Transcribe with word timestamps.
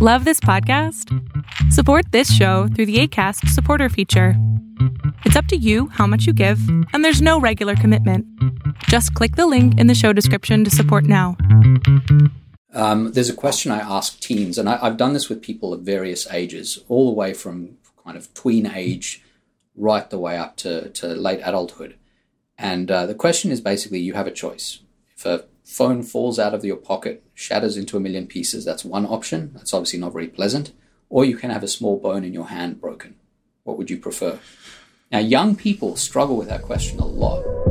Love 0.00 0.24
this 0.24 0.38
podcast? 0.38 1.12
Support 1.72 2.12
this 2.12 2.32
show 2.32 2.68
through 2.68 2.86
the 2.86 3.00
ACAST 3.00 3.48
supporter 3.48 3.88
feature. 3.88 4.34
It's 5.24 5.34
up 5.34 5.46
to 5.46 5.56
you 5.56 5.88
how 5.88 6.06
much 6.06 6.24
you 6.24 6.32
give, 6.32 6.60
and 6.92 7.04
there's 7.04 7.20
no 7.20 7.40
regular 7.40 7.74
commitment. 7.74 8.24
Just 8.84 9.12
click 9.14 9.34
the 9.34 9.48
link 9.48 9.76
in 9.76 9.88
the 9.88 9.96
show 9.96 10.12
description 10.12 10.62
to 10.62 10.70
support 10.70 11.02
now. 11.02 11.36
Um, 12.72 13.10
there's 13.10 13.28
a 13.28 13.34
question 13.34 13.72
I 13.72 13.80
ask 13.80 14.20
teens, 14.20 14.56
and 14.56 14.68
I, 14.68 14.78
I've 14.80 14.98
done 14.98 15.14
this 15.14 15.28
with 15.28 15.42
people 15.42 15.72
of 15.72 15.80
various 15.80 16.32
ages, 16.32 16.78
all 16.86 17.08
the 17.10 17.16
way 17.16 17.34
from 17.34 17.78
kind 18.04 18.16
of 18.16 18.32
tween 18.34 18.66
age 18.66 19.24
right 19.74 20.08
the 20.08 20.18
way 20.20 20.38
up 20.38 20.56
to, 20.58 20.90
to 20.90 21.08
late 21.08 21.40
adulthood. 21.42 21.96
And 22.56 22.88
uh, 22.88 23.06
the 23.06 23.16
question 23.16 23.50
is 23.50 23.60
basically 23.60 23.98
you 23.98 24.12
have 24.12 24.28
a 24.28 24.30
choice. 24.30 24.78
If 25.16 25.26
a 25.26 25.42
phone 25.68 26.02
falls 26.02 26.38
out 26.38 26.54
of 26.54 26.64
your 26.64 26.76
pocket, 26.76 27.22
shatters 27.34 27.76
into 27.76 27.98
a 27.98 28.00
million 28.00 28.26
pieces, 28.26 28.64
that's 28.64 28.86
one 28.86 29.04
option. 29.04 29.52
That's 29.52 29.74
obviously 29.74 29.98
not 29.98 30.14
very 30.14 30.26
pleasant. 30.26 30.72
Or 31.10 31.26
you 31.26 31.36
can 31.36 31.50
have 31.50 31.62
a 31.62 31.68
small 31.68 31.98
bone 31.98 32.24
in 32.24 32.32
your 32.32 32.46
hand 32.46 32.80
broken. 32.80 33.16
What 33.64 33.76
would 33.76 33.90
you 33.90 33.98
prefer? 33.98 34.38
Now, 35.12 35.18
young 35.18 35.56
people 35.56 35.96
struggle 35.96 36.36
with 36.36 36.48
that 36.48 36.62
question 36.62 36.98
a 36.98 37.06
lot. 37.06 37.67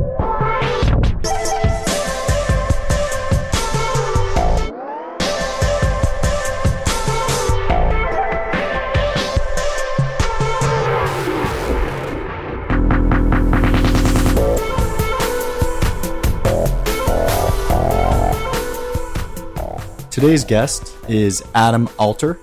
Today's 20.20 20.42
guest 20.42 20.96
is 21.08 21.44
Adam 21.54 21.88
Alter. 21.96 22.40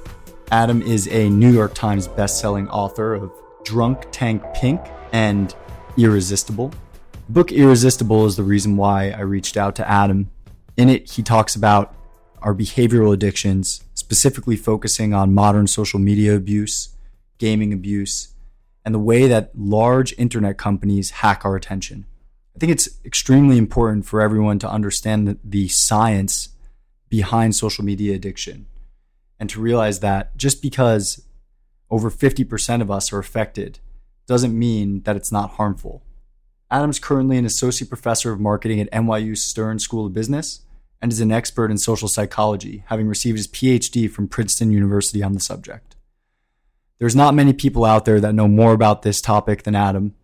Adam 0.50 0.82
is 0.82 1.10
a 1.10 1.30
New 1.30 1.52
York 1.52 1.74
Times 1.74 2.08
bestselling 2.08 2.70
author 2.70 3.14
of 3.14 3.34
Drunk 3.66 4.06
Tank 4.14 4.42
Pink 4.54 4.80
and 5.12 5.54
Irresistible. 5.98 6.70
The 7.28 7.34
book 7.34 7.52
Irresistible 7.52 8.26
is 8.28 8.38
the 8.38 8.44
reason 8.44 8.78
why 8.78 9.10
I 9.10 9.20
reached 9.24 9.58
out 9.58 9.76
to 9.76 9.92
Adam. 9.92 10.32
In 10.78 10.88
it, 10.88 11.12
he 11.12 11.22
talks 11.22 11.54
about 11.54 11.94
our 12.42 12.56
behavioral 12.56 13.14
addictions, 13.14 13.84
specifically 13.94 14.56
focusing 14.56 15.14
on 15.14 15.34
modern 15.34 15.68
social 15.68 16.00
media 16.00 16.34
abuse, 16.34 16.96
gaming 17.40 17.74
abuse, 17.74 18.36
and 18.86 18.96
the 18.96 19.00
way 19.00 19.28
that 19.28 19.52
large 19.54 20.18
internet 20.18 20.58
companies 20.58 21.10
hack 21.10 21.44
our 21.44 21.58
attention. 21.58 22.06
I 22.56 22.60
think 22.60 22.72
it's 22.72 22.88
extremely 23.04 23.58
important 23.58 24.06
for 24.06 24.22
everyone 24.22 24.60
to 24.60 24.70
understand 24.70 25.28
the, 25.28 25.38
the 25.44 25.68
science 25.68 26.55
behind 27.16 27.56
social 27.56 27.86
media 27.86 28.14
addiction 28.14 28.66
and 29.40 29.50
to 29.50 29.62
realize 29.62 30.02
that 30.02 30.36
just 30.36 30.62
because 30.62 31.24
over 31.90 32.12
50% 32.12 32.82
of 32.82 32.92
us 32.92 33.14
are 33.14 33.20
affected 33.20 33.80
doesn't 34.28 34.58
mean 34.58 35.02
that 35.04 35.16
it's 35.16 35.32
not 35.32 35.52
harmful. 35.52 36.04
Adam's 36.70 37.00
currently 37.00 37.38
an 37.38 37.46
associate 37.46 37.88
professor 37.88 38.34
of 38.34 38.40
marketing 38.42 38.82
at 38.82 38.92
NYU 38.92 39.38
Stern 39.38 39.80
School 39.80 40.08
of 40.08 40.14
Business 40.14 40.66
and 41.02 41.10
is 41.10 41.22
an 41.22 41.32
expert 41.32 41.72
in 41.72 41.78
social 41.78 42.10
psychology, 42.10 42.84
having 42.88 43.08
received 43.08 43.38
his 43.38 43.48
PhD 43.48 44.12
from 44.12 44.28
Princeton 44.28 44.72
University 44.72 45.24
on 45.24 45.32
the 45.32 45.40
subject. 45.40 45.96
There's 47.00 47.16
not 47.16 47.34
many 47.34 47.54
people 47.54 47.86
out 47.86 48.04
there 48.04 48.20
that 48.20 48.36
know 48.36 48.50
more 48.50 48.74
about 48.74 49.04
this 49.04 49.22
topic 49.22 49.64
than 49.64 49.76
Adam. 49.76 50.16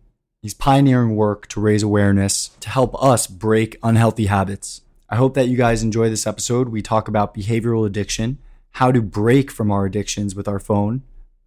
He's 0.42 0.52
pioneering 0.52 1.16
work 1.16 1.46
to 1.48 1.60
raise 1.60 1.82
awareness 1.82 2.50
to 2.60 2.68
help 2.68 3.02
us 3.02 3.26
break 3.26 3.78
unhealthy 3.82 4.26
habits. 4.26 4.81
I 5.12 5.16
hope 5.16 5.34
that 5.34 5.48
you 5.48 5.58
guys 5.58 5.82
enjoy 5.82 6.08
this 6.08 6.26
episode. 6.26 6.70
We 6.70 6.80
talk 6.80 7.06
about 7.06 7.34
behavioral 7.34 7.86
addiction, 7.86 8.38
how 8.70 8.90
to 8.90 9.02
break 9.02 9.50
from 9.50 9.70
our 9.70 9.84
addictions 9.84 10.34
with 10.34 10.48
our 10.48 10.58
phone, 10.58 11.02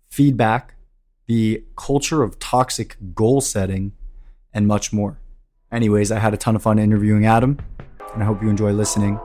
feedback, 0.07 0.75
the 1.25 1.63
culture 1.75 2.22
of 2.22 2.38
toxic 2.38 2.95
goal 3.16 3.41
setting, 3.41 3.94
and 4.53 4.67
much 4.67 4.94
more. 4.94 5.19
Anyways, 5.72 6.12
I 6.12 6.19
had 6.19 6.35
a 6.35 6.38
ton 6.38 6.56
of 6.56 6.62
fun 6.62 6.78
interviewing 6.78 7.25
Adam, 7.25 7.57
and 8.13 8.22
I 8.22 8.25
hope 8.28 8.44
you 8.44 8.50
enjoy 8.50 8.72
listening. 8.72 9.19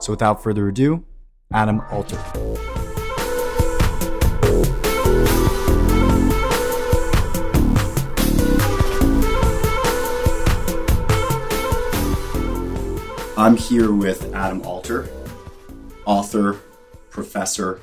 So 0.00 0.14
without 0.14 0.42
further 0.42 0.66
ado, 0.66 1.04
Adam 1.52 1.82
Alter. 1.90 2.83
I'm 13.36 13.56
here 13.56 13.92
with 13.92 14.32
Adam 14.32 14.62
Alter, 14.62 15.08
author, 16.06 16.60
professor, 17.10 17.80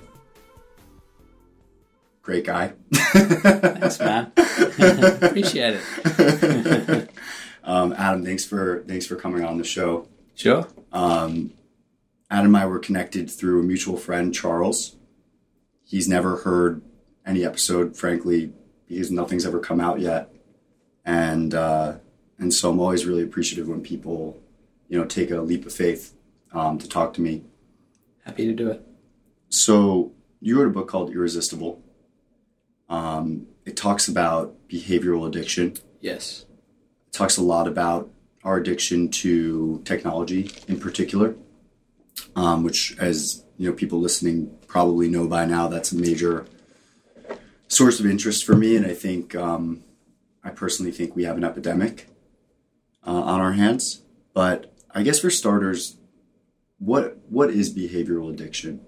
great 2.22 2.46
guy. 2.46 2.72
Thanks, 2.94 4.00
man. 4.00 4.32
Appreciate 4.38 5.82
it. 6.06 7.10
um, 7.66 7.92
Adam, 7.94 8.24
thanks 8.24 8.46
for 8.46 8.84
thanks 8.88 9.06
for 9.06 9.18
coming 9.18 9.44
on 9.44 9.58
the 9.58 9.66
show. 9.66 10.08
Sure. 10.36 10.66
Um, 10.94 11.52
Adam 12.30 12.56
and 12.56 12.64
I 12.64 12.66
were 12.66 12.80
connected 12.80 13.30
through 13.30 13.60
a 13.60 13.64
mutual 13.64 13.98
friend, 13.98 14.34
Charles. 14.34 14.96
He's 15.84 16.08
never 16.08 16.38
heard 16.38 16.82
any 17.26 17.44
episode, 17.44 17.98
frankly, 17.98 18.54
because 18.88 19.12
nothing's 19.12 19.46
ever 19.46 19.60
come 19.60 19.82
out 19.82 20.00
yet, 20.00 20.34
and 21.04 21.54
uh, 21.54 21.96
and 22.40 22.54
so 22.54 22.72
I'm 22.72 22.80
always 22.80 23.06
really 23.06 23.24
appreciative 23.24 23.68
when 23.68 23.82
people, 23.82 24.41
you 24.92 25.00
know, 25.00 25.06
take 25.06 25.32
a 25.32 25.40
leap 25.40 25.66
of 25.66 25.72
faith 25.72 26.14
um, 26.52 26.78
to 26.78 26.88
talk 26.88 27.14
to 27.14 27.22
me. 27.22 27.46
Happy 28.26 28.46
to 28.46 28.52
do 28.52 28.70
it. 28.70 28.86
So 29.48 30.12
you 30.42 30.60
wrote 30.60 30.68
a 30.68 30.72
book 30.72 30.90
called 30.90 31.12
Irresistible. 31.16 31.82
Um, 32.90 33.48
it 33.66 33.78
talks 33.78 34.10
about 34.10 34.54
behavioral 34.68 35.26
addiction. 35.26 35.78
Yes. 36.02 36.46
It 37.08 37.14
talks 37.14 37.38
a 37.38 37.42
lot 37.42 37.70
about 37.70 38.12
our 38.44 38.58
addiction 38.58 39.10
to 39.12 39.82
technology 39.86 40.52
in 40.68 40.78
particular, 40.78 41.36
um, 42.36 42.64
which, 42.64 42.98
as 43.00 43.46
you 43.58 43.70
know, 43.70 43.76
people 43.76 43.98
listening 43.98 44.54
probably 44.68 45.08
know 45.08 45.26
by 45.26 45.46
now, 45.46 45.70
that's 45.70 45.94
a 45.94 45.96
major 45.96 46.46
source 47.70 48.02
of 48.02 48.06
interest 48.06 48.44
for 48.44 48.58
me. 48.58 48.76
And 48.76 48.86
I 48.86 48.94
think 48.94 49.36
um, 49.36 49.86
I 50.44 50.50
personally 50.50 50.92
think 50.92 51.16
we 51.16 51.24
have 51.24 51.38
an 51.38 51.46
epidemic 51.46 52.10
uh, 53.08 53.12
on 53.12 53.40
our 53.40 53.54
hands. 53.54 54.02
But 54.34 54.71
I 54.94 55.04
guess 55.04 55.20
for 55.20 55.30
starters, 55.30 55.98
what 56.80 57.18
what 57.30 57.50
is 57.50 57.74
behavioral 57.74 58.32
addiction? 58.32 58.82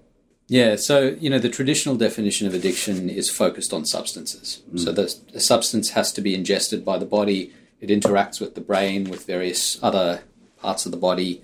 Yeah, 0.46 0.76
so 0.76 1.16
you 1.18 1.30
know 1.30 1.38
the 1.38 1.48
traditional 1.48 1.96
definition 1.96 2.46
of 2.46 2.54
addiction 2.54 3.08
is 3.08 3.30
focused 3.30 3.72
on 3.72 3.86
substances. 3.86 4.62
Mm. 4.72 4.80
So 4.80 4.92
the, 4.92 5.14
the, 5.32 5.40
substance 5.40 5.90
has 5.90 6.12
to 6.12 6.20
be 6.20 6.34
ingested 6.34 6.84
by 6.84 6.98
the 6.98 7.06
body. 7.06 7.52
It 7.80 7.88
interacts 7.88 8.40
with 8.40 8.54
the 8.54 8.60
brain, 8.60 9.10
with 9.10 9.26
various 9.26 9.82
other 9.82 10.22
parts 10.58 10.86
of 10.86 10.92
the 10.92 10.98
body, 10.98 11.42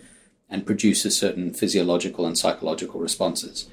and 0.48 0.66
produces 0.66 1.16
certain 1.16 1.54
physiological 1.54 2.26
and 2.26 2.36
psychological 2.36 3.00
responses. 3.00 3.68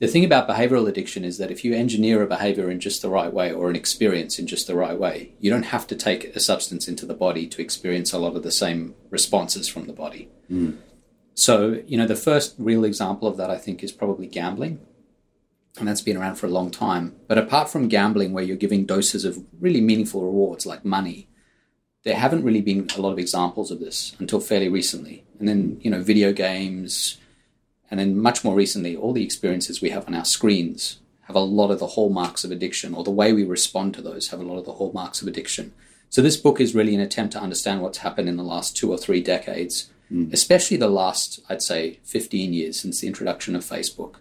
The 0.00 0.06
thing 0.06 0.24
about 0.24 0.48
behavioral 0.48 0.88
addiction 0.88 1.24
is 1.24 1.38
that 1.38 1.50
if 1.50 1.64
you 1.64 1.74
engineer 1.74 2.22
a 2.22 2.26
behavior 2.26 2.70
in 2.70 2.78
just 2.78 3.02
the 3.02 3.10
right 3.10 3.32
way 3.32 3.52
or 3.52 3.68
an 3.68 3.74
experience 3.74 4.38
in 4.38 4.46
just 4.46 4.68
the 4.68 4.76
right 4.76 4.96
way, 4.96 5.32
you 5.40 5.50
don't 5.50 5.64
have 5.64 5.88
to 5.88 5.96
take 5.96 6.36
a 6.36 6.40
substance 6.40 6.86
into 6.86 7.04
the 7.04 7.14
body 7.14 7.48
to 7.48 7.60
experience 7.60 8.12
a 8.12 8.18
lot 8.18 8.36
of 8.36 8.44
the 8.44 8.52
same 8.52 8.94
responses 9.10 9.68
from 9.68 9.86
the 9.86 9.92
body. 9.92 10.28
Mm. 10.50 10.76
So, 11.34 11.82
you 11.86 11.96
know, 11.96 12.06
the 12.06 12.14
first 12.14 12.54
real 12.58 12.84
example 12.84 13.26
of 13.26 13.36
that, 13.38 13.50
I 13.50 13.58
think, 13.58 13.82
is 13.82 13.90
probably 13.90 14.28
gambling. 14.28 14.80
And 15.78 15.86
that's 15.86 16.00
been 16.00 16.16
around 16.16 16.36
for 16.36 16.46
a 16.46 16.50
long 16.50 16.70
time. 16.70 17.16
But 17.26 17.38
apart 17.38 17.68
from 17.68 17.88
gambling, 17.88 18.32
where 18.32 18.44
you're 18.44 18.56
giving 18.56 18.86
doses 18.86 19.24
of 19.24 19.44
really 19.60 19.80
meaningful 19.80 20.22
rewards 20.22 20.64
like 20.64 20.84
money, 20.84 21.28
there 22.04 22.16
haven't 22.16 22.44
really 22.44 22.60
been 22.60 22.88
a 22.96 23.00
lot 23.00 23.12
of 23.12 23.18
examples 23.18 23.70
of 23.70 23.80
this 23.80 24.14
until 24.18 24.40
fairly 24.40 24.68
recently. 24.68 25.24
And 25.38 25.48
then, 25.48 25.78
you 25.80 25.90
know, 25.90 26.02
video 26.02 26.32
games, 26.32 27.18
and 27.90 27.98
then 27.98 28.18
much 28.18 28.44
more 28.44 28.54
recently, 28.54 28.96
all 28.96 29.12
the 29.12 29.24
experiences 29.24 29.80
we 29.80 29.90
have 29.90 30.06
on 30.06 30.14
our 30.14 30.24
screens 30.24 30.98
have 31.22 31.36
a 31.36 31.40
lot 31.40 31.70
of 31.70 31.78
the 31.78 31.88
hallmarks 31.88 32.44
of 32.44 32.50
addiction, 32.50 32.94
or 32.94 33.04
the 33.04 33.10
way 33.10 33.32
we 33.32 33.44
respond 33.44 33.94
to 33.94 34.02
those 34.02 34.28
have 34.28 34.40
a 34.40 34.44
lot 34.44 34.58
of 34.58 34.64
the 34.64 34.74
hallmarks 34.74 35.20
of 35.22 35.28
addiction. 35.28 35.72
So, 36.10 36.22
this 36.22 36.36
book 36.36 36.60
is 36.60 36.74
really 36.74 36.94
an 36.94 37.00
attempt 37.00 37.32
to 37.34 37.40
understand 37.40 37.82
what's 37.82 37.98
happened 37.98 38.28
in 38.28 38.36
the 38.36 38.42
last 38.42 38.76
two 38.76 38.90
or 38.90 38.98
three 38.98 39.22
decades 39.22 39.90
mm. 40.12 40.32
especially 40.32 40.76
the 40.76 40.88
last, 40.88 41.40
I'd 41.48 41.62
say, 41.62 42.00
15 42.04 42.52
years 42.52 42.80
since 42.80 43.00
the 43.00 43.06
introduction 43.06 43.54
of 43.54 43.64
Facebook, 43.64 44.16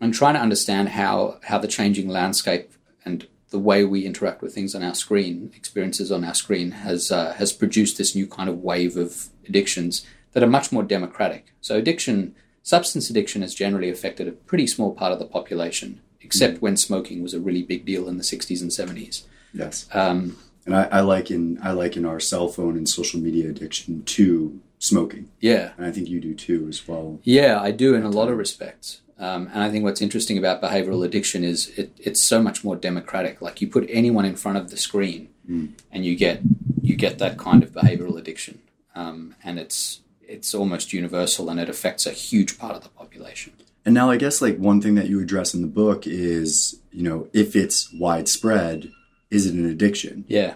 and 0.00 0.12
trying 0.12 0.34
to 0.34 0.40
understand 0.40 0.90
how, 0.90 1.38
how 1.44 1.58
the 1.58 1.68
changing 1.68 2.08
landscape 2.08 2.72
and 3.04 3.26
the 3.50 3.58
way 3.58 3.84
we 3.84 4.04
interact 4.04 4.42
with 4.42 4.54
things 4.54 4.74
on 4.74 4.82
our 4.82 4.94
screen, 4.94 5.52
experiences 5.54 6.12
on 6.12 6.24
our 6.24 6.34
screen, 6.34 6.72
has, 6.72 7.10
uh, 7.10 7.32
has 7.34 7.52
produced 7.52 7.96
this 7.96 8.14
new 8.14 8.26
kind 8.26 8.48
of 8.48 8.62
wave 8.62 8.96
of 8.96 9.28
addictions 9.48 10.04
that 10.32 10.42
are 10.42 10.48
much 10.48 10.72
more 10.72 10.82
democratic. 10.82 11.52
So, 11.60 11.76
addiction, 11.76 12.34
substance 12.66 13.08
addiction, 13.08 13.42
has 13.42 13.54
generally 13.54 13.88
affected 13.88 14.26
a 14.26 14.32
pretty 14.32 14.66
small 14.66 14.92
part 14.92 15.12
of 15.12 15.20
the 15.20 15.24
population, 15.24 16.00
except 16.20 16.56
mm. 16.56 16.60
when 16.60 16.76
smoking 16.76 17.22
was 17.22 17.32
a 17.32 17.38
really 17.38 17.62
big 17.62 17.86
deal 17.86 18.08
in 18.08 18.16
the 18.18 18.24
60s 18.24 18.60
and 18.60 18.72
70s. 18.72 19.22
Yes. 19.54 19.86
Um, 19.92 20.36
and 20.66 20.74
I, 20.74 20.88
I 20.90 21.00
liken 21.00 21.60
I 21.62 21.70
liken 21.70 22.04
our 22.04 22.18
cell 22.18 22.48
phone 22.48 22.76
and 22.76 22.88
social 22.88 23.20
media 23.20 23.48
addiction 23.48 24.02
to 24.02 24.60
smoking. 24.80 25.30
Yeah. 25.38 25.70
And 25.76 25.86
I 25.86 25.92
think 25.92 26.08
you 26.08 26.20
do 26.20 26.34
too 26.34 26.66
as 26.68 26.88
well. 26.88 27.20
Yeah, 27.22 27.60
I 27.60 27.70
do 27.70 27.94
in 27.94 28.02
a 28.02 28.10
lot 28.10 28.28
of 28.28 28.36
respects. 28.36 29.00
Um, 29.16 29.48
and 29.54 29.62
I 29.62 29.70
think 29.70 29.84
what's 29.84 30.02
interesting 30.02 30.36
about 30.36 30.60
behavioral 30.60 31.06
addiction 31.06 31.44
is 31.44 31.68
it, 31.78 31.92
it's 31.98 32.22
so 32.24 32.42
much 32.42 32.64
more 32.64 32.74
democratic. 32.74 33.40
Like 33.40 33.60
you 33.60 33.68
put 33.68 33.86
anyone 33.88 34.24
in 34.24 34.34
front 34.34 34.58
of 34.58 34.70
the 34.70 34.76
screen, 34.76 35.28
Mm. 35.48 35.74
and 35.92 36.04
you 36.04 36.16
get 36.16 36.40
you 36.82 36.96
get 36.96 37.18
that 37.18 37.38
kind 37.38 37.62
of 37.62 37.70
behavioral 37.70 38.18
addiction, 38.18 38.58
um, 38.96 39.36
and 39.44 39.60
it's 39.60 40.00
it's 40.26 40.54
almost 40.54 40.92
universal, 40.92 41.48
and 41.48 41.60
it 41.60 41.68
affects 41.68 42.06
a 42.06 42.12
huge 42.12 42.58
part 42.58 42.76
of 42.76 42.82
the 42.82 42.88
population. 42.88 43.52
And 43.84 43.94
now 43.94 44.10
I 44.10 44.16
guess 44.16 44.42
like 44.42 44.58
one 44.58 44.80
thing 44.80 44.96
that 44.96 45.08
you 45.08 45.20
address 45.20 45.54
in 45.54 45.62
the 45.62 45.68
book 45.68 46.06
is, 46.06 46.80
you 46.90 47.02
know, 47.02 47.28
if 47.32 47.54
it's 47.54 47.92
widespread, 47.92 48.90
is 49.30 49.46
it 49.46 49.54
an 49.54 49.68
addiction? 49.68 50.24
Yeah. 50.28 50.54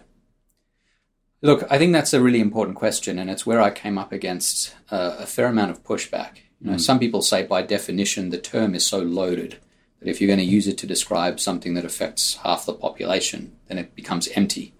Look, 1.42 1.64
I 1.70 1.78
think 1.78 1.92
that's 1.92 2.12
a 2.12 2.20
really 2.20 2.40
important 2.40 2.76
question, 2.76 3.18
and 3.18 3.30
it's 3.30 3.46
where 3.46 3.62
I 3.62 3.70
came 3.70 3.96
up 3.96 4.12
against 4.12 4.74
uh, 4.90 5.16
a 5.18 5.26
fair 5.26 5.46
amount 5.46 5.70
of 5.70 5.82
pushback. 5.82 6.38
You 6.60 6.72
know, 6.72 6.76
some 6.76 6.98
people 6.98 7.22
say 7.22 7.44
by 7.44 7.62
definition 7.62 8.28
the 8.28 8.36
term 8.36 8.74
is 8.74 8.84
so 8.84 8.98
loaded 8.98 9.58
that 10.00 10.08
if 10.08 10.20
you're 10.20 10.28
going 10.28 10.38
to 10.38 10.44
use 10.44 10.66
it 10.66 10.76
to 10.78 10.86
describe 10.86 11.40
something 11.40 11.72
that 11.74 11.86
affects 11.86 12.36
half 12.36 12.66
the 12.66 12.74
population, 12.74 13.56
then 13.68 13.78
it 13.78 13.94
becomes 13.94 14.28
empty. 14.34 14.74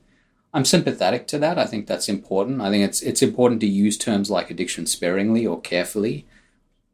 I'm 0.53 0.65
sympathetic 0.65 1.27
to 1.29 1.39
that. 1.39 1.59
I 1.59 1.67
think 1.67 1.87
that's 1.87 2.09
important. 2.09 2.61
I 2.61 2.71
think 2.71 2.85
it's 2.85 3.03
it's 3.03 3.23
important 3.23 3.61
to 3.61 3.69
use 3.69 3.97
terms 3.97 4.31
like 4.31 4.51
addiction 4.51 4.87
sparingly 4.87 5.47
or 5.47 5.61
carefully. 5.61 6.27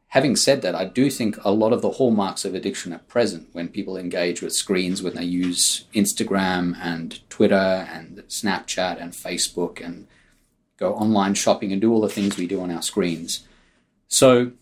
Having 0.08 0.36
said 0.36 0.62
that, 0.62 0.74
I 0.74 0.84
do 0.84 1.10
think 1.10 1.36
a 1.44 1.50
lot 1.50 1.72
of 1.72 1.82
the 1.82 1.92
hallmarks 1.92 2.44
of 2.44 2.54
addiction 2.54 2.92
are 2.92 3.00
present 3.00 3.48
when 3.52 3.68
people 3.68 3.96
engage 3.96 4.40
with 4.40 4.52
screens, 4.52 5.02
when 5.02 5.14
they 5.14 5.24
use 5.24 5.84
Instagram 5.94 6.76
and 6.80 7.28
Twitter 7.28 7.54
and 7.54 8.18
Snapchat 8.28 9.00
and 9.00 9.12
Facebook 9.12 9.84
and 9.84 10.06
go 10.78 10.94
online 10.94 11.34
shopping 11.34 11.72
and 11.72 11.80
do 11.80 11.92
all 11.92 12.00
the 12.00 12.08
things 12.08 12.36
we 12.36 12.46
do 12.46 12.60
on 12.60 12.70
our 12.70 12.82
screens. 12.82 13.46
So 14.06 14.52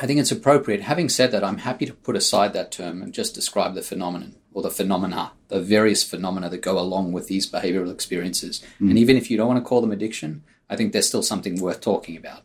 I 0.00 0.06
think 0.06 0.18
it's 0.18 0.32
appropriate. 0.32 0.80
Having 0.80 1.10
said 1.10 1.30
that, 1.30 1.44
I'm 1.44 1.58
happy 1.58 1.86
to 1.86 1.94
put 1.94 2.16
aside 2.16 2.52
that 2.54 2.72
term 2.72 3.02
and 3.02 3.14
just 3.14 3.34
describe 3.34 3.74
the 3.74 3.82
phenomenon 3.82 4.34
or 4.52 4.62
the 4.62 4.70
phenomena, 4.70 5.32
the 5.48 5.60
various 5.60 6.02
phenomena 6.02 6.48
that 6.48 6.62
go 6.62 6.78
along 6.78 7.12
with 7.12 7.28
these 7.28 7.50
behavioral 7.50 7.92
experiences. 7.92 8.62
And 8.78 8.98
even 8.98 9.16
if 9.16 9.30
you 9.30 9.36
don't 9.36 9.48
want 9.48 9.62
to 9.62 9.68
call 9.68 9.80
them 9.80 9.92
addiction, 9.92 10.42
I 10.68 10.76
think 10.76 10.92
there's 10.92 11.06
still 11.08 11.22
something 11.22 11.60
worth 11.60 11.80
talking 11.80 12.16
about. 12.16 12.42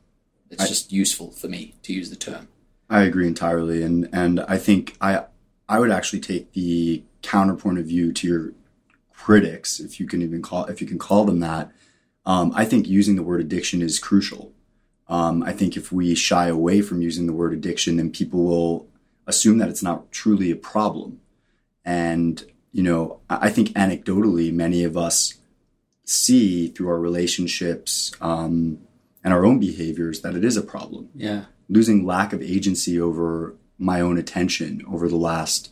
It's 0.50 0.64
I- 0.64 0.68
just 0.68 0.92
useful 0.92 1.32
for 1.32 1.48
me 1.48 1.76
to 1.84 1.94
use 1.94 2.10
the 2.10 2.16
term. 2.16 2.48
I 2.88 3.02
agree 3.02 3.28
entirely, 3.28 3.82
and 3.82 4.08
and 4.14 4.42
I 4.42 4.58
think 4.60 4.96
I 5.02 5.24
I 5.68 5.80
would 5.80 5.90
actually 5.90 6.20
take 6.20 6.54
the 6.54 7.04
counterpoint 7.24 7.80
of 7.80 7.86
view 7.88 8.14
to 8.14 8.28
your 8.28 8.54
critics, 9.12 9.80
if 9.80 10.00
you 10.00 10.06
can 10.06 10.22
even 10.22 10.44
call 10.44 10.66
if 10.66 10.82
you 10.82 10.88
can 10.88 11.00
call 11.00 11.26
them 11.26 11.40
that. 11.40 11.72
Um, 12.28 12.52
I 12.56 12.66
think 12.66 12.88
using 12.88 13.16
the 13.16 13.24
word 13.24 13.42
addiction 13.42 13.82
is 13.82 13.98
crucial. 13.98 14.54
Um, 15.08 15.42
I 15.44 15.52
think 15.52 15.76
if 15.78 15.92
we 15.92 16.14
shy 16.16 16.48
away 16.48 16.82
from 16.82 17.02
using 17.02 17.26
the 17.26 17.34
word 17.34 17.54
addiction, 17.54 17.98
then 17.98 18.12
people 18.12 18.44
will 18.44 18.88
assume 19.28 19.58
that 19.60 19.70
it's 19.70 19.84
not 19.84 20.12
truly 20.12 20.52
a 20.52 20.56
problem. 20.56 21.22
And 21.86 22.44
you 22.72 22.84
know, 22.84 23.20
I 23.30 23.50
think 23.50 23.70
anecdotally, 23.70 24.52
many 24.52 24.84
of 24.84 24.98
us 24.98 25.36
see 26.04 26.68
through 26.68 26.90
our 26.90 27.00
relationships 27.00 28.12
um, 28.20 28.80
and 29.24 29.34
our 29.34 29.46
own 29.46 29.60
behaviors 29.60 30.22
that 30.22 30.36
it 30.36 30.44
is 30.44 30.58
a 30.58 30.62
problem 30.62 31.10
Yeah. 31.16 31.46
losing 31.70 32.06
lack 32.06 32.34
of 32.34 32.42
agency 32.42 33.00
over 33.00 33.56
my 33.80 34.00
own 34.02 34.18
attention 34.18 34.84
over 34.88 35.08
the 35.10 35.16
last 35.16 35.72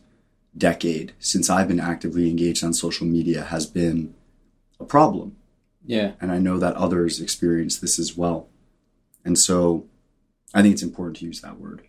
decade 0.57 1.13
since 1.19 1.49
I've 1.49 1.67
been 1.67 1.79
actively 1.79 2.29
engaged 2.29 2.63
on 2.63 2.73
social 2.73 3.05
media 3.05 3.43
has 3.43 3.65
been 3.65 4.13
a 4.79 4.85
problem. 4.85 5.35
Yeah. 5.85 6.13
And 6.21 6.31
I 6.31 6.37
know 6.39 6.57
that 6.57 6.75
others 6.75 7.19
experience 7.19 7.77
this 7.77 7.99
as 7.99 8.15
well. 8.17 8.47
And 9.25 9.37
so 9.37 9.85
I 10.53 10.61
think 10.61 10.73
it's 10.73 10.83
important 10.83 11.17
to 11.17 11.25
use 11.25 11.41
that 11.41 11.59
word. 11.59 11.83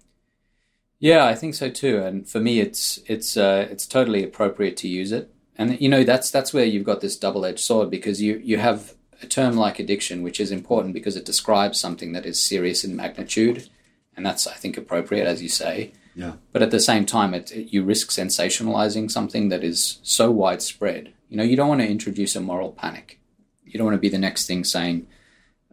Yeah, 1.04 1.26
I 1.26 1.34
think 1.34 1.54
so 1.54 1.68
too. 1.68 1.98
And 1.98 2.26
for 2.26 2.40
me, 2.40 2.60
it's 2.60 2.98
it's 3.06 3.36
uh, 3.36 3.68
it's 3.70 3.86
totally 3.86 4.24
appropriate 4.24 4.76
to 4.78 4.88
use 4.88 5.12
it. 5.12 5.30
And 5.58 5.78
you 5.78 5.88
know, 5.90 6.02
that's 6.02 6.30
that's 6.30 6.54
where 6.54 6.64
you've 6.64 6.84
got 6.90 7.02
this 7.02 7.16
double-edged 7.18 7.60
sword 7.60 7.90
because 7.90 8.22
you 8.22 8.40
you 8.42 8.56
have 8.56 8.94
a 9.20 9.26
term 9.26 9.54
like 9.54 9.78
addiction, 9.78 10.22
which 10.22 10.40
is 10.40 10.50
important 10.50 10.94
because 10.94 11.14
it 11.14 11.26
describes 11.26 11.78
something 11.78 12.12
that 12.14 12.24
is 12.24 12.48
serious 12.48 12.84
in 12.84 12.96
magnitude, 12.96 13.68
and 14.16 14.24
that's 14.24 14.46
I 14.46 14.54
think 14.54 14.78
appropriate, 14.78 15.26
as 15.26 15.42
you 15.42 15.50
say. 15.50 15.92
Yeah. 16.16 16.34
But 16.52 16.62
at 16.62 16.70
the 16.70 16.80
same 16.80 17.04
time, 17.04 17.34
it, 17.34 17.52
it- 17.52 17.70
you 17.74 17.82
risk 17.84 18.08
sensationalizing 18.10 19.10
something 19.10 19.50
that 19.50 19.62
is 19.62 19.98
so 20.02 20.30
widespread. 20.30 21.12
You 21.28 21.36
know, 21.36 21.44
you 21.44 21.54
don't 21.56 21.68
want 21.68 21.82
to 21.82 21.86
introduce 21.96 22.34
a 22.34 22.40
moral 22.40 22.72
panic. 22.72 23.18
You 23.66 23.74
don't 23.76 23.84
want 23.88 23.96
to 23.96 24.06
be 24.08 24.08
the 24.16 24.24
next 24.28 24.46
thing 24.46 24.64
saying, 24.64 25.06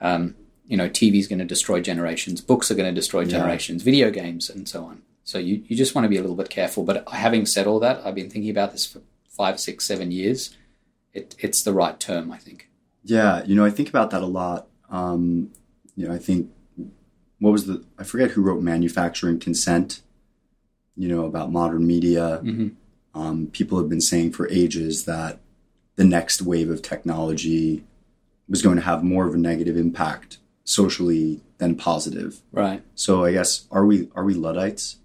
um, 0.01 0.35
you 0.67 0.75
know, 0.75 0.89
TV 0.89 1.19
is 1.19 1.27
going 1.29 1.39
to 1.39 1.45
destroy 1.55 1.79
generations, 1.79 2.41
books 2.41 2.69
are 2.69 2.75
going 2.75 2.93
to 2.93 2.99
destroy 3.01 3.21
Yeah. 3.21 3.37
generations, 3.37 3.81
video 3.83 4.11
games, 4.11 4.49
and 4.49 4.67
so 4.67 4.83
on. 4.83 5.03
So 5.23 5.37
you, 5.37 5.63
you 5.67 5.75
just 5.75 5.95
want 5.95 6.05
to 6.05 6.09
be 6.09 6.17
a 6.17 6.21
little 6.21 6.35
bit 6.35 6.49
careful. 6.49 6.83
But 6.83 7.07
having 7.09 7.45
said 7.45 7.67
all 7.67 7.79
that, 7.79 8.05
I've 8.05 8.15
been 8.15 8.29
thinking 8.29 8.51
about 8.51 8.71
this 8.71 8.85
for 8.85 9.01
five, 9.29 9.59
six, 9.59 9.85
seven 9.85 10.11
years. 10.11 10.55
It, 11.13 11.35
it's 11.39 11.63
the 11.63 11.73
right 11.73 11.99
term, 11.99 12.31
I 12.31 12.37
think. 12.37 12.69
Yeah, 13.03 13.43
you 13.45 13.55
know, 13.55 13.65
I 13.65 13.69
think 13.69 13.89
about 13.89 14.11
that 14.11 14.21
a 14.21 14.27
lot. 14.27 14.67
Um, 14.89 15.51
you 15.95 16.07
know, 16.07 16.13
I 16.13 16.17
think 16.17 16.51
what 17.39 17.51
was 17.51 17.65
the 17.65 17.83
I 17.97 18.03
forget 18.03 18.31
who 18.31 18.41
wrote 18.41 18.61
Manufacturing 18.61 19.39
Consent. 19.39 20.01
You 20.95 21.07
know 21.07 21.25
about 21.25 21.51
modern 21.51 21.87
media. 21.87 22.37
hmm 22.37 22.69
Um, 23.13 23.47
people 23.47 23.77
have 23.79 23.89
been 23.89 24.01
saying 24.01 24.31
for 24.33 24.47
ages 24.49 25.05
that 25.05 25.39
the 25.95 26.03
next 26.03 26.41
wave 26.41 26.69
of 26.69 26.81
technology 26.81 27.83
was 28.47 28.61
going 28.61 28.77
to 28.77 28.83
have 28.83 29.03
more 29.03 29.27
of 29.27 29.33
a 29.33 29.37
negative 29.37 29.77
impact 29.77 30.37
socially 30.63 31.41
than 31.57 31.75
positive. 31.75 32.41
Right. 32.51 32.83
So 32.95 33.25
I 33.25 33.33
guess 33.33 33.67
are 33.71 33.85
we 33.85 34.09
are 34.15 34.23
we 34.23 34.33
luddites? 34.33 34.97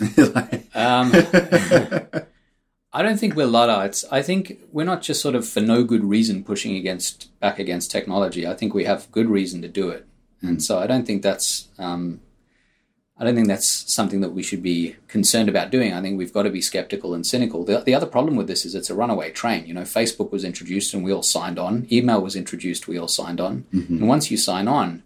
Like- 0.16 0.66
Um, 0.74 1.12
I 2.92 3.02
don't 3.02 3.18
think 3.18 3.34
we're 3.36 3.46
Luddites. 3.46 4.04
I 4.10 4.22
think 4.22 4.58
we're 4.72 4.84
not 4.84 5.02
just 5.02 5.20
sort 5.20 5.34
of 5.34 5.46
for 5.46 5.60
no 5.60 5.84
good 5.84 6.04
reason 6.04 6.44
pushing 6.44 6.76
against 6.76 7.28
back 7.40 7.58
against 7.58 7.90
technology. 7.90 8.46
I 8.46 8.54
think 8.54 8.72
we 8.72 8.84
have 8.84 9.10
good 9.12 9.28
reason 9.28 9.60
to 9.62 9.68
do 9.68 9.90
it, 9.90 10.06
and 10.40 10.62
so 10.62 10.78
I 10.78 10.86
don't 10.86 11.06
think 11.06 11.22
that's 11.22 11.68
um, 11.78 12.20
I 13.18 13.24
don't 13.24 13.34
think 13.34 13.48
that's 13.48 13.92
something 13.94 14.20
that 14.22 14.30
we 14.30 14.42
should 14.42 14.62
be 14.62 14.96
concerned 15.08 15.48
about 15.50 15.70
doing. 15.70 15.92
I 15.92 16.00
think 16.00 16.16
we've 16.16 16.32
got 16.32 16.44
to 16.44 16.50
be 16.50 16.62
skeptical 16.62 17.12
and 17.14 17.26
cynical. 17.26 17.64
The, 17.64 17.80
the 17.80 17.94
other 17.94 18.06
problem 18.06 18.36
with 18.36 18.46
this 18.46 18.64
is 18.64 18.74
it's 18.74 18.90
a 18.90 18.94
runaway 18.94 19.30
train. 19.30 19.66
You 19.66 19.74
know, 19.74 19.82
Facebook 19.82 20.30
was 20.32 20.44
introduced 20.44 20.92
and 20.94 21.02
we 21.04 21.12
all 21.12 21.22
signed 21.22 21.58
on. 21.58 21.86
Email 21.90 22.20
was 22.20 22.36
introduced, 22.36 22.88
we 22.88 22.98
all 22.98 23.08
signed 23.08 23.40
on. 23.40 23.64
And 23.72 24.06
once 24.08 24.30
you 24.30 24.36
sign 24.36 24.68
on, 24.68 25.02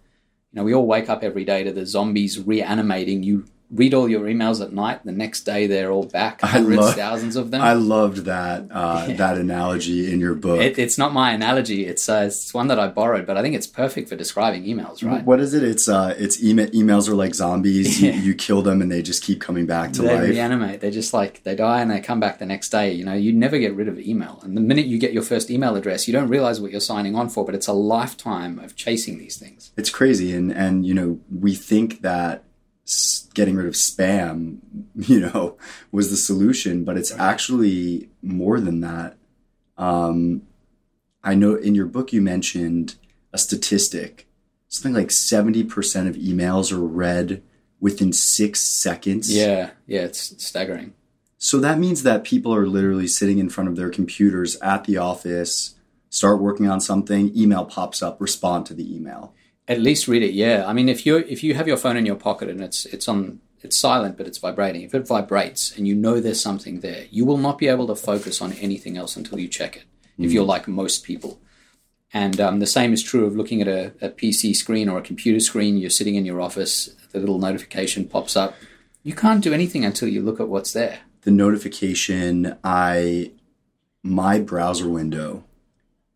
you 0.52 0.56
know, 0.56 0.64
we 0.64 0.74
all 0.74 0.86
wake 0.86 1.08
up 1.08 1.22
every 1.22 1.44
day 1.44 1.62
to 1.62 1.72
the 1.72 1.86
zombies 1.86 2.40
reanimating. 2.40 3.22
You 3.22 3.44
read 3.72 3.94
all 3.94 4.08
your 4.08 4.22
emails 4.24 4.60
at 4.60 4.72
night. 4.72 5.04
The 5.04 5.12
next 5.12 5.42
day, 5.42 5.66
they're 5.66 5.90
all 5.90 6.04
back. 6.06 6.40
Hundreds, 6.40 6.94
thousands 6.94 7.36
of 7.36 7.50
them. 7.50 7.62
I 7.62 7.74
loved 7.74 8.18
that 8.24 8.66
uh, 8.70 9.06
that 9.16 9.36
analogy 9.38 10.12
in 10.12 10.20
your 10.20 10.34
book. 10.34 10.60
it, 10.60 10.78
it's 10.78 10.98
not 10.98 11.12
my 11.12 11.32
analogy. 11.32 11.86
It's 11.86 12.08
uh, 12.08 12.24
it's 12.26 12.52
one 12.52 12.68
that 12.68 12.78
I 12.78 12.88
borrowed, 12.88 13.26
but 13.26 13.36
I 13.36 13.42
think 13.42 13.54
it's 13.54 13.66
perfect 13.66 14.08
for 14.08 14.16
describing 14.16 14.64
emails, 14.64 15.04
right? 15.08 15.24
What 15.24 15.40
is 15.40 15.54
it? 15.54 15.62
It's 15.62 15.88
uh, 15.88 16.14
it's 16.18 16.42
email, 16.42 16.68
emails 16.70 17.08
are 17.08 17.14
like 17.14 17.34
zombies. 17.34 18.00
You, 18.00 18.10
Yeah. 18.10 18.16
you 18.20 18.34
kill 18.34 18.62
them 18.62 18.80
and 18.82 18.90
they 18.90 19.02
just 19.02 19.22
keep 19.22 19.40
coming 19.40 19.66
back 19.66 19.92
to 19.94 20.02
life. 20.02 20.10
they 20.12 20.20
life. 20.20 20.30
reanimate. 20.30 20.80
They 20.80 20.90
just 20.90 21.12
like 21.12 21.42
they 21.44 21.54
die 21.54 21.80
and 21.82 21.90
they 21.90 22.00
come 22.00 22.18
back 22.20 22.38
the 22.38 22.46
next 22.46 22.70
day. 22.70 22.92
You 22.92 23.04
know, 23.04 23.12
you 23.14 23.32
never 23.32 23.58
get 23.58 23.74
rid 23.74 23.88
of 23.88 23.98
email. 23.98 24.40
And 24.42 24.56
the 24.56 24.60
minute 24.60 24.86
you 24.86 24.98
get 24.98 25.12
your 25.12 25.22
first 25.22 25.50
email 25.50 25.76
address, 25.76 26.06
you 26.08 26.12
don't 26.12 26.28
realize 26.28 26.60
what 26.60 26.70
you're 26.70 26.80
signing 26.80 27.14
on 27.14 27.28
for. 27.28 27.44
But 27.44 27.54
it's 27.54 27.66
a 27.68 27.72
lifetime 27.72 28.58
of 28.58 28.74
chasing 28.76 29.18
these 29.18 29.36
things. 29.36 29.70
It's 29.76 29.90
crazy, 29.90 30.32
and 30.34 30.50
and 30.52 30.86
you 30.86 30.94
know 30.94 31.20
we 31.30 31.54
think 31.54 32.00
that 32.02 32.44
getting 33.34 33.56
rid 33.56 33.66
of 33.66 33.74
spam, 33.74 34.58
you 34.94 35.20
know, 35.20 35.56
was 35.92 36.10
the 36.10 36.16
solution, 36.16 36.84
but 36.84 36.96
it's 36.96 37.12
actually 37.12 38.08
more 38.22 38.60
than 38.60 38.80
that. 38.80 39.16
Um, 39.76 40.42
I 41.22 41.34
know 41.34 41.54
in 41.54 41.74
your 41.74 41.86
book 41.86 42.12
you 42.12 42.22
mentioned 42.22 42.96
a 43.32 43.38
statistic, 43.38 44.26
something 44.68 44.94
like 44.94 45.10
seventy 45.10 45.64
percent 45.64 46.08
of 46.08 46.16
emails 46.16 46.72
are 46.72 46.84
read 46.84 47.42
within 47.80 48.12
six 48.12 48.60
seconds. 48.60 49.34
Yeah, 49.34 49.70
yeah, 49.86 50.02
it's 50.02 50.42
staggering. 50.44 50.94
So 51.38 51.58
that 51.60 51.78
means 51.78 52.02
that 52.02 52.24
people 52.24 52.54
are 52.54 52.66
literally 52.66 53.06
sitting 53.06 53.38
in 53.38 53.48
front 53.48 53.70
of 53.70 53.76
their 53.76 53.88
computers 53.88 54.56
at 54.56 54.84
the 54.84 54.98
office, 54.98 55.74
start 56.10 56.38
working 56.38 56.68
on 56.68 56.82
something, 56.82 57.34
email 57.34 57.64
pops 57.64 58.02
up, 58.02 58.20
respond 58.20 58.66
to 58.66 58.74
the 58.74 58.94
email. 58.94 59.34
At 59.68 59.80
least 59.80 60.08
read 60.08 60.22
it. 60.22 60.32
Yeah, 60.32 60.64
I 60.66 60.72
mean, 60.72 60.88
if 60.88 61.06
you 61.06 61.18
if 61.18 61.44
you 61.44 61.54
have 61.54 61.68
your 61.68 61.76
phone 61.76 61.96
in 61.96 62.06
your 62.06 62.16
pocket 62.16 62.48
and 62.48 62.60
it's 62.60 62.86
it's 62.86 63.08
on 63.08 63.40
it's 63.62 63.78
silent 63.78 64.16
but 64.16 64.26
it's 64.26 64.38
vibrating. 64.38 64.82
If 64.82 64.94
it 64.94 65.06
vibrates 65.06 65.76
and 65.76 65.86
you 65.86 65.94
know 65.94 66.20
there's 66.20 66.40
something 66.40 66.80
there, 66.80 67.04
you 67.10 67.24
will 67.24 67.36
not 67.36 67.58
be 67.58 67.68
able 67.68 67.86
to 67.88 67.94
focus 67.94 68.40
on 68.40 68.52
anything 68.54 68.96
else 68.96 69.16
until 69.16 69.38
you 69.38 69.48
check 69.48 69.76
it. 69.76 69.84
If 70.18 70.32
you're 70.32 70.44
like 70.44 70.68
most 70.68 71.04
people. 71.04 71.40
And 72.12 72.40
um, 72.40 72.58
the 72.58 72.66
same 72.66 72.92
is 72.92 73.02
true 73.02 73.24
of 73.24 73.36
looking 73.36 73.62
at 73.62 73.68
a, 73.68 73.92
a 74.02 74.10
PC 74.10 74.54
screen 74.54 74.88
or 74.88 74.98
a 74.98 75.02
computer 75.02 75.40
screen. 75.40 75.78
You're 75.78 75.90
sitting 75.90 76.16
in 76.16 76.26
your 76.26 76.40
office, 76.40 76.90
the 77.12 77.20
little 77.20 77.38
notification 77.38 78.06
pops 78.06 78.36
up. 78.36 78.54
You 79.02 79.14
can't 79.14 79.42
do 79.42 79.54
anything 79.54 79.84
until 79.84 80.08
you 80.08 80.20
look 80.20 80.40
at 80.40 80.48
what's 80.48 80.72
there. 80.72 81.00
The 81.22 81.30
notification, 81.30 82.56
I 82.64 83.32
my 84.02 84.40
browser 84.40 84.88
window 84.88 85.44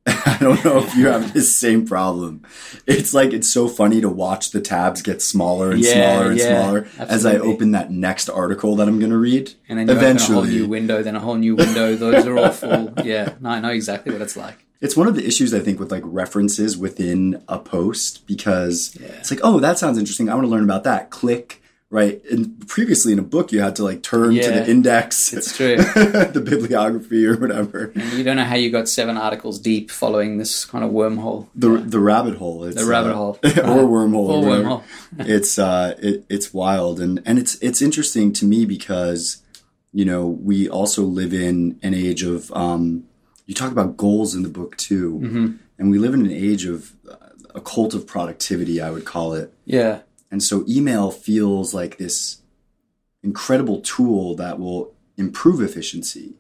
I 0.27 0.37
don't 0.41 0.63
know 0.65 0.79
if 0.79 0.95
you 0.97 1.07
have 1.07 1.33
this 1.33 1.57
same 1.59 1.87
problem. 1.87 2.43
It's 2.87 3.15
like 3.15 3.33
it's 3.33 3.51
so 3.51 3.69
funny 3.69 4.01
to 4.03 4.09
watch 4.11 4.51
the 4.51 4.61
tabs 4.61 5.01
get 5.01 5.23
smaller 5.23 5.71
and 5.71 5.81
Yeah, 5.83 5.93
smaller 5.95 6.31
and 6.31 6.39
yeah, 6.39 6.61
smaller 6.63 6.89
as 6.99 7.25
I 7.25 7.37
open 7.37 7.71
that 7.73 7.91
next 7.91 8.29
article 8.29 8.77
that 8.77 8.87
I'm 8.89 8.99
going 8.99 9.13
to 9.13 9.17
read. 9.19 9.55
And 9.69 9.79
then 9.79 9.89
Eventually, 9.89 10.37
a 10.37 10.41
whole 10.41 10.45
new 10.51 10.69
window, 10.69 11.03
then 11.03 11.17
a 11.17 11.21
whole 11.21 11.37
new 11.37 11.57
window. 11.57 11.95
Those 11.97 12.27
are 12.27 12.37
all 12.39 12.51
full. 12.51 12.93
Yeah, 13.05 13.35
no, 13.41 13.49
I 13.51 13.61
know 13.61 13.71
exactly 13.71 14.13
what 14.13 14.21
it's 14.23 14.37
like. 14.37 14.65
it's 14.81 14.97
one 14.97 15.09
of 15.09 15.15
the 15.15 15.27
issues 15.27 15.55
I 15.55 15.61
think 15.61 15.81
with 15.81 15.91
like 15.91 16.03
references 16.05 16.77
within 16.77 17.43
a 17.49 17.59
post 17.59 18.27
because 18.27 18.97
Yeah. 19.01 19.09
it's 19.19 19.31
like, 19.31 19.41
oh, 19.43 19.59
that 19.61 19.79
sounds 19.79 19.97
interesting. 19.99 20.29
I 20.29 20.35
want 20.35 20.45
to 20.45 20.51
learn 20.51 20.65
about 20.65 20.85
that. 20.85 21.09
Click 21.11 21.63
right. 21.99 22.17
And 22.33 22.67
previously 22.69 23.13
in 23.13 23.19
a 23.19 23.23
book, 23.37 23.53
you 23.53 23.61
had 23.67 23.77
to 23.77 23.85
like 23.85 24.03
turn 24.03 24.35
to 24.35 24.51
the 24.59 24.71
index, 24.75 25.33
it's 25.33 25.57
true. 25.57 25.77
the 26.37 26.43
bibliography 26.45 27.25
or 27.27 27.37
whatever. 27.37 27.93
And 27.95 28.13
you 28.19 28.25
don't 28.25 28.37
know 28.37 28.45
how 28.53 28.57
you 28.57 28.71
got 28.79 28.89
seven 28.89 29.17
articles 29.17 29.59
deep 29.61 29.91
following 29.91 30.39
this 30.39 30.65
kind 30.65 30.85
of 30.85 30.91
wormhole. 30.91 31.47
The 31.55 31.71
the 31.95 32.01
rabbit 32.01 32.37
hole. 32.37 32.65
It's, 32.65 32.77
The 32.77 32.85
rabbit 32.95 33.13
uh, 33.13 33.15
hole. 33.23 33.39
or 33.45 33.85
wormhole. 33.97 34.29
Or 34.29 34.43
wormhole. 34.45 34.83
it's 35.19 35.59
uh 35.59 35.95
it, 36.09 36.25
it's 36.29 36.53
wild 36.53 37.01
and 37.01 37.23
and 37.25 37.39
it's 37.39 37.55
it's 37.63 37.81
interesting 37.81 38.33
to 38.35 38.45
me 38.45 38.65
because 38.67 39.43
you 39.93 40.05
know 40.05 40.27
we 40.27 40.69
also 40.69 41.03
live 41.21 41.33
in 41.33 41.79
an 41.83 41.95
age 41.95 42.23
of 42.25 42.51
um 42.53 43.05
you 43.47 43.55
talk 43.55 43.71
about 43.71 43.97
goals 43.97 44.35
in 44.35 44.43
the 44.43 44.49
book 44.61 44.77
too 44.77 45.21
Mm-hmm. 45.23 45.47
and 45.79 45.91
we 45.93 45.99
live 45.99 46.15
in 46.15 46.23
an 46.27 46.33
age 46.33 46.65
of 46.75 46.79
uh, 47.09 47.17
a 47.55 47.61
cult 47.61 47.95
of 47.95 48.03
productivity 48.07 48.81
i 48.81 48.91
would 48.91 49.05
call 49.05 49.35
it 49.41 49.53
Yeah, 49.65 50.01
and 50.35 50.43
so 50.43 50.64
email 50.69 51.12
feels 51.12 51.73
like 51.73 51.97
this 51.97 52.43
incredible 53.23 53.81
tool 53.81 54.35
that 54.35 54.59
will 54.59 54.93
improve 55.17 55.61
efficiency 55.62 56.35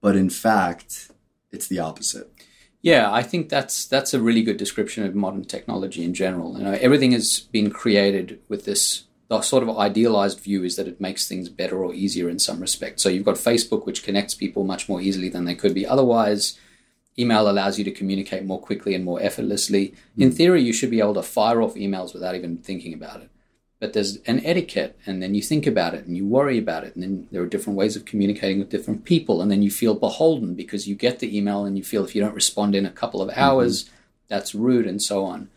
but 0.00 0.16
in 0.16 0.28
fact 0.28 1.12
it's 1.52 1.68
the 1.68 1.78
opposite 1.78 2.28
Yeah, 2.84 3.10
I 3.10 3.22
think 3.22 3.48
that's 3.48 3.86
that's 3.86 4.12
a 4.12 4.20
really 4.20 4.42
good 4.42 4.58
description 4.58 5.06
of 5.06 5.14
modern 5.14 5.46
technology 5.46 6.04
in 6.04 6.12
general. 6.12 6.58
You 6.58 6.64
know, 6.64 6.78
everything 6.86 7.12
has 7.12 7.40
been 7.50 7.70
created 7.70 8.40
with 8.50 8.66
this 8.66 9.04
the 9.28 9.40
sort 9.40 9.62
of 9.62 9.78
idealized 9.78 10.40
view 10.40 10.64
is 10.64 10.76
that 10.76 10.86
it 10.86 11.00
makes 11.00 11.26
things 11.26 11.48
better 11.48 11.82
or 11.82 11.94
easier 11.94 12.28
in 12.28 12.38
some 12.38 12.60
respect. 12.60 13.00
So 13.00 13.08
you've 13.08 13.24
got 13.24 13.36
Facebook, 13.36 13.86
which 13.86 14.02
connects 14.02 14.34
people 14.34 14.64
much 14.64 14.86
more 14.86 15.00
easily 15.00 15.30
than 15.30 15.46
they 15.46 15.54
could 15.54 15.72
be 15.72 15.86
otherwise. 15.86 16.58
Email 17.18 17.48
allows 17.48 17.78
you 17.78 17.84
to 17.84 17.90
communicate 17.90 18.44
more 18.44 18.60
quickly 18.60 18.94
and 18.94 19.04
more 19.04 19.22
effortlessly. 19.22 19.94
Hmm. 20.16 20.22
In 20.22 20.32
theory, 20.32 20.62
you 20.62 20.72
should 20.72 20.90
be 20.90 21.00
able 21.00 21.14
to 21.14 21.22
fire 21.22 21.62
off 21.62 21.74
emails 21.74 22.12
without 22.12 22.34
even 22.34 22.56
thinking 22.58 22.92
about 22.92 23.20
it. 23.20 23.30
But 23.80 23.92
there's 23.92 24.16
an 24.26 24.44
etiquette, 24.44 24.98
and 25.04 25.22
then 25.22 25.34
you 25.34 25.42
think 25.42 25.66
about 25.66 25.94
it 25.94 26.06
and 26.06 26.16
you 26.16 26.26
worry 26.26 26.58
about 26.58 26.84
it, 26.84 26.94
and 26.94 27.02
then 27.02 27.28
there 27.30 27.42
are 27.42 27.46
different 27.46 27.76
ways 27.76 27.96
of 27.96 28.04
communicating 28.04 28.58
with 28.58 28.70
different 28.70 29.04
people, 29.04 29.42
and 29.42 29.50
then 29.50 29.62
you 29.62 29.70
feel 29.70 29.94
beholden 29.94 30.54
because 30.54 30.88
you 30.88 30.94
get 30.94 31.18
the 31.18 31.36
email 31.36 31.64
and 31.64 31.76
you 31.76 31.84
feel 31.84 32.04
if 32.04 32.14
you 32.14 32.22
don't 32.22 32.34
respond 32.34 32.74
in 32.74 32.86
a 32.86 32.90
couple 32.90 33.20
of 33.20 33.32
hmm. 33.32 33.40
hours, 33.40 33.90
that's 34.28 34.54
rude, 34.54 34.86
and 34.86 35.02
so 35.02 35.24
on. 35.24 35.50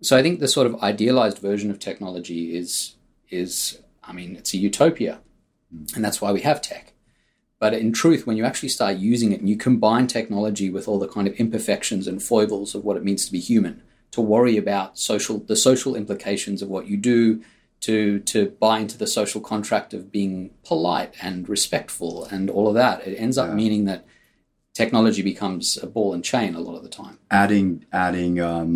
So 0.00 0.16
I 0.16 0.22
think 0.22 0.38
the 0.38 0.48
sort 0.48 0.68
of 0.68 0.80
idealized 0.82 1.38
version 1.38 1.70
of 1.70 1.78
technology 1.78 2.56
is 2.56 2.94
is 3.30 3.80
I 4.02 4.12
mean 4.12 4.36
it's 4.36 4.54
a 4.54 4.58
utopia, 4.58 5.20
hmm. 5.70 5.84
and 5.96 6.04
that's 6.04 6.20
why 6.20 6.32
we 6.32 6.42
have 6.42 6.62
tech. 6.62 6.92
But 7.60 7.74
in 7.74 7.92
truth, 7.92 8.26
when 8.26 8.36
you 8.36 8.44
actually 8.44 8.68
start 8.68 8.98
using 8.98 9.32
it 9.32 9.40
and 9.40 9.48
you 9.48 9.56
combine 9.56 10.06
technology 10.06 10.70
with 10.70 10.86
all 10.86 10.98
the 10.98 11.08
kind 11.08 11.26
of 11.26 11.34
imperfections 11.34 12.06
and 12.06 12.22
foibles 12.22 12.74
of 12.74 12.84
what 12.84 12.96
it 12.96 13.04
means 13.04 13.26
to 13.26 13.32
be 13.32 13.40
human, 13.40 13.82
to 14.12 14.20
worry 14.20 14.56
about 14.56 14.98
social 14.98 15.38
the 15.38 15.56
social 15.56 15.96
implications 15.96 16.62
of 16.62 16.68
what 16.68 16.86
you 16.86 16.96
do, 16.96 17.42
to 17.80 18.20
to 18.20 18.50
buy 18.60 18.78
into 18.78 18.96
the 18.96 19.06
social 19.06 19.40
contract 19.40 19.92
of 19.92 20.12
being 20.12 20.50
polite 20.64 21.14
and 21.20 21.48
respectful 21.48 22.24
and 22.26 22.48
all 22.48 22.68
of 22.68 22.74
that, 22.74 23.06
it 23.06 23.16
ends 23.16 23.36
up 23.38 23.48
Yeah. 23.48 23.54
meaning 23.54 23.84
that 23.86 24.04
technology 24.82 25.22
becomes 25.32 25.64
a 25.86 25.88
ball 25.94 26.10
and 26.14 26.22
chain 26.32 26.54
a 26.54 26.60
lot 26.60 26.76
of 26.78 26.82
the 26.86 26.88
time. 27.02 27.16
adding 27.42 27.68
adding 28.06 28.34
um, 28.50 28.72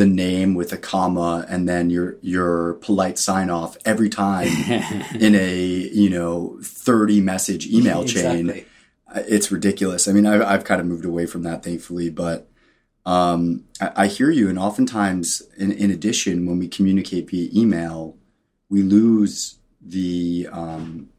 the 0.00 0.08
name 0.24 0.50
with 0.60 0.70
a 0.78 0.80
comma 0.92 1.30
and 1.52 1.68
then 1.70 1.84
your 1.96 2.08
your 2.34 2.74
polite 2.86 3.18
sign 3.28 3.48
off 3.58 3.72
every 3.92 4.10
time 4.26 4.48
in 5.26 5.34
a 5.48 5.56
you 6.02 6.10
know 6.16 6.58
30 6.62 7.20
message 7.32 7.64
email 7.76 8.02
chain 8.16 8.50
Exactly. 8.50 8.66
Uh, 9.14 9.22
it's 9.36 9.48
ridiculous 9.56 10.02
i 10.08 10.12
mean 10.16 10.26
I've, 10.32 10.42
I've 10.52 10.64
kind 10.70 10.80
of 10.82 10.86
moved 10.92 11.04
away 11.12 11.24
from 11.32 11.42
that 11.48 11.58
thankfully 11.62 12.08
but 12.24 12.38
um, 13.06 13.64
I, 13.80 13.88
I 14.02 14.06
hear 14.16 14.30
you 14.38 14.48
and 14.48 14.58
oftentimes 14.58 15.42
in, 15.62 15.70
in 15.84 15.90
addition 15.96 16.46
when 16.46 16.58
we 16.58 16.68
communicate 16.76 17.24
via 17.30 17.48
email 17.54 18.16
we 18.74 18.80
lose 18.82 19.58
the 19.96 20.48
um, 20.60 21.10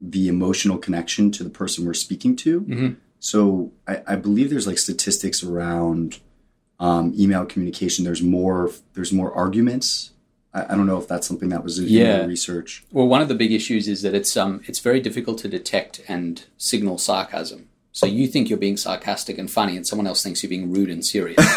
the 0.00 0.24
emotional 0.28 0.78
connection 0.78 1.30
to 1.36 1.44
the 1.44 1.50
person 1.60 1.84
we're 1.86 1.94
speaking 2.08 2.34
to 2.44 2.60
Mhm. 2.62 2.96
So 3.22 3.70
I, 3.86 4.02
I 4.06 4.16
believe 4.16 4.50
there's 4.50 4.66
like 4.66 4.78
statistics 4.78 5.44
around 5.44 6.18
um, 6.80 7.14
email 7.16 7.46
communication. 7.46 8.04
There's 8.04 8.20
more. 8.22 8.70
There's 8.94 9.12
more 9.12 9.32
arguments. 9.32 10.10
I, 10.52 10.64
I 10.64 10.76
don't 10.76 10.86
know 10.86 10.98
if 10.98 11.06
that's 11.06 11.28
something 11.28 11.48
that 11.50 11.62
was 11.62 11.78
in 11.78 11.86
Yeah. 11.86 12.18
your 12.18 12.26
research. 12.26 12.84
Well, 12.90 13.06
one 13.06 13.22
of 13.22 13.28
the 13.28 13.36
big 13.36 13.52
issues 13.52 13.86
is 13.86 14.02
that 14.02 14.12
it's 14.14 14.36
um 14.36 14.60
it's 14.66 14.80
very 14.80 15.00
difficult 15.00 15.38
to 15.38 15.48
detect 15.48 16.02
and 16.08 16.44
signal 16.58 16.98
sarcasm. 16.98 17.68
So 17.94 18.06
you 18.06 18.26
think 18.26 18.48
you're 18.48 18.58
being 18.58 18.78
sarcastic 18.78 19.36
and 19.36 19.50
funny, 19.50 19.76
and 19.76 19.86
someone 19.86 20.06
else 20.06 20.22
thinks 20.22 20.42
you're 20.42 20.48
being 20.48 20.72
rude 20.72 20.88
and 20.88 21.04
serious. 21.04 21.36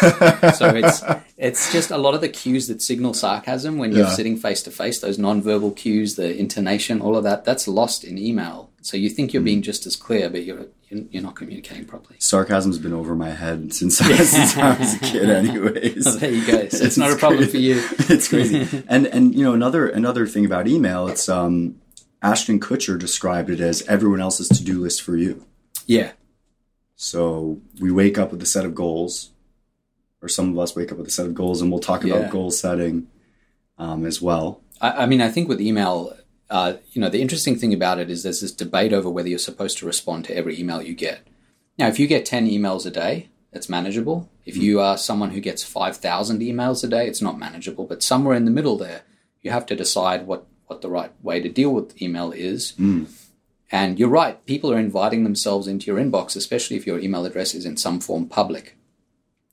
so 0.58 0.74
it's 0.74 1.02
it's 1.38 1.72
just 1.72 1.90
a 1.90 1.96
lot 1.96 2.14
of 2.14 2.20
the 2.20 2.28
cues 2.28 2.66
that 2.68 2.82
signal 2.82 3.14
sarcasm 3.14 3.78
when 3.78 3.90
you're 3.92 4.04
Yeah. 4.06 4.10
sitting 4.14 4.36
face 4.36 4.62
to 4.64 4.70
face. 4.70 5.00
Those 5.00 5.16
nonverbal 5.16 5.74
cues, 5.76 6.16
the 6.16 6.36
intonation, 6.36 7.00
all 7.00 7.16
of 7.16 7.24
that, 7.24 7.44
that's 7.46 7.66
lost 7.66 8.04
in 8.04 8.18
email. 8.18 8.70
So 8.82 8.96
you 8.98 9.08
think 9.08 9.32
you're 9.32 9.42
being 9.42 9.62
just 9.62 9.86
as 9.86 9.96
clear, 9.96 10.28
but 10.28 10.44
you're 10.44 10.66
you're 10.90 11.22
not 11.22 11.34
communicating 11.36 11.84
properly. 11.86 12.16
Sarcasm's 12.20 12.78
been 12.78 12.92
over 12.92 13.16
my 13.16 13.30
head 13.30 13.72
since, 13.74 14.00
I- 14.00 14.16
since 14.24 14.56
I 14.58 14.78
was 14.78 14.94
a 14.94 14.98
kid. 15.00 15.28
Anyways, 15.30 16.06
Oh, 16.16 16.16
there 16.18 16.30
you 16.30 16.46
go. 16.46 16.68
So 16.68 16.84
it's 16.84 16.96
not 16.98 17.10
a 17.12 17.16
problem 17.16 17.48
for 17.48 17.56
you. 17.56 17.82
it's 18.10 18.28
crazy. 18.28 18.84
And 18.88 19.06
and 19.06 19.34
you 19.34 19.42
know 19.42 19.54
another 19.54 19.88
another 19.88 20.26
thing 20.26 20.44
about 20.44 20.68
email. 20.68 21.08
It's 21.08 21.30
um, 21.30 21.80
Ashton 22.22 22.60
Kutcher 22.60 22.98
described 22.98 23.48
it 23.48 23.58
as 23.60 23.80
everyone 23.88 24.20
else's 24.20 24.48
to 24.50 24.62
do 24.62 24.78
list 24.80 25.00
for 25.02 25.16
you. 25.16 25.44
Yeah, 25.86 26.12
So 26.96 27.60
we 27.80 27.92
wake 27.92 28.18
up 28.18 28.32
with 28.32 28.42
a 28.42 28.46
set 28.46 28.64
of 28.64 28.74
goals, 28.74 29.30
or 30.22 30.28
some 30.28 30.50
of 30.50 30.58
us 30.58 30.74
wake 30.74 30.90
up 30.90 30.98
with 30.98 31.06
a 31.06 31.10
set 31.10 31.26
of 31.26 31.34
goals, 31.34 31.60
and 31.60 31.70
we'll 31.70 31.80
talk 31.80 32.02
Yeah. 32.04 32.14
about 32.16 32.32
goal 32.32 32.50
setting 32.50 33.06
um, 33.78 34.04
as 34.06 34.20
well. 34.22 34.62
I, 34.80 35.02
I 35.02 35.06
mean, 35.06 35.20
I 35.20 35.28
think 35.30 35.48
with 35.48 35.60
email, 35.60 36.16
uh, 36.48 36.74
you 36.92 37.00
know, 37.00 37.10
the 37.10 37.20
interesting 37.20 37.56
thing 37.58 37.74
about 37.74 37.98
it 37.98 38.08
is 38.10 38.22
there's 38.22 38.40
this 38.40 38.52
debate 38.52 38.92
over 38.94 39.10
whether 39.10 39.28
you're 39.28 39.38
supposed 39.38 39.76
to 39.78 39.86
respond 39.86 40.24
to 40.24 40.36
every 40.36 40.58
email 40.58 40.80
you 40.80 40.94
get. 40.94 41.20
Now, 41.78 41.88
if 41.88 41.98
you 42.00 42.06
get 42.06 42.24
10 42.24 42.48
emails 42.48 42.86
a 42.86 42.90
day, 42.90 43.28
that's 43.52 43.68
manageable. 43.68 44.30
If 44.46 44.56
you 44.56 44.80
are 44.80 44.96
someone 44.96 45.30
who 45.30 45.40
gets 45.40 45.62
5,000 45.64 46.40
emails 46.40 46.82
a 46.82 46.88
day, 46.88 47.06
it's 47.06 47.20
not 47.20 47.38
manageable. 47.38 47.84
But 47.84 48.02
somewhere 48.02 48.34
in 48.34 48.46
the 48.46 48.50
middle 48.50 48.78
there, 48.78 49.02
you 49.42 49.50
have 49.50 49.66
to 49.66 49.76
decide 49.76 50.26
what, 50.26 50.46
what 50.66 50.80
the 50.80 50.88
right 50.88 51.12
way 51.22 51.40
to 51.40 51.48
deal 51.50 51.70
with 51.74 52.00
email 52.00 52.32
is. 52.32 52.72
And 53.70 53.98
you're 53.98 54.08
right, 54.08 54.44
people 54.46 54.72
are 54.72 54.78
inviting 54.78 55.24
themselves 55.24 55.66
into 55.66 55.86
your 55.86 55.98
inbox, 55.98 56.36
especially 56.36 56.76
if 56.76 56.86
your 56.86 57.00
email 57.00 57.26
address 57.26 57.54
is 57.54 57.66
in 57.66 57.76
some 57.76 58.00
form 58.00 58.28
public. 58.28 58.76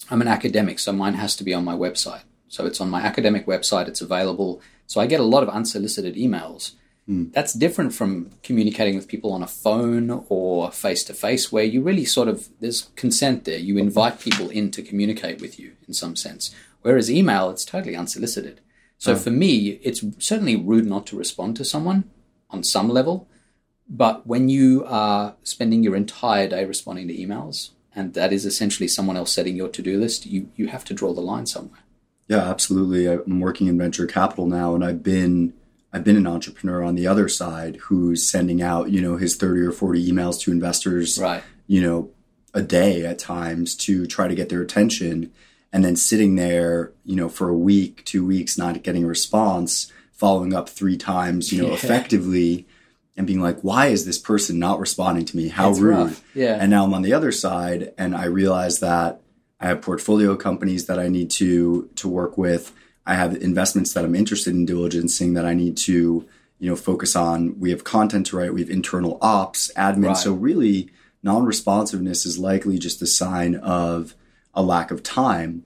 I'm 0.09 0.21
an 0.21 0.27
academic, 0.27 0.79
so 0.79 0.91
mine 0.91 1.15
has 1.15 1.35
to 1.37 1.43
be 1.43 1.53
on 1.53 1.63
my 1.63 1.75
website. 1.75 2.23
So 2.47 2.65
it's 2.65 2.79
on 2.79 2.89
my 2.89 3.01
academic 3.01 3.47
website, 3.47 3.87
it's 3.87 4.01
available. 4.01 4.61
So 4.85 5.01
I 5.01 5.07
get 5.07 5.19
a 5.19 5.23
lot 5.23 5.41
of 5.41 5.49
unsolicited 5.49 6.15
emails. 6.15 6.73
Hmm. 7.07 7.31
That's 7.31 7.53
different 7.53 7.93
from 7.93 8.29
communicating 8.43 8.95
with 8.95 9.07
people 9.07 9.33
on 9.33 9.41
a 9.41 9.47
phone 9.47 10.25
or 10.29 10.71
face 10.71 11.03
to 11.05 11.13
face, 11.13 11.51
where 11.51 11.63
you 11.63 11.81
really 11.81 12.05
sort 12.05 12.27
of, 12.27 12.49
there's 12.59 12.89
consent 12.95 13.45
there. 13.45 13.57
You 13.57 13.77
invite 13.77 14.19
people 14.19 14.49
in 14.49 14.69
to 14.71 14.83
communicate 14.83 15.41
with 15.41 15.59
you 15.59 15.73
in 15.87 15.93
some 15.93 16.15
sense. 16.15 16.53
Whereas 16.81 17.09
email, 17.09 17.49
it's 17.49 17.65
totally 17.65 17.95
unsolicited. 17.95 18.61
So 18.99 19.15
hmm. 19.15 19.21
for 19.21 19.31
me, 19.31 19.79
it's 19.81 20.03
certainly 20.19 20.55
rude 20.55 20.85
not 20.85 21.07
to 21.07 21.17
respond 21.17 21.55
to 21.57 21.65
someone 21.65 22.03
on 22.51 22.63
some 22.63 22.89
level. 22.89 23.27
But 23.89 24.25
when 24.25 24.49
you 24.49 24.85
are 24.87 25.35
spending 25.43 25.83
your 25.83 25.95
entire 25.95 26.47
day 26.47 26.65
responding 26.65 27.07
to 27.09 27.15
emails, 27.15 27.69
and 27.95 28.13
that 28.13 28.33
is 28.33 28.45
essentially 28.45 28.87
someone 28.87 29.17
else 29.17 29.31
setting 29.31 29.55
your 29.55 29.69
to 29.69 29.81
do 29.81 29.99
list, 29.99 30.25
you, 30.25 30.49
you 30.55 30.67
have 30.67 30.83
to 30.85 30.93
draw 30.93 31.13
the 31.13 31.21
line 31.21 31.45
somewhere. 31.45 31.81
Yeah, 32.27 32.49
absolutely. 32.49 33.05
I'm 33.07 33.39
working 33.39 33.67
in 33.67 33.77
venture 33.77 34.07
capital 34.07 34.47
now, 34.47 34.73
and 34.75 34.83
I've 34.83 35.03
been 35.03 35.53
I've 35.91 36.03
been 36.03 36.15
an 36.17 36.25
entrepreneur 36.25 36.81
on 36.81 36.95
the 36.95 37.05
other 37.05 37.27
side 37.29 37.75
who's 37.83 38.27
sending 38.27 38.61
out 38.63 38.89
you 38.89 39.01
know 39.01 39.17
his 39.17 39.35
30 39.35 39.61
or 39.61 39.71
40 39.71 40.09
emails 40.11 40.39
to 40.41 40.51
investors, 40.51 41.19
Right. 41.19 41.43
you 41.67 41.81
know, 41.81 42.09
a 42.53 42.61
day 42.63 43.05
at 43.05 43.19
times 43.19 43.75
to 43.75 44.07
try 44.07 44.27
to 44.27 44.33
get 44.35 44.49
their 44.49 44.61
attention, 44.61 45.31
and 45.73 45.83
then 45.83 45.95
sitting 45.97 46.35
there, 46.35 46.93
you 47.03 47.15
know, 47.15 47.27
for 47.29 47.49
a 47.49 47.57
week, 47.57 48.03
two 48.05 48.25
weeks, 48.25 48.57
not 48.57 48.81
getting 48.83 49.03
a 49.03 49.07
response, 49.07 49.91
following 50.13 50.53
up 50.53 50.69
three 50.69 50.97
times, 50.97 51.51
you 51.51 51.61
know, 51.61 51.67
Yeah. 51.73 51.73
effectively, 51.75 52.65
and 53.15 53.27
being 53.27 53.41
like, 53.41 53.59
why 53.61 53.87
is 53.87 54.05
this 54.05 54.17
person 54.17 54.57
not 54.59 54.79
responding 54.79 55.25
to 55.25 55.37
me? 55.37 55.49
How 55.49 55.69
It's 55.69 55.79
rude. 55.79 55.97
rough. 55.97 56.23
Yeah. 56.33 56.57
And 56.59 56.69
now 56.71 56.83
I'm 56.83 56.93
on 56.93 57.03
the 57.03 57.13
other 57.13 57.31
side, 57.31 57.93
and 57.97 58.15
I 58.15 58.25
realize 58.25 58.79
that 58.79 59.21
I 59.59 59.67
have 59.67 59.81
portfolio 59.81 60.35
companies 60.35 60.87
that 60.87 60.99
I 60.99 61.07
need 61.07 61.29
to 61.31 61.89
to 61.95 62.07
work 62.09 62.37
with. 62.37 62.73
I 63.05 63.15
have 63.15 63.35
investments 63.35 63.93
that 63.93 64.03
I'm 64.03 64.15
interested 64.15 64.53
in 64.53 64.65
diligencing 64.65 65.35
that 65.35 65.45
I 65.45 65.53
need 65.53 65.77
to, 65.77 66.25
you 66.59 66.69
know, 66.69 66.75
focus 66.75 67.15
on. 67.15 67.59
We 67.59 67.69
have 67.71 67.83
content 67.83 68.25
to 68.27 68.37
write. 68.37 68.53
We 68.53 68.61
have 68.61 68.69
internal 68.69 69.17
ops, 69.21 69.71
admin. 69.77 70.07
Right. 70.07 70.17
So 70.17 70.33
really, 70.33 70.89
non-responsiveness 71.21 72.25
is 72.25 72.37
likely 72.39 72.77
just 72.77 73.01
a 73.01 73.07
sign 73.07 73.55
of 73.55 74.15
a 74.53 74.63
lack 74.63 74.91
of 74.91 75.03
time. 75.03 75.65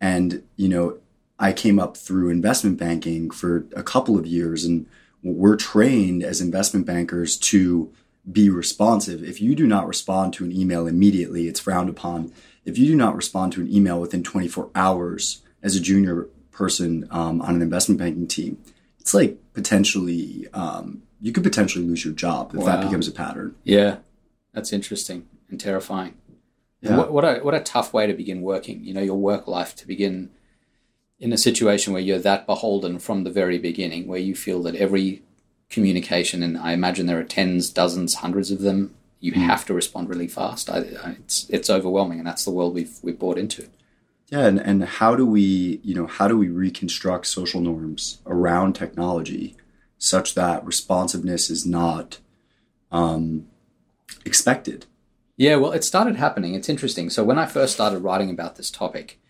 And, 0.00 0.42
you 0.56 0.68
know, 0.68 0.98
I 1.38 1.52
came 1.52 1.78
up 1.78 1.96
through 1.96 2.30
investment 2.30 2.78
banking 2.78 3.30
for 3.30 3.66
a 3.74 3.82
couple 3.82 4.18
of 4.18 4.26
years 4.26 4.64
and 4.64 4.86
we're 5.22 5.56
trained 5.56 6.22
as 6.22 6.40
investment 6.40 6.86
bankers 6.86 7.36
to 7.36 7.92
be 8.30 8.48
responsive. 8.48 9.22
If 9.22 9.40
you 9.40 9.54
do 9.54 9.66
not 9.66 9.86
respond 9.86 10.34
to 10.34 10.44
an 10.44 10.52
email 10.52 10.86
immediately, 10.86 11.48
it's 11.48 11.60
frowned 11.60 11.88
upon. 11.88 12.32
If 12.64 12.78
you 12.78 12.86
do 12.86 12.96
not 12.96 13.16
respond 13.16 13.52
to 13.54 13.60
an 13.60 13.72
email 13.72 14.00
within 14.00 14.22
24 14.22 14.70
hours 14.74 15.42
as 15.62 15.74
a 15.74 15.80
junior 15.80 16.28
person 16.50 17.06
um, 17.10 17.40
on 17.40 17.56
an 17.56 17.62
investment 17.62 17.98
banking 17.98 18.28
team, 18.28 18.58
it's 19.00 19.14
like 19.14 19.38
potentially 19.52 20.46
um, 20.52 21.02
you 21.20 21.32
could 21.32 21.42
potentially 21.42 21.84
lose 21.84 22.04
your 22.04 22.14
job 22.14 22.52
if 22.54 22.60
wow. 22.60 22.66
that 22.66 22.84
becomes 22.84 23.08
a 23.08 23.12
pattern. 23.12 23.56
Yeah, 23.64 23.98
that's 24.52 24.72
interesting 24.72 25.28
and 25.50 25.58
terrifying. 25.58 26.14
Yeah. 26.80 26.96
What, 26.96 27.12
what, 27.12 27.24
a 27.24 27.40
what 27.40 27.54
a 27.54 27.60
tough 27.60 27.92
way 27.92 28.06
to 28.06 28.12
begin 28.12 28.42
working. 28.42 28.84
You 28.84 28.94
know, 28.94 29.00
your 29.00 29.16
work 29.16 29.46
life 29.46 29.74
to 29.76 29.86
begin 29.86 30.30
in 31.22 31.32
a 31.32 31.38
situation 31.38 31.92
where 31.92 32.02
you're 32.02 32.18
that 32.18 32.46
beholden 32.46 32.98
from 32.98 33.22
the 33.22 33.30
very 33.30 33.56
beginning, 33.56 34.08
where 34.08 34.18
you 34.18 34.34
feel 34.34 34.60
that 34.64 34.74
every 34.74 35.22
communication, 35.70 36.42
and 36.42 36.58
I 36.58 36.72
imagine 36.72 37.06
there 37.06 37.20
are 37.20 37.24
tens, 37.24 37.70
dozens, 37.70 38.16
hundreds 38.16 38.50
of 38.50 38.60
them, 38.60 38.92
you 39.20 39.30
mm. 39.30 39.36
have 39.36 39.64
to 39.66 39.72
respond 39.72 40.08
really 40.08 40.26
fast. 40.26 40.68
I, 40.68 40.78
I, 40.78 41.10
it's 41.20 41.48
it's 41.48 41.70
overwhelming, 41.70 42.18
and 42.18 42.26
that's 42.26 42.44
the 42.44 42.50
world 42.50 42.74
we've 42.74 42.98
we've 43.02 43.20
bought 43.20 43.38
into. 43.38 43.68
Yeah, 44.30 44.46
and, 44.46 44.58
and 44.58 44.84
how 44.84 45.14
do 45.14 45.24
we, 45.24 45.80
you 45.84 45.94
know, 45.94 46.08
how 46.08 46.26
do 46.26 46.36
we 46.36 46.48
reconstruct 46.48 47.26
social 47.26 47.60
norms 47.60 48.18
around 48.26 48.72
technology 48.72 49.54
such 49.98 50.34
that 50.34 50.66
responsiveness 50.66 51.50
is 51.50 51.64
not 51.64 52.18
um, 52.90 53.46
expected? 54.24 54.86
Yeah, 55.36 55.56
well, 55.56 55.70
it 55.70 55.84
started 55.84 56.16
happening. 56.16 56.54
It's 56.54 56.68
interesting. 56.68 57.10
So 57.10 57.22
when 57.22 57.38
I 57.38 57.46
first 57.46 57.74
started 57.74 58.00
writing 58.00 58.30
about 58.30 58.56
this 58.56 58.72
topic, 58.72 59.20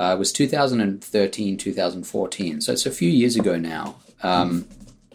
uh, 0.00 0.16
was 0.18 0.32
2013, 0.32 1.58
2014. 1.58 2.60
So 2.62 2.72
it's 2.72 2.86
a 2.86 2.90
few 2.90 3.10
years 3.10 3.36
ago 3.36 3.58
now. 3.58 3.96
Um, 4.22 4.66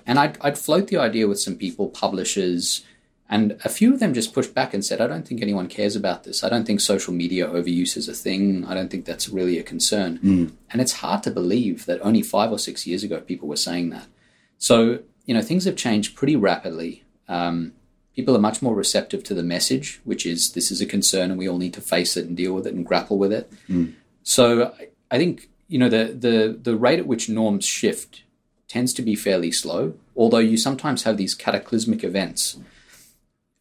and 0.05 0.19
I'd, 0.19 0.37
I'd 0.41 0.59
float 0.59 0.87
the 0.87 0.97
idea 0.97 1.27
with 1.27 1.39
some 1.39 1.55
people, 1.55 1.89
publishers, 1.89 2.85
and 3.27 3.59
a 3.65 3.69
few 3.69 3.91
of 3.91 3.99
them 3.99 4.13
just 4.13 4.31
pushed 4.31 4.53
back 4.53 4.75
and 4.75 4.85
said, 4.85 5.01
I 5.01 5.07
don't 5.07 5.27
think 5.27 5.41
anyone 5.41 5.67
cares 5.67 5.95
about 5.95 6.23
this. 6.23 6.43
I 6.43 6.49
don't 6.49 6.65
think 6.65 6.79
social 6.81 7.15
media 7.15 7.47
overuse 7.47 7.97
is 7.97 8.07
a 8.07 8.13
thing. 8.13 8.63
I 8.65 8.75
don't 8.75 8.91
think 8.91 9.05
that's 9.05 9.27
really 9.27 9.57
a 9.57 9.63
concern. 9.63 10.19
Mm. 10.19 10.51
And 10.69 10.79
it's 10.79 10.93
hard 10.93 11.23
to 11.23 11.31
believe 11.31 11.87
that 11.87 11.99
only 12.01 12.21
five 12.21 12.51
or 12.51 12.59
six 12.59 12.85
years 12.85 13.03
ago 13.03 13.19
people 13.19 13.47
were 13.47 13.55
saying 13.55 13.89
that. 13.89 14.05
So, 14.59 14.99
you 15.25 15.33
know, 15.33 15.41
things 15.41 15.65
have 15.65 15.75
changed 15.75 16.15
pretty 16.15 16.35
rapidly. 16.35 17.03
Um, 17.27 17.73
people 18.15 18.35
are 18.35 18.39
much 18.39 18.61
more 18.61 18.75
receptive 18.75 19.23
to 19.23 19.33
the 19.33 19.41
message, 19.41 19.99
which 20.03 20.27
is 20.27 20.51
this 20.51 20.69
is 20.69 20.79
a 20.79 20.85
concern 20.85 21.31
and 21.31 21.39
we 21.39 21.49
all 21.49 21.57
need 21.57 21.73
to 21.73 21.81
face 21.81 22.15
it 22.15 22.27
and 22.27 22.37
deal 22.37 22.53
with 22.53 22.67
it 22.67 22.75
and 22.75 22.85
grapple 22.85 23.17
with 23.17 23.33
it. 23.33 23.51
Mm. 23.67 23.95
So 24.25 24.75
I 25.09 25.17
think, 25.17 25.49
you 25.69 25.79
know, 25.79 25.87
the, 25.87 26.05
the, 26.05 26.59
the 26.61 26.75
rate 26.75 26.99
at 26.99 27.07
which 27.07 27.29
norms 27.29 27.65
shift 27.65 28.23
tends 28.67 28.91
to 28.95 29.01
be 29.01 29.15
fairly 29.15 29.51
slow, 29.51 29.93
although 30.17 30.39
you 30.39 30.57
sometimes 30.57 31.03
have 31.03 31.15
these 31.15 31.33
cataclysmic 31.33 32.03
events 32.03 32.57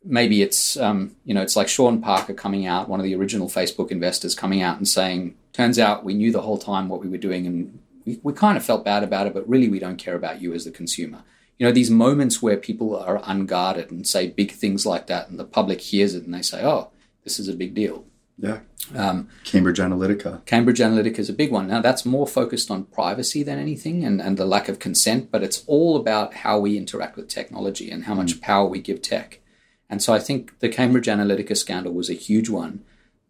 maybe 0.05 0.43
it's 0.43 0.77
um, 0.77 1.17
you 1.25 1.35
know 1.35 1.43
it's 1.43 1.57
like 1.57 1.69
Sean 1.69 2.01
Parker 2.01 2.35
coming 2.35 2.67
out, 2.67 2.89
one 2.89 3.01
of 3.01 3.05
the 3.05 3.15
original 3.15 3.49
Facebook 3.49 3.91
investors 3.91 4.35
coming 4.35 4.63
out 4.63 4.77
and 4.77 4.87
saying, 4.87 5.35
"Turns 5.53 5.79
out 5.79 6.05
we 6.05 6.15
knew 6.15 6.31
the 6.31 6.43
whole 6.43 6.59
time 6.59 6.89
what 6.89 7.01
we 7.01 7.09
were 7.09 7.19
doing, 7.19 7.47
and 7.47 7.79
we, 8.05 8.21
we 8.23 8.33
kind 8.33 8.57
of 8.57 8.65
felt 8.65 8.85
bad 8.85 9.03
about 9.03 9.27
it, 9.27 9.35
but 9.35 9.49
really 9.49 9.69
we 9.69 9.79
don't 9.79 9.97
care 9.97 10.15
about 10.15 10.41
you 10.41 10.53
as 10.53 10.65
the 10.65 10.71
consumer." 10.71 11.23
You 11.59 11.67
know, 11.67 11.73
these 11.73 11.91
moments 11.91 12.43
where 12.43 12.57
people 12.57 12.97
are 12.97 13.23
unguarded 13.25 13.91
and 13.91 14.07
say 14.07 14.29
big 14.29 14.53
things 14.53 14.85
like 14.85 15.07
that, 15.07 15.29
and 15.29 15.39
the 15.39 15.45
public 15.45 15.81
hears 15.81 16.15
it 16.15 16.25
and 16.25 16.35
they 16.35 16.43
say, 16.43 16.65
"Oh, 16.65 16.91
this 17.25 17.39
is 17.39 17.49
a 17.49 17.55
big 17.55 17.75
deal." 17.75 18.05
Yeah. 18.39 18.61
Um, 18.95 19.29
Cambridge 19.45 19.79
Analytica. 19.79 20.45
Cambridge 20.45 20.79
Analytica 20.79 21.19
is 21.19 21.29
a 21.29 21.35
big 21.35 21.51
one. 21.51 21.69
Now, 21.69 21.81
that's 21.81 22.05
more 22.05 22.27
focused 22.27 22.71
on 22.71 22.85
privacy 22.85 23.43
than 23.43 23.59
anything 23.59 24.05
and, 24.05 24.21
and 24.21 24.37
the 24.37 24.45
lack 24.45 24.69
of 24.69 24.79
consent, 24.79 25.31
but 25.31 25.43
it's 25.43 25.65
all 25.67 25.97
about 25.97 26.35
how 26.35 26.59
we 26.59 26.77
interact 26.77 27.17
with 27.17 27.29
technology 27.29 27.91
and 27.91 28.05
how 28.05 28.15
much 28.15 28.35
mm. 28.35 28.41
power 28.43 28.67
we 28.67 28.81
give 28.81 29.01
tech. 29.01 29.41
And 29.89 30.03
so 30.03 30.13
I 30.13 30.19
think 30.19 30.59
the 30.59 30.69
Cambridge 30.69 31.07
Analytica 31.07 31.57
scandal 31.57 31.93
was 31.93 32.11
a 32.11 32.15
huge 32.15 32.49
one. 32.49 32.85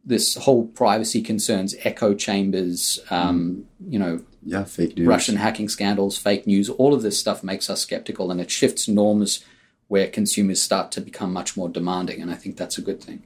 This 0.05 0.35
whole 0.35 0.67
privacy 0.67 1.23
concerns, 1.23 1.75
echo 1.83 2.15
chambers, 2.15 2.99
um, 3.11 3.67
mm. 3.83 3.93
you 3.93 3.99
know, 3.99 4.23
yeah, 4.43 4.65
fake 4.65 4.97
news, 4.97 5.07
Russian 5.07 5.37
hacking 5.37 5.69
scandals, 5.69 6.19
fake 6.19 6.47
news, 6.47 6.69
all 6.69 6.93
of 6.93 7.03
this 7.03 7.19
stuff 7.19 7.43
makes 7.43 7.71
us 7.71 7.81
skeptical 7.81 8.31
and 8.31 8.41
it 8.41 8.51
shifts 8.51 8.89
norms 8.89 9.45
where 9.89 10.09
consumers 10.09 10.61
start 10.61 10.91
to 10.93 11.01
become 11.01 11.33
much 11.33 11.57
more 11.57 11.69
demanding. 11.69 12.21
And 12.21 12.31
I 12.31 12.35
think 12.35 12.57
that's 12.57 12.77
a 12.79 12.83
good 12.83 13.03
thing. 13.03 13.23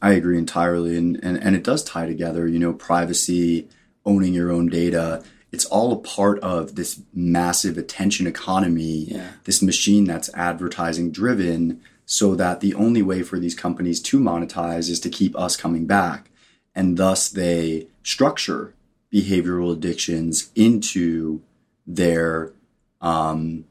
I 0.00 0.12
agree 0.12 0.38
entirely. 0.38 0.96
And, 0.96 1.18
and, 1.22 1.42
and 1.42 1.56
it 1.56 1.64
does 1.64 1.82
tie 1.82 2.06
together, 2.06 2.46
you 2.46 2.58
know, 2.58 2.72
privacy, 2.72 3.68
owning 4.04 4.34
your 4.34 4.50
own 4.50 4.68
data. 4.68 5.22
It's 5.50 5.64
all 5.64 5.92
a 5.92 5.96
part 5.96 6.38
of 6.40 6.74
this 6.74 7.00
massive 7.12 7.78
attention 7.78 8.26
economy, 8.26 9.06
yeah. 9.08 9.32
this 9.44 9.62
machine 9.62 10.04
that's 10.04 10.32
advertising 10.34 11.10
driven 11.10 11.80
so 12.06 12.34
that 12.34 12.60
the 12.60 12.74
only 12.74 13.02
way 13.02 13.22
for 13.22 13.38
these 13.38 13.54
companies 13.54 14.00
to 14.00 14.18
monetize 14.18 14.88
is 14.88 15.00
to 15.00 15.10
keep 15.10 15.38
us 15.38 15.56
coming 15.56 15.86
back. 15.86 16.30
And 16.74 16.96
thus 16.96 17.28
they 17.28 17.88
structure 18.02 18.74
behavioral 19.12 19.72
addictions 19.72 20.50
into 20.54 21.42
their 21.86 22.52
um, 23.00 23.64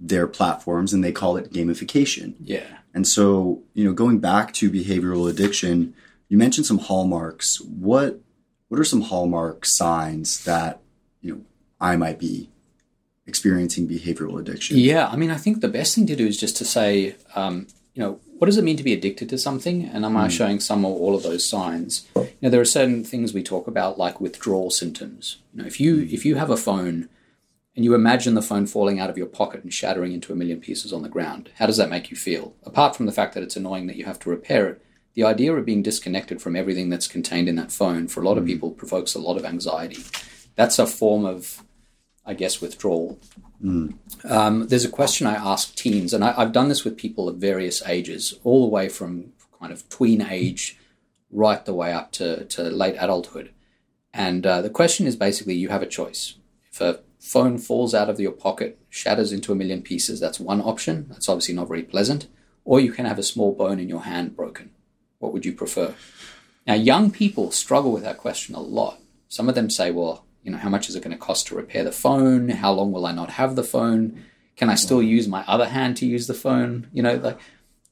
their 0.00 0.26
platforms 0.26 0.92
and 0.92 1.04
they 1.04 1.12
call 1.12 1.36
it 1.36 1.52
gamification. 1.52 2.34
Yeah. 2.42 2.78
And 2.94 3.06
so, 3.06 3.62
you 3.74 3.84
know, 3.84 3.92
going 3.92 4.18
back 4.18 4.52
to 4.54 4.70
behavioral 4.70 5.30
addiction, 5.30 5.94
you 6.28 6.36
mentioned 6.36 6.66
some 6.66 6.78
hallmarks. 6.78 7.60
What 7.60 8.20
what 8.68 8.78
are 8.78 8.84
some 8.84 9.02
hallmark 9.02 9.66
signs 9.66 10.44
that, 10.44 10.80
you 11.20 11.34
know, 11.34 11.40
I 11.80 11.96
might 11.96 12.18
be 12.18 12.50
experiencing 13.26 13.88
behavioral 13.88 14.38
addiction? 14.38 14.78
Yeah, 14.78 15.08
I 15.08 15.16
mean, 15.16 15.30
I 15.30 15.36
think 15.36 15.60
the 15.60 15.68
best 15.68 15.94
thing 15.94 16.06
to 16.06 16.16
do 16.16 16.26
is 16.26 16.38
just 16.38 16.56
to 16.58 16.64
say, 16.64 17.16
um, 17.34 17.66
you 17.94 18.02
know, 18.02 18.20
what 18.38 18.46
does 18.46 18.56
it 18.56 18.64
mean 18.64 18.76
to 18.76 18.82
be 18.84 18.92
addicted 18.92 19.28
to 19.30 19.38
something? 19.38 19.84
And 19.84 20.04
am 20.04 20.14
mm. 20.14 20.20
I 20.20 20.28
showing 20.28 20.60
some 20.60 20.84
or 20.84 20.96
all 20.98 21.14
of 21.14 21.22
those 21.22 21.48
signs? 21.48 22.08
You 22.14 22.28
know, 22.42 22.50
there 22.50 22.60
are 22.60 22.64
certain 22.64 23.04
things 23.04 23.34
we 23.34 23.42
talk 23.42 23.66
about 23.66 23.98
like 23.98 24.20
withdrawal 24.20 24.70
symptoms. 24.70 25.38
You 25.52 25.62
know, 25.62 25.66
if 25.66 25.80
you 25.80 26.02
if 26.10 26.24
you 26.24 26.36
have 26.36 26.50
a 26.50 26.56
phone 26.56 27.08
and 27.76 27.84
you 27.84 27.94
imagine 27.94 28.34
the 28.34 28.42
phone 28.42 28.66
falling 28.66 28.98
out 28.98 29.10
of 29.10 29.16
your 29.16 29.26
pocket 29.26 29.62
and 29.62 29.72
shattering 29.72 30.12
into 30.12 30.32
a 30.32 30.36
million 30.36 30.60
pieces 30.60 30.92
on 30.92 31.02
the 31.02 31.08
ground, 31.08 31.50
how 31.56 31.66
does 31.66 31.76
that 31.76 31.90
make 31.90 32.10
you 32.10 32.16
feel? 32.16 32.54
Apart 32.64 32.96
from 32.96 33.06
the 33.06 33.12
fact 33.12 33.34
that 33.34 33.42
it's 33.42 33.56
annoying 33.56 33.86
that 33.86 33.96
you 33.96 34.04
have 34.04 34.18
to 34.20 34.30
repair 34.30 34.68
it, 34.68 34.82
the 35.14 35.24
idea 35.24 35.52
of 35.54 35.64
being 35.64 35.82
disconnected 35.82 36.40
from 36.40 36.56
everything 36.56 36.88
that's 36.88 37.08
contained 37.08 37.48
in 37.48 37.56
that 37.56 37.72
phone 37.72 38.08
for 38.08 38.22
a 38.22 38.24
lot 38.24 38.38
of 38.38 38.44
hmm. 38.44 38.50
people 38.50 38.70
provokes 38.70 39.14
a 39.14 39.20
lot 39.20 39.36
of 39.36 39.44
anxiety. 39.44 40.02
That's 40.56 40.78
a 40.78 40.86
form 40.86 41.24
of, 41.24 41.62
I 42.24 42.34
guess, 42.34 42.60
withdrawal. 42.60 43.18
Mm. 43.62 43.94
Um, 44.24 44.68
there's 44.68 44.84
a 44.84 44.90
question 44.90 45.26
I 45.26 45.34
ask 45.34 45.74
teens, 45.74 46.12
and 46.12 46.24
I, 46.24 46.32
have 46.32 46.52
done 46.52 46.68
this 46.68 46.84
with 46.84 46.96
people 46.96 47.28
of 47.28 47.36
various 47.36 47.86
ages, 47.86 48.34
all 48.42 48.62
the 48.62 48.70
way 48.70 48.88
from 48.88 49.32
kind 49.58 49.72
of 49.72 49.88
tween 49.88 50.22
age 50.22 50.78
right 51.30 51.64
the 51.64 51.74
way 51.74 51.92
up 51.92 52.12
to, 52.12 52.44
to 52.46 52.62
late 52.64 52.96
adulthood. 52.98 53.52
And 54.12 54.44
uh, 54.46 54.62
the 54.62 54.70
question 54.70 55.06
is 55.06 55.14
basically 55.14 55.54
you 55.54 55.68
have 55.68 55.82
a 55.82 55.86
choice. 55.86 56.34
If 56.72 56.80
a 56.80 57.00
phone 57.20 57.58
falls 57.58 57.94
out 57.94 58.10
of 58.10 58.18
your 58.18 58.32
pocket, 58.32 58.78
shatters 58.88 59.32
into 59.32 59.52
a 59.52 59.54
million 59.54 59.82
pieces, 59.82 60.18
that's 60.18 60.40
one 60.40 60.60
option. 60.60 61.06
That's 61.10 61.28
obviously 61.28 61.54
not 61.54 61.68
very 61.68 61.82
pleasant. 61.82 62.26
Or 62.64 62.80
you 62.80 62.92
can 62.92 63.04
have 63.04 63.18
a 63.18 63.22
small 63.22 63.54
bone 63.54 63.78
in 63.78 63.88
your 63.88 64.02
hand 64.02 64.34
broken. 64.34 64.70
What 65.18 65.32
would 65.32 65.44
you 65.44 65.52
prefer? 65.52 65.94
Now, 66.66 66.74
young 66.74 67.10
people 67.10 67.50
struggle 67.50 67.92
with 67.92 68.02
that 68.02 68.18
question 68.18 68.54
a 68.54 68.60
lot. 68.60 69.00
Some 69.28 69.48
of 69.48 69.54
them 69.54 69.70
say, 69.70 69.90
well, 69.90 70.24
you 70.42 70.50
know, 70.50 70.58
how 70.58 70.70
much 70.70 70.88
is 70.88 70.96
it 70.96 71.02
going 71.02 71.16
to 71.16 71.18
cost 71.18 71.46
to 71.48 71.54
repair 71.54 71.84
the 71.84 71.92
phone? 71.92 72.48
How 72.48 72.72
long 72.72 72.90
will 72.90 73.06
I 73.06 73.12
not 73.12 73.30
have 73.30 73.54
the 73.54 73.62
phone? 73.62 74.24
Can 74.56 74.70
I 74.70 74.74
still 74.74 75.02
use 75.02 75.28
my 75.28 75.44
other 75.46 75.68
hand 75.68 75.96
to 75.98 76.06
use 76.06 76.26
the 76.26 76.34
phone? 76.34 76.88
You 76.92 77.02
know, 77.02 77.16
like 77.16 77.38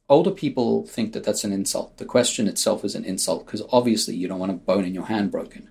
older 0.09 0.31
people 0.31 0.87
think 0.87 1.13
that 1.13 1.25
that's 1.25 1.45
an 1.45 1.53
insult. 1.53 1.99
The 1.99 2.05
question 2.05 2.49
itself 2.49 2.85
is 2.85 2.95
an 2.95 3.05
insult 3.05 3.45
because 3.45 3.63
obviously 3.71 4.17
you 4.17 4.27
don't 4.27 4.39
want 4.39 4.53
a 4.53 4.55
bone 4.55 4.85
in 4.85 4.95
your 4.95 5.07
hand 5.07 5.31
broken. 5.31 5.69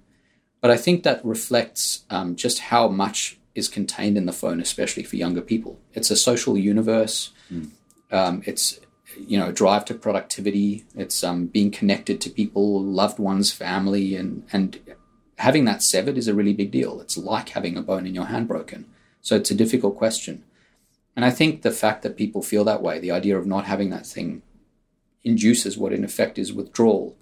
But 0.61 0.71
I 0.71 0.77
think 0.77 1.03
that 1.03 1.23
reflects 1.23 2.03
um, 2.09 2.35
just 2.35 2.59
how 2.59 2.87
much 2.87 3.36
is 3.57 3.67
contained 3.67 4.17
in 4.17 4.27
the 4.27 4.31
phone, 4.41 4.61
especially 4.61 5.03
for 5.03 5.15
younger 5.15 5.41
people. 5.41 5.79
It's 5.93 6.11
a 6.11 6.15
social 6.15 6.55
universe. 6.57 7.31
Mm. 7.51 7.71
Um, 8.11 8.43
it's 8.45 8.79
you 9.19 9.37
know, 9.39 9.51
drive 9.51 9.83
to 9.85 9.95
productivity. 9.95 10.85
It's 10.95 11.23
um, 11.23 11.47
being 11.47 11.71
connected 11.71 12.21
to 12.21 12.29
people, 12.29 12.83
loved 12.83 13.17
ones, 13.17 13.51
family, 13.51 14.15
and 14.15 14.43
and 14.53 14.79
having 15.39 15.65
that 15.65 15.81
severed 15.81 16.17
is 16.17 16.27
a 16.27 16.35
really 16.35 16.53
big 16.53 16.71
deal. 16.71 17.01
It's 17.01 17.17
like 17.17 17.49
having 17.49 17.75
a 17.77 17.81
bone 17.81 18.05
in 18.05 18.13
your 18.13 18.25
hand 18.25 18.47
broken. 18.47 18.85
So 19.21 19.35
it's 19.35 19.51
a 19.51 19.55
difficult 19.55 19.97
question. 19.97 20.43
And 21.15 21.25
I 21.25 21.31
think 21.31 21.61
the 21.61 21.71
fact 21.71 22.03
that 22.03 22.15
people 22.15 22.41
feel 22.43 22.63
that 22.65 22.83
way, 22.83 22.99
the 22.99 23.11
idea 23.11 23.37
of 23.37 23.47
not 23.47 23.65
having 23.65 23.89
that 23.89 24.05
thing, 24.05 24.43
induces 25.23 25.77
what 25.77 25.93
in 25.93 26.03
effect 26.03 26.37
is 26.37 26.53
withdrawal, 26.53 27.17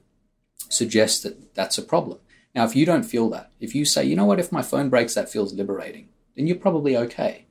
suggests 0.70 1.22
that 1.24 1.56
that's 1.56 1.78
a 1.78 1.82
problem. 1.82 2.20
Now, 2.54 2.66
if 2.66 2.76
you 2.76 2.86
don't 2.86 3.04
feel 3.04 3.30
that, 3.30 3.52
if 3.60 3.74
you 3.76 3.86
say, 3.86 4.04
you 4.06 4.16
know 4.16 4.26
what, 4.26 4.40
if 4.40 4.52
my 4.52 4.62
phone 4.62 4.90
breaks, 4.90 5.14
that 5.16 5.30
feels 5.30 5.54
liberating, 5.54 6.08
then 6.36 6.48
you're 6.48 6.58
probably 6.58 6.98
okay. 6.98 7.46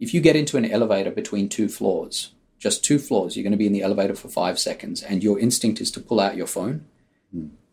If 0.00 0.12
you 0.12 0.20
get 0.20 0.36
into 0.36 0.56
an 0.56 0.70
elevator 0.70 1.10
between 1.10 1.48
two 1.48 1.68
floors 1.68 2.34
just 2.64 2.82
two 2.82 2.98
floors, 2.98 3.36
you're 3.36 3.42
going 3.42 3.52
to 3.52 3.58
be 3.58 3.66
in 3.66 3.74
the 3.74 3.82
elevator 3.82 4.14
for 4.14 4.28
five 4.28 4.58
seconds, 4.58 5.02
and 5.02 5.22
your 5.22 5.38
instinct 5.38 5.82
is 5.82 5.90
to 5.90 6.00
pull 6.00 6.18
out 6.18 6.34
your 6.34 6.46
phone. 6.46 6.86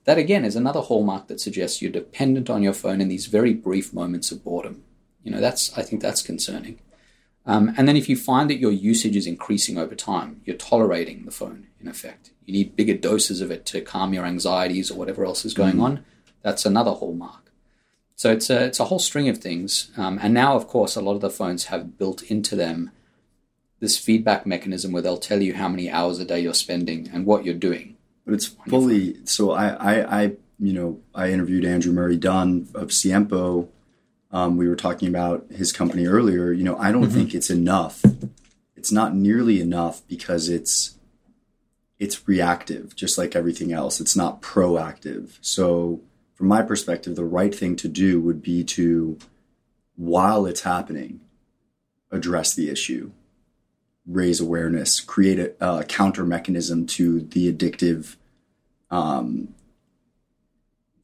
That 0.03 0.17
again 0.17 0.43
is 0.43 0.57
another 0.57 0.81
hallmark 0.81 1.27
that 1.27 1.39
suggests 1.39 1.81
you're 1.81 1.89
dependent 1.89 2.49
on 2.49 2.61
your 2.61 2.73
phone 2.73 2.99
in 2.99 3.07
these 3.07 3.27
very 3.27 3.53
brief 3.53 3.93
moments 3.93 4.33
of 4.33 4.43
boredom. 4.43 4.83
You 5.23 5.31
know, 5.31 5.39
that's 5.39 5.75
I 5.77 5.81
think 5.81 6.01
that's 6.01 6.21
concerning. 6.21 6.79
Um, 7.45 7.73
and 7.77 7.87
then 7.87 7.95
if 7.95 8.09
you 8.09 8.17
find 8.17 8.49
that 8.49 8.59
your 8.59 8.73
usage 8.73 9.15
is 9.15 9.25
increasing 9.25 9.77
over 9.77 9.95
time, 9.95 10.41
you're 10.43 10.57
tolerating 10.57 11.23
the 11.23 11.31
phone 11.31 11.67
in 11.79 11.87
effect. 11.87 12.31
You 12.45 12.51
need 12.51 12.75
bigger 12.75 12.95
doses 12.95 13.39
of 13.39 13.49
it 13.49 13.65
to 13.67 13.79
calm 13.79 14.13
your 14.13 14.25
anxieties 14.25 14.91
or 14.91 14.97
whatever 14.97 15.23
else 15.23 15.45
is 15.45 15.53
going 15.53 15.79
on. 15.79 16.03
That's 16.41 16.65
another 16.65 16.91
hallmark. 16.91 17.40
So 18.21 18.31
it's 18.31 18.51
a 18.51 18.65
it's 18.65 18.79
a 18.79 18.85
whole 18.85 18.99
string 18.99 19.29
of 19.29 19.39
things. 19.39 19.89
Um, 19.97 20.19
and 20.21 20.31
now, 20.31 20.55
of 20.55 20.67
course, 20.67 20.95
a 20.95 21.01
lot 21.01 21.15
of 21.15 21.21
the 21.21 21.29
phones 21.31 21.65
have 21.65 21.97
built 21.97 22.21
into 22.21 22.55
them 22.55 22.91
this 23.79 23.97
feedback 23.97 24.45
mechanism 24.45 24.91
where 24.91 25.01
they'll 25.01 25.17
tell 25.17 25.41
you 25.41 25.55
how 25.55 25.67
many 25.67 25.89
hours 25.89 26.19
a 26.19 26.25
day 26.25 26.39
you're 26.39 26.53
spending 26.53 27.09
and 27.11 27.25
what 27.25 27.45
you're 27.45 27.55
doing. 27.55 27.97
But 28.23 28.35
it's 28.35 28.45
fully 28.45 29.17
so. 29.25 29.53
I, 29.53 29.69
I, 29.69 30.21
I, 30.21 30.23
you 30.59 30.71
know, 30.71 30.99
I 31.15 31.31
interviewed 31.31 31.65
Andrew 31.65 31.91
Murray 31.91 32.15
Dunn 32.15 32.67
of 32.75 32.89
Siempo. 32.89 33.69
Um, 34.31 34.55
we 34.55 34.67
were 34.67 34.75
talking 34.75 35.07
about 35.07 35.47
his 35.49 35.73
company 35.73 36.05
earlier. 36.05 36.51
You 36.51 36.63
know, 36.63 36.77
I 36.77 36.91
don't 36.91 37.09
think 37.09 37.33
it's 37.33 37.49
enough. 37.49 38.05
It's 38.75 38.91
not 38.91 39.15
nearly 39.15 39.59
enough 39.61 40.07
because 40.07 40.47
it's 40.47 40.95
it's 41.97 42.27
reactive, 42.27 42.95
just 42.95 43.17
like 43.17 43.35
everything 43.35 43.73
else. 43.73 43.99
It's 43.99 44.15
not 44.15 44.43
proactive. 44.43 45.39
So, 45.41 46.01
from 46.41 46.47
my 46.47 46.63
perspective, 46.63 47.15
the 47.15 47.23
right 47.23 47.53
thing 47.53 47.75
to 47.75 47.87
do 47.87 48.19
would 48.19 48.41
be 48.41 48.63
to, 48.63 49.19
while 49.95 50.47
it's 50.47 50.61
happening, 50.61 51.19
address 52.09 52.55
the 52.55 52.67
issue 52.67 53.11
raise 54.07 54.41
awareness, 54.41 54.99
create 54.99 55.37
a, 55.37 55.53
a 55.63 55.83
counter 55.83 56.25
mechanism 56.25 56.87
to 56.87 57.19
the 57.21 57.53
addictive, 57.53 58.15
um, 58.89 59.53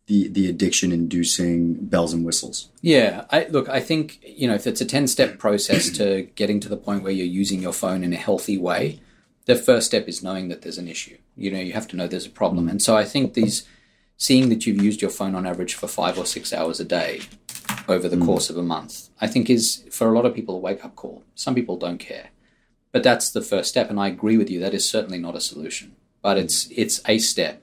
the 0.08 0.28
the 0.30 0.50
addiction 0.50 0.92
inducing 0.92 1.76
bells 1.76 2.14
and 2.14 2.26
whistles. 2.26 2.72
Yeah, 2.82 3.26
I, 3.30 3.46
look, 3.52 3.70
I 3.70 3.80
think 3.80 4.20
you 4.26 4.48
know 4.48 4.56
if 4.56 4.66
it's 4.66 4.82
a 4.82 4.86
ten 4.86 5.06
step 5.06 5.38
process 5.38 5.92
to 5.92 6.24
getting 6.34 6.60
to 6.62 6.68
the 6.68 6.78
point 6.78 7.04
where 7.04 7.12
you're 7.12 7.28
using 7.28 7.62
your 7.62 7.74
phone 7.74 8.04
in 8.04 8.12
a 8.12 8.18
healthy 8.18 8.58
way, 8.58 9.00
the 9.46 9.56
first 9.56 9.86
step 9.86 10.08
is 10.08 10.24
knowing 10.24 10.48
that 10.48 10.64
there's 10.64 10.80
an 10.80 10.88
issue. 10.88 11.20
You 11.36 11.52
know, 11.52 11.60
you 11.60 11.74
have 11.74 11.88
to 11.90 11.96
know 11.96 12.08
there's 12.08 12.26
a 12.26 12.32
problem, 12.32 12.68
and 12.68 12.82
so 12.82 12.98
I 12.98 13.06
think 13.06 13.36
these 13.36 13.68
seeing 14.18 14.50
that 14.50 14.66
you've 14.66 14.82
used 14.82 15.02
your 15.02 15.12
phone 15.12 15.36
on 15.36 15.46
average 15.46 15.76
for 15.76 15.88
five 15.88 16.18
or 16.18 16.26
six 16.26 16.52
hours 16.52 16.80
a 16.80 16.86
day 16.86 17.22
over 17.88 18.10
the 18.10 18.18
mm. 18.18 18.26
course 18.26 18.50
of 18.50 18.58
a 18.58 18.64
month, 18.64 19.10
I 19.22 19.28
think 19.28 19.50
is 19.50 19.84
for 19.92 20.08
a 20.08 20.16
lot 20.16 20.26
of 20.26 20.34
people 20.34 20.56
a 20.56 20.60
wake 20.60 20.84
up 20.84 20.96
call. 20.96 21.24
Some 21.36 21.56
people 21.56 21.78
don't 21.78 22.00
care. 22.00 22.30
But 22.92 23.04
that's 23.04 23.30
the 23.30 23.42
first 23.42 23.70
step, 23.70 23.90
and 23.90 24.00
I 24.00 24.08
agree 24.08 24.38
with 24.38 24.50
you. 24.50 24.60
That 24.60 24.74
is 24.74 24.90
certainly 24.90 25.20
not 25.20 25.36
a 25.36 25.42
solution, 25.42 25.96
but 26.22 26.38
mm. 26.38 26.42
it's 26.42 26.68
it's 26.72 27.02
a 27.08 27.20
step. 27.20 27.62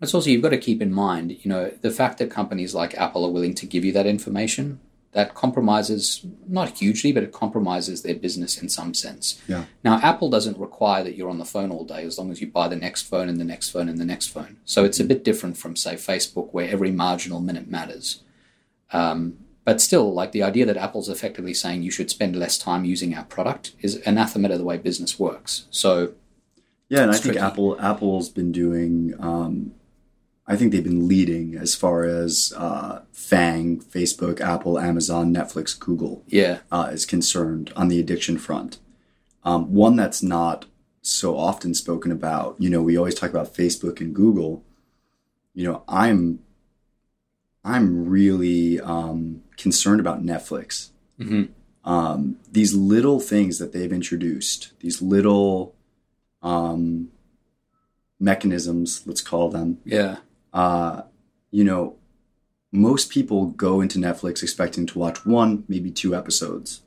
It's 0.00 0.14
also 0.14 0.30
you've 0.30 0.42
got 0.42 0.50
to 0.50 0.58
keep 0.58 0.80
in 0.80 0.92
mind, 0.92 1.44
you 1.44 1.48
know, 1.48 1.72
the 1.80 1.90
fact 1.90 2.18
that 2.18 2.30
companies 2.30 2.74
like 2.74 2.94
Apple 2.94 3.24
are 3.24 3.32
willing 3.32 3.54
to 3.54 3.66
give 3.66 3.84
you 3.84 3.92
that 3.92 4.06
information 4.06 4.80
that 5.18 5.34
compromises 5.34 6.24
not 6.46 6.78
hugely, 6.78 7.10
but 7.10 7.24
it 7.24 7.32
compromises 7.32 8.02
their 8.02 8.14
business 8.14 8.62
in 8.62 8.68
some 8.68 8.94
sense. 8.94 9.42
Yeah. 9.48 9.64
Now, 9.82 9.98
Apple 10.00 10.30
doesn't 10.30 10.56
require 10.60 11.02
that 11.02 11.16
you're 11.16 11.28
on 11.28 11.38
the 11.38 11.44
phone 11.44 11.72
all 11.72 11.84
day 11.84 12.04
as 12.04 12.18
long 12.18 12.30
as 12.30 12.40
you 12.40 12.46
buy 12.46 12.68
the 12.68 12.76
next 12.76 13.02
phone 13.02 13.28
and 13.28 13.40
the 13.40 13.44
next 13.44 13.70
phone 13.70 13.88
and 13.88 13.98
the 13.98 14.04
next 14.04 14.28
phone. 14.28 14.58
So 14.64 14.84
it's 14.84 15.00
a 15.00 15.04
bit 15.04 15.24
different 15.24 15.56
from, 15.56 15.74
say, 15.74 15.94
Facebook, 15.96 16.52
where 16.52 16.70
every 16.70 16.92
marginal 16.92 17.40
minute 17.40 17.66
matters. 17.66 18.22
Um, 18.92 19.38
but 19.64 19.80
still, 19.80 20.14
like 20.14 20.30
the 20.30 20.44
idea 20.44 20.64
that 20.66 20.76
Apple's 20.76 21.08
effectively 21.08 21.52
saying 21.52 21.82
you 21.82 21.90
should 21.90 22.10
spend 22.10 22.36
less 22.36 22.56
time 22.56 22.84
using 22.84 23.16
our 23.16 23.24
product 23.24 23.72
is 23.80 23.96
anathema 24.06 24.50
to 24.50 24.56
the 24.56 24.62
way 24.62 24.76
business 24.76 25.18
works. 25.18 25.66
So, 25.72 26.12
Yeah, 26.88 27.02
and 27.02 27.10
I 27.10 27.14
It's 27.16 27.24
think. 27.26 27.38
Apple 27.38 27.76
Apple's 27.80 28.28
been 28.28 28.52
doing. 28.52 29.14
Um, 29.18 29.74
I 30.50 30.56
think 30.56 30.72
they've 30.72 30.82
been 30.82 31.06
leading 31.06 31.54
as 31.56 31.74
far 31.74 32.04
as 32.04 32.54
uh, 32.56 33.02
FAANG, 33.12 33.84
Facebook, 33.84 34.40
Apple, 34.40 34.78
Amazon, 34.78 35.32
Netflix, 35.32 35.78
Google 35.78 36.24
yeah, 36.26 36.60
uh, 36.72 36.88
is 36.90 37.04
concerned 37.04 37.70
on 37.76 37.88
the 37.88 38.00
addiction 38.00 38.38
front. 38.38 38.78
Um, 39.44 39.72
one 39.74 39.94
that's 39.94 40.22
not 40.22 40.64
so 41.02 41.36
often 41.36 41.74
spoken 41.74 42.10
about. 42.10 42.56
You 42.58 42.70
know, 42.70 42.82
we 42.82 42.96
always 42.96 43.14
talk 43.14 43.28
about 43.30 43.54
Facebook 43.54 44.00
and 44.00 44.14
Google. 44.14 44.64
You 45.54 45.64
know, 45.70 45.82
I'm 45.86 46.40
I'm 47.64 48.08
really 48.08 48.80
um, 48.80 49.42
concerned 49.58 50.00
about 50.00 50.22
Netflix. 50.24 50.90
Mhm. 51.20 51.50
Um, 51.84 52.36
these 52.50 52.74
little 52.74 53.20
things 53.20 53.58
that 53.58 53.72
they've 53.72 53.92
introduced, 53.92 54.72
these 54.80 55.02
little 55.02 55.74
um, 56.42 57.08
mechanisms, 58.18 59.02
let's 59.06 59.20
call 59.20 59.50
them. 59.50 59.78
yeah, 59.84 60.16
Uh, 60.52 61.02
you 61.50 61.64
know, 61.64 61.96
most 62.72 63.10
people 63.10 63.46
go 63.46 63.80
into 63.80 63.98
Netflix 63.98 64.42
expecting 64.42 64.86
to 64.86 64.98
watch 64.98 65.24
one, 65.24 65.64
maybe 65.68 65.90
two 65.90 66.14
episodes, 66.14 66.82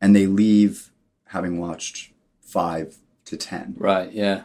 and 0.00 0.14
they 0.16 0.26
leave 0.26 0.90
having 1.26 1.58
watched 1.58 2.12
five 2.40 2.96
to 3.26 3.36
ten. 3.36 3.74
right, 3.78 4.10
yeah, 4.12 4.42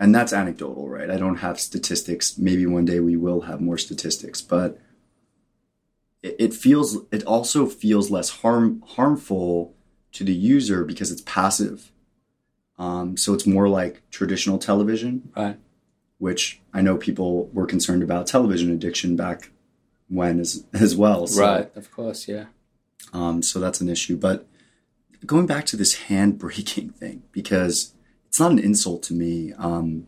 And 0.00 0.14
that's 0.14 0.32
anecdotal, 0.32 0.88
right? 0.88 1.10
I 1.10 1.16
don't 1.16 1.36
have 1.36 1.60
statistics. 1.60 2.36
Maybe 2.38 2.66
one 2.66 2.84
day 2.84 2.98
we 3.00 3.16
will 3.16 3.42
have 3.42 3.60
more 3.60 3.78
statistics, 3.78 4.40
but 4.42 4.80
it, 6.22 6.36
it 6.38 6.54
feels 6.54 6.98
it 7.12 7.22
also 7.24 7.66
feels 7.66 8.10
less 8.10 8.30
harm 8.30 8.82
harmful 8.86 9.74
to 10.12 10.24
the 10.24 10.34
user 10.34 10.84
because 10.84 11.10
it's 11.12 11.22
passive. 11.22 11.92
Um, 12.78 13.16
so 13.16 13.34
it's 13.34 13.46
more 13.46 13.68
like 13.68 14.02
traditional 14.10 14.58
television, 14.58 15.30
right, 15.36 15.56
which 16.24 16.58
I 16.72 16.80
know 16.80 16.96
people 16.96 17.50
were 17.52 17.66
concerned 17.66 18.02
about 18.02 18.26
television 18.26 18.70
addiction 18.72 19.14
back 19.14 19.50
when 20.08 20.40
as 20.40 20.64
as 20.72 20.96
well. 20.96 21.26
So, 21.26 21.42
right, 21.42 21.76
of 21.76 21.90
course, 21.90 22.26
yeah, 22.26 22.46
Um, 23.12 23.42
so 23.42 23.60
that's 23.60 23.82
an 23.82 23.90
issue. 23.90 24.16
But 24.16 24.46
going 25.26 25.46
back 25.46 25.66
to 25.66 25.76
this 25.76 25.94
hand 26.08 26.38
breaking 26.38 26.88
thing, 27.00 27.24
because 27.30 27.92
it's 28.26 28.40
not 28.40 28.52
an 28.52 28.58
insult 28.58 29.02
to 29.04 29.14
me. 29.14 29.52
Um, 29.58 30.06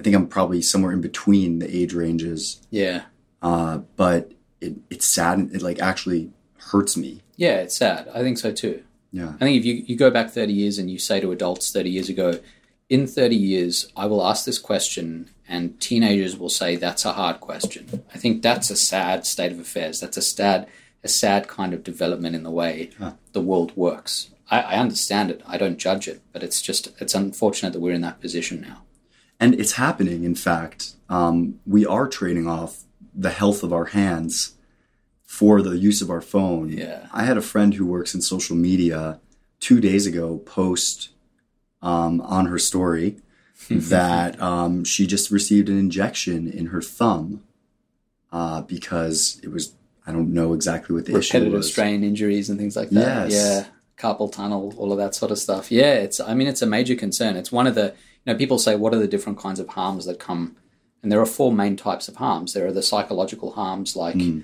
I 0.00 0.02
think 0.02 0.16
I'm 0.16 0.26
probably 0.26 0.62
somewhere 0.62 0.92
in 0.92 1.00
between 1.00 1.60
the 1.60 1.68
age 1.80 1.94
ranges, 1.94 2.60
yeah, 2.70 3.02
uh, 3.40 3.78
but 3.94 4.32
it, 4.60 4.74
it's 4.90 5.06
sad. 5.06 5.50
It 5.52 5.62
like 5.62 5.78
actually 5.80 6.32
hurts 6.72 6.96
me. 6.96 7.22
yeah. 7.36 7.58
It's 7.58 7.76
sad. 7.76 8.08
I 8.12 8.20
think 8.22 8.38
so 8.38 8.50
too. 8.50 8.82
Yeah. 9.12 9.34
I 9.40 9.44
think 9.44 9.58
if 9.60 9.64
you, 9.64 9.74
you 9.86 9.96
go 9.96 10.10
back 10.10 10.30
30 10.30 10.52
years 10.52 10.78
and 10.78 10.90
you 10.90 10.98
say 10.98 11.20
to 11.20 11.30
adults 11.30 11.70
30 11.70 11.88
years 11.88 12.08
ago, 12.08 12.40
in 12.88 13.06
30 13.06 13.36
years, 13.36 13.90
I 13.96 14.06
will 14.06 14.26
ask 14.26 14.44
this 14.44 14.58
question, 14.58 15.30
and 15.48 15.80
teenagers 15.80 16.36
will 16.36 16.48
say 16.48 16.76
that's 16.76 17.04
a 17.04 17.12
hard 17.12 17.40
question. 17.40 18.04
I 18.14 18.18
think 18.18 18.42
that's 18.42 18.70
a 18.70 18.76
sad 18.76 19.26
state 19.26 19.52
of 19.52 19.60
affairs. 19.60 20.00
That's 20.00 20.16
a 20.16 20.22
sad, 20.22 20.68
a 21.04 21.08
sad 21.08 21.48
kind 21.48 21.72
of 21.72 21.84
development 21.84 22.34
in 22.34 22.42
the 22.42 22.50
way 22.50 22.90
the 23.32 23.40
world 23.40 23.72
works. 23.76 24.30
I, 24.50 24.60
I 24.60 24.74
understand 24.76 25.30
it. 25.30 25.42
I 25.46 25.58
don't 25.58 25.78
judge 25.78 26.08
it, 26.08 26.20
but 26.32 26.42
it's 26.42 26.62
just 26.62 26.88
it's 27.00 27.14
unfortunate 27.14 27.72
that 27.72 27.80
we're 27.80 27.94
in 27.94 28.00
that 28.02 28.20
position 28.20 28.60
now. 28.60 28.82
And 29.38 29.54
it's 29.54 29.72
happening. 29.72 30.24
In 30.24 30.34
fact, 30.34 30.94
um, 31.08 31.60
we 31.66 31.84
are 31.84 32.08
trading 32.08 32.48
off 32.48 32.84
the 33.14 33.30
health 33.30 33.62
of 33.62 33.72
our 33.72 33.86
hands 33.86 34.54
for 35.24 35.60
the 35.60 35.76
use 35.76 36.00
of 36.00 36.10
our 36.10 36.20
phone. 36.20 36.70
Yeah. 36.70 37.08
I 37.12 37.24
had 37.24 37.36
a 37.36 37.42
friend 37.42 37.74
who 37.74 37.86
works 37.86 38.14
in 38.14 38.22
social 38.22 38.56
media 38.56 39.20
two 39.60 39.80
days 39.80 40.06
ago 40.06 40.38
post 40.38 41.10
um, 41.82 42.20
on 42.22 42.46
her 42.46 42.58
story 42.58 43.16
that 43.70 44.40
um, 44.40 44.84
she 44.84 45.06
just 45.06 45.30
received 45.30 45.68
an 45.68 45.78
injection 45.78 46.46
in 46.50 46.66
her 46.66 46.82
thumb 46.82 47.42
uh, 48.32 48.62
because 48.62 49.40
it 49.42 49.48
was, 49.50 49.74
I 50.06 50.12
don't 50.12 50.32
know 50.32 50.52
exactly 50.52 50.94
what 50.94 51.06
the 51.06 51.16
issue 51.16 51.38
Repetitive 51.38 51.52
was. 51.58 51.70
strain 51.70 52.04
injuries 52.04 52.50
and 52.50 52.58
things 52.58 52.76
like 52.76 52.90
that. 52.90 53.30
Yes. 53.30 53.32
Yeah. 53.32 53.66
Carpal 53.98 54.30
tunnel, 54.30 54.74
all 54.76 54.92
of 54.92 54.98
that 54.98 55.14
sort 55.14 55.30
of 55.30 55.38
stuff. 55.38 55.72
Yeah, 55.72 55.94
it's 55.94 56.20
I 56.20 56.34
mean 56.34 56.48
it's 56.48 56.60
a 56.60 56.66
major 56.66 56.94
concern. 56.94 57.34
It's 57.34 57.50
one 57.50 57.66
of 57.66 57.74
the 57.74 57.94
you 58.26 58.32
know, 58.32 58.36
people 58.36 58.58
say 58.58 58.76
what 58.76 58.92
are 58.92 58.98
the 58.98 59.08
different 59.08 59.38
kinds 59.38 59.58
of 59.58 59.68
harms 59.70 60.04
that 60.04 60.18
come 60.18 60.54
and 61.02 61.10
there 61.10 61.20
are 61.20 61.24
four 61.24 61.50
main 61.50 61.76
types 61.76 62.06
of 62.06 62.16
harms. 62.16 62.52
There 62.52 62.66
are 62.66 62.72
the 62.72 62.82
psychological 62.82 63.52
harms 63.52 63.96
like 63.96 64.14
Hmm. 64.16 64.40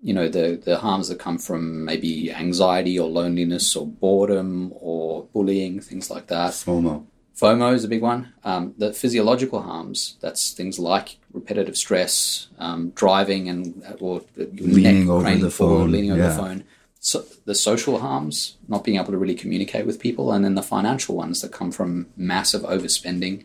you 0.00 0.14
know, 0.14 0.28
the 0.28 0.60
the 0.64 0.78
harms 0.78 1.08
that 1.08 1.18
come 1.18 1.38
from 1.38 1.84
maybe 1.84 2.30
anxiety 2.32 2.96
or 2.96 3.08
loneliness 3.08 3.74
or 3.74 3.88
boredom 3.88 4.72
or 4.76 5.24
bullying, 5.32 5.80
things 5.80 6.08
like 6.08 6.28
that. 6.28 6.52
FOMO. 6.52 7.04
FOMO 7.36 7.72
is 7.74 7.84
a 7.84 7.88
big 7.88 8.02
one. 8.02 8.32
Um, 8.44 8.74
the 8.78 8.92
physiological 8.92 9.62
harms, 9.62 10.16
that's 10.20 10.52
things 10.52 10.78
like 10.78 11.16
repetitive 11.32 11.76
stress, 11.76 12.48
um, 12.58 12.90
driving 12.90 13.48
and 13.48 13.82
or 14.00 14.22
your 14.36 14.48
Leaning 14.68 15.10
over 15.10 15.34
the 15.36 15.50
phone, 15.50 15.90
leaning 15.90 16.12
over 16.12 16.22
the 16.22 16.34
phone. 16.34 16.64
So 17.00 17.24
the 17.46 17.54
social 17.54 17.98
harms, 17.98 18.56
not 18.68 18.84
being 18.84 18.96
able 18.96 19.10
to 19.12 19.18
really 19.18 19.34
communicate 19.34 19.86
with 19.86 19.98
people, 19.98 20.30
and 20.32 20.44
then 20.44 20.54
the 20.54 20.62
financial 20.62 21.16
ones 21.16 21.40
that 21.40 21.50
come 21.50 21.72
from 21.72 22.06
massive 22.16 22.62
overspending, 22.62 23.44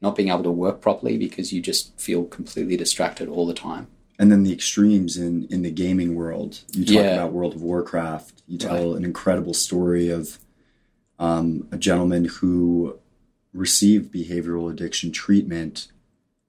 not 0.00 0.16
being 0.16 0.30
able 0.30 0.44
to 0.44 0.50
work 0.50 0.80
properly 0.80 1.18
because 1.18 1.52
you 1.52 1.60
just 1.60 1.98
feel 2.00 2.24
completely 2.24 2.76
distracted 2.76 3.28
all 3.28 3.46
the 3.46 3.52
time. 3.52 3.88
And 4.18 4.30
then 4.30 4.42
the 4.42 4.52
extremes 4.52 5.16
in, 5.16 5.46
in 5.50 5.62
the 5.62 5.70
gaming 5.70 6.14
world. 6.14 6.60
You 6.72 6.84
talk 6.84 6.94
Yeah. 6.94 7.14
about 7.14 7.32
World 7.32 7.54
of 7.54 7.62
Warcraft. 7.62 8.42
You 8.46 8.56
tell 8.56 8.94
an 8.94 9.04
incredible 9.04 9.52
story 9.52 10.08
of 10.08 10.38
um, 11.22 11.68
a 11.70 11.76
gentleman 11.78 12.24
who 12.24 12.98
received 13.52 14.12
behavioral 14.12 14.70
addiction 14.70 15.12
treatment 15.12 15.88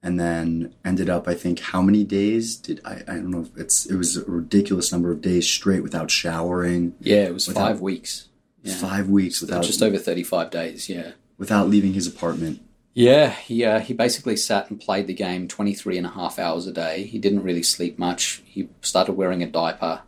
and 0.02 0.18
then 0.18 0.74
ended 0.84 1.08
up 1.10 1.28
i 1.28 1.34
think 1.34 1.60
how 1.60 1.80
many 1.82 2.02
days 2.02 2.56
did 2.56 2.80
i 2.84 2.94
i 3.06 3.14
don't 3.16 3.30
know 3.30 3.42
if 3.42 3.50
it's 3.56 3.86
it 3.86 3.94
was 3.96 4.16
a 4.16 4.24
ridiculous 4.24 4.90
number 4.92 5.10
of 5.10 5.20
days 5.20 5.46
straight 5.48 5.82
without 5.82 6.10
showering 6.10 6.94
Yeah, 7.00 7.24
it 7.26 7.34
was 7.34 7.46
Without- 7.48 7.68
five 7.68 7.80
weeks. 7.80 8.28
Yeah. 8.62 8.74
five 8.76 9.08
weeks 9.10 9.42
without 9.42 9.62
Just 9.64 9.82
over 9.82 9.98
35 9.98 10.50
days, 10.50 10.88
yeah. 10.88 11.10
without 11.36 11.68
leaving 11.68 11.92
his 11.92 12.06
apartment 12.06 12.60
Yeah, 12.94 13.28
he, 13.30 13.62
uh, 13.64 13.80
he 13.80 13.92
basically 13.92 14.36
sat 14.38 14.70
and 14.70 14.80
played 14.80 15.06
the 15.06 15.12
game 15.14 15.46
23 15.48 15.98
and 15.98 16.06
a 16.06 16.10
half 16.10 16.38
hours 16.38 16.66
a 16.66 16.72
day. 16.72 17.04
He 17.04 17.18
didn't 17.18 17.42
really 17.42 17.62
sleep 17.62 17.98
much. 17.98 18.40
He 18.46 18.68
started 18.80 19.14
wearing 19.14 19.42
a 19.42 19.46
diaper. 19.60 20.02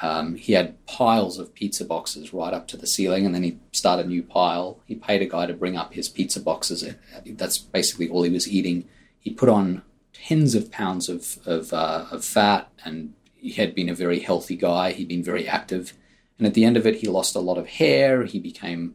Um, 0.00 0.36
he 0.36 0.52
had 0.52 0.84
piles 0.86 1.38
of 1.38 1.54
pizza 1.54 1.84
boxes 1.84 2.32
right 2.32 2.54
up 2.54 2.68
to 2.68 2.76
the 2.76 2.86
ceiling, 2.86 3.26
and 3.26 3.34
then 3.34 3.42
he 3.42 3.58
started 3.72 4.06
a 4.06 4.08
new 4.08 4.22
pile. 4.22 4.80
He 4.86 4.94
paid 4.94 5.22
a 5.22 5.26
guy 5.26 5.46
to 5.46 5.54
bring 5.54 5.76
up 5.76 5.94
his 5.94 6.08
pizza 6.08 6.40
boxes. 6.40 6.84
That's 7.26 7.58
basically 7.58 8.08
all 8.08 8.22
he 8.22 8.30
was 8.30 8.48
eating. 8.48 8.88
He 9.18 9.30
put 9.30 9.48
on 9.48 9.82
tens 10.12 10.54
of 10.54 10.70
pounds 10.70 11.08
of, 11.08 11.38
of, 11.46 11.72
uh, 11.72 12.06
of 12.10 12.24
fat, 12.24 12.70
and 12.84 13.14
he 13.34 13.52
had 13.52 13.74
been 13.74 13.88
a 13.88 13.94
very 13.94 14.20
healthy 14.20 14.56
guy. 14.56 14.92
He'd 14.92 15.08
been 15.08 15.24
very 15.24 15.48
active. 15.48 15.94
And 16.38 16.46
at 16.46 16.54
the 16.54 16.64
end 16.64 16.76
of 16.76 16.86
it, 16.86 16.96
he 16.96 17.08
lost 17.08 17.34
a 17.34 17.40
lot 17.40 17.58
of 17.58 17.66
hair. 17.66 18.24
He 18.24 18.38
became 18.38 18.94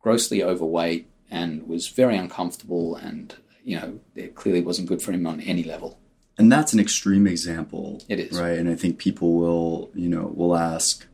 grossly 0.00 0.42
overweight 0.42 1.08
and 1.30 1.66
was 1.68 1.88
very 1.88 2.16
uncomfortable 2.16 2.96
and 2.96 3.36
you 3.62 3.78
know 3.78 4.00
it 4.16 4.34
clearly 4.34 4.60
wasn't 4.60 4.88
good 4.88 5.02
for 5.02 5.12
him 5.12 5.26
on 5.26 5.40
any 5.40 5.62
level 5.62 5.99
and 6.40 6.50
that's 6.50 6.72
an 6.72 6.80
extreme 6.80 7.26
example 7.26 8.02
It 8.08 8.18
is. 8.18 8.32
right? 8.40 8.58
And 8.58 8.68
i 8.68 8.74
think 8.74 8.92
people 8.98 9.30
will 9.34 9.90
you 9.94 10.08
know 10.14 10.26
will 10.40 10.56
ask 10.56 11.06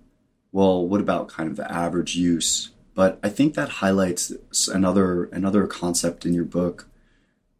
well 0.52 0.86
what 0.90 1.00
about 1.06 1.28
kind 1.36 1.48
of 1.50 1.56
the 1.56 1.68
average 1.84 2.14
use? 2.16 2.70
But 2.94 3.18
i 3.22 3.28
think 3.36 3.54
that 3.54 3.68
highlights 3.82 4.22
another 4.68 5.24
another 5.38 5.66
concept 5.66 6.24
in 6.26 6.32
your 6.38 6.44
book 6.60 6.88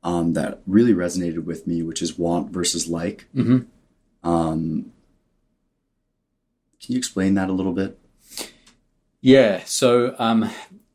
um, 0.02 0.32
that 0.34 0.52
really 0.66 0.94
resonated 0.94 1.44
with 1.50 1.66
me 1.66 1.82
which 1.82 2.00
is 2.06 2.16
want 2.18 2.50
versus 2.58 2.86
like. 2.98 3.18
Mm-hmm. 3.34 3.58
um, 4.32 4.92
can 6.80 6.92
you 6.94 6.98
explain 6.98 7.34
that 7.34 7.48
a 7.48 7.52
little 7.52 7.72
bit? 7.72 7.98
Yeah. 9.20 9.62
So 9.64 10.14
um, 10.18 10.48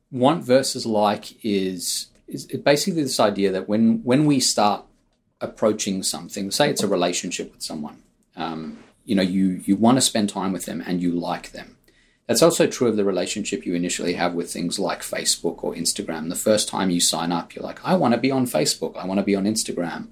want 0.10 0.43
versus 0.45 0.86
like 0.86 1.43
is 1.43 2.07
is 2.27 2.45
basically 2.45 3.03
this 3.03 3.19
idea 3.19 3.51
that 3.51 3.67
when 3.67 4.01
when 4.03 4.25
we 4.25 4.39
start 4.39 4.86
approaching 5.41 6.04
something 6.04 6.51
say 6.51 6.69
it's 6.69 6.84
a 6.84 6.88
relationship 6.88 7.51
with 7.51 7.62
someone 7.62 8.01
um, 8.36 8.77
you 9.06 9.15
know 9.15 9.21
you 9.21 9.62
you 9.65 9.75
want 9.75 9.97
to 9.97 10.01
spend 10.01 10.30
time 10.30 10.51
with 10.51 10.65
them 10.65 10.82
and 10.86 11.01
you 11.01 11.12
like 11.12 11.51
them 11.51 11.77
that's 12.32 12.41
also 12.41 12.65
true 12.65 12.88
of 12.88 12.95
the 12.95 13.04
relationship 13.04 13.65
you 13.65 13.75
initially 13.75 14.13
have 14.13 14.34
with 14.34 14.49
things 14.49 14.80
like 14.80 15.01
Facebook 15.01 15.65
or 15.65 15.73
Instagram. 15.73 16.30
The 16.30 16.36
first 16.36 16.69
time 16.69 16.89
you 16.89 17.01
sign 17.01 17.30
up, 17.34 17.54
you're 17.54 17.65
like, 17.65 17.84
I 17.84 17.95
want 17.95 18.13
to 18.13 18.19
be 18.21 18.32
on 18.32 18.45
Facebook. 18.45 18.95
I 18.95 19.06
want 19.06 19.19
to 19.19 19.25
be 19.25 19.36
on 19.36 19.43
Instagram. 19.43 20.08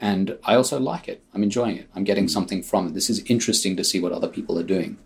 And 0.00 0.36
I 0.42 0.56
also 0.56 0.80
like 0.80 1.06
it. 1.06 1.22
I'm 1.32 1.44
enjoying 1.44 1.76
it. 1.76 1.88
I'm 1.94 2.02
getting 2.02 2.26
something 2.26 2.64
from 2.64 2.88
it. 2.88 2.94
This 2.94 3.08
is 3.08 3.22
interesting 3.26 3.76
to 3.76 3.84
see 3.84 4.00
what 4.00 4.10
other 4.10 4.26
people 4.26 4.58
are 4.58 4.64
doing. 4.64 4.98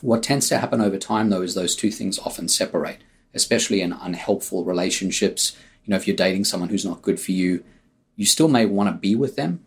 What 0.00 0.22
tends 0.22 0.48
to 0.50 0.58
happen 0.58 0.80
over 0.80 0.96
time, 0.96 1.30
though, 1.30 1.42
is 1.42 1.54
those 1.54 1.74
two 1.74 1.90
things 1.90 2.20
often 2.20 2.48
separate, 2.48 2.98
especially 3.34 3.80
in 3.80 3.92
unhelpful 3.92 4.64
relationships. 4.64 5.56
You 5.84 5.90
know, 5.90 5.96
if 5.96 6.06
you're 6.06 6.16
dating 6.16 6.44
someone 6.44 6.68
who's 6.68 6.84
not 6.84 7.02
good 7.02 7.18
for 7.18 7.32
you, 7.32 7.64
you 8.16 8.26
still 8.26 8.48
may 8.48 8.66
want 8.66 8.88
to 8.88 8.98
be 8.98 9.14
with 9.14 9.36
them, 9.36 9.64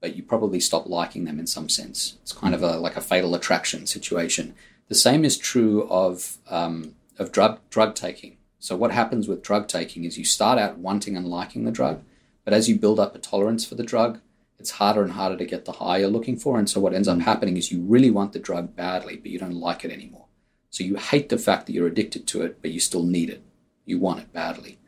but 0.00 0.16
you 0.16 0.22
probably 0.22 0.58
stop 0.58 0.86
liking 0.86 1.24
them 1.24 1.38
in 1.38 1.46
some 1.46 1.68
sense. 1.68 2.18
It's 2.22 2.32
kind 2.32 2.54
of 2.54 2.62
a 2.62 2.78
like 2.78 2.96
a 2.96 3.00
fatal 3.00 3.34
attraction 3.34 3.86
situation. 3.86 4.54
The 4.88 4.94
same 4.94 5.24
is 5.24 5.38
true 5.38 5.86
of 5.88 6.38
um, 6.48 6.96
of 7.18 7.30
drug 7.30 7.60
drug 7.70 7.94
taking. 7.94 8.38
So 8.58 8.76
what 8.76 8.92
happens 8.92 9.28
with 9.28 9.42
drug 9.42 9.68
taking 9.68 10.04
is 10.04 10.18
you 10.18 10.24
start 10.24 10.58
out 10.58 10.78
wanting 10.78 11.16
and 11.16 11.26
liking 11.26 11.64
the 11.64 11.72
drug, 11.72 12.02
but 12.44 12.54
as 12.54 12.68
you 12.68 12.76
build 12.76 12.98
up 12.98 13.14
a 13.14 13.18
tolerance 13.18 13.64
for 13.64 13.74
the 13.74 13.82
drug, 13.82 14.20
it's 14.58 14.72
harder 14.72 15.02
and 15.02 15.12
harder 15.12 15.36
to 15.36 15.44
get 15.44 15.64
the 15.64 15.72
high 15.72 15.98
you're 15.98 16.08
looking 16.08 16.36
for. 16.36 16.58
And 16.58 16.70
so 16.70 16.80
what 16.80 16.94
ends 16.94 17.08
up 17.08 17.18
happening 17.20 17.56
is 17.56 17.72
you 17.72 17.82
really 17.82 18.10
want 18.10 18.32
the 18.32 18.38
drug 18.38 18.76
badly, 18.76 19.16
but 19.16 19.30
you 19.30 19.38
don't 19.38 19.54
like 19.54 19.84
it 19.84 19.90
anymore. 19.90 20.26
So 20.70 20.84
you 20.84 20.96
hate 20.96 21.28
the 21.28 21.38
fact 21.38 21.66
that 21.66 21.72
you're 21.72 21.88
addicted 21.88 22.26
to 22.28 22.42
it, 22.42 22.62
but 22.62 22.70
you 22.70 22.78
still 22.78 23.02
need 23.02 23.28
it. 23.28 23.42
You 23.84 23.98
want 23.98 24.20
it 24.20 24.32
badly. 24.32 24.78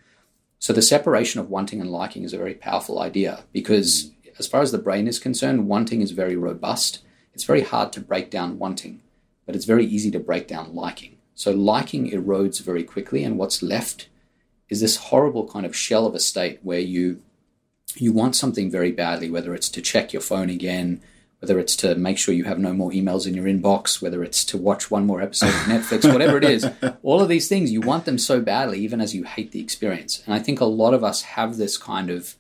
So 0.64 0.72
the 0.72 0.80
separation 0.80 1.40
of 1.40 1.50
wanting 1.50 1.82
and 1.82 1.90
liking 1.90 2.24
is 2.24 2.32
a 2.32 2.38
very 2.38 2.54
powerful 2.54 2.98
idea 2.98 3.44
because 3.52 4.12
as 4.38 4.46
far 4.46 4.62
as 4.62 4.72
the 4.72 4.78
brain 4.78 5.06
is 5.06 5.18
concerned, 5.18 5.68
wanting 5.68 6.00
is 6.00 6.12
very 6.12 6.36
robust. 6.36 7.00
It's 7.34 7.44
very 7.44 7.60
hard 7.60 7.92
to 7.92 8.00
break 8.00 8.30
down 8.30 8.58
wanting, 8.58 9.02
but 9.44 9.54
it's 9.54 9.66
very 9.66 9.84
easy 9.84 10.10
to 10.12 10.18
break 10.18 10.48
down 10.48 10.74
liking. 10.74 11.18
So 11.34 11.50
liking 11.50 12.10
erodes 12.10 12.62
very 12.62 12.82
quickly, 12.82 13.24
and 13.24 13.36
what's 13.36 13.62
left 13.62 14.08
is 14.70 14.80
this 14.80 14.96
horrible 14.96 15.46
kind 15.46 15.66
of 15.66 15.76
shell 15.76 16.06
of 16.06 16.14
a 16.14 16.18
state 16.18 16.60
where 16.62 16.80
you 16.80 17.20
you 17.96 18.14
want 18.14 18.34
something 18.34 18.70
very 18.70 18.90
badly, 18.90 19.28
whether 19.28 19.54
it's 19.54 19.68
to 19.68 19.82
check 19.82 20.14
your 20.14 20.22
phone 20.22 20.48
again, 20.48 21.02
whether 21.44 21.58
it's 21.58 21.76
to 21.76 21.94
make 21.94 22.16
sure 22.16 22.32
you 22.32 22.44
have 22.44 22.58
no 22.58 22.72
more 22.72 22.90
emails 22.92 23.26
in 23.26 23.34
your 23.34 23.44
inbox, 23.44 24.00
whether 24.00 24.24
it's 24.24 24.46
to 24.46 24.56
watch 24.56 24.90
one 24.90 25.04
more 25.04 25.20
episode 25.20 25.50
of 25.50 25.66
Netflix, 25.66 26.10
whatever 26.10 26.38
it 26.38 26.44
is, 26.44 26.66
all 27.02 27.20
of 27.20 27.28
these 27.28 27.50
things, 27.50 27.70
you 27.70 27.82
want 27.82 28.06
them 28.06 28.16
so 28.16 28.40
badly, 28.40 28.78
even 28.78 28.98
as 28.98 29.14
you 29.14 29.24
hate 29.24 29.52
the 29.52 29.60
experience. 29.60 30.22
And 30.24 30.34
I 30.34 30.38
think 30.38 30.58
a 30.58 30.64
lot 30.64 30.94
of 30.94 31.04
us 31.04 31.20
have 31.20 31.58
this 31.58 31.76
kind 31.76 32.08
of 32.08 32.36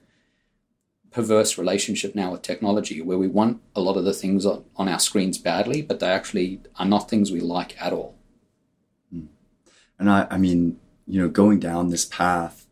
perverse 1.10 1.58
relationship 1.58 2.14
now 2.14 2.32
with 2.32 2.40
technology 2.40 3.02
where 3.02 3.18
we 3.18 3.28
want 3.28 3.60
a 3.76 3.82
lot 3.82 3.98
of 3.98 4.06
the 4.06 4.14
things 4.14 4.46
on, 4.46 4.64
on 4.74 4.88
our 4.88 4.98
screens 4.98 5.36
badly, 5.36 5.82
but 5.82 6.00
they 6.00 6.08
actually 6.08 6.62
are 6.78 6.86
not 6.86 7.10
things 7.10 7.30
we 7.30 7.40
like 7.40 7.78
at 7.82 7.92
all. 7.92 8.16
Hmm. 9.12 9.26
And 9.98 10.10
I, 10.10 10.26
I 10.30 10.38
mean, 10.38 10.80
you 11.06 11.20
know, 11.20 11.28
going 11.28 11.60
down 11.60 11.90
this 11.90 12.06
path, 12.06 12.66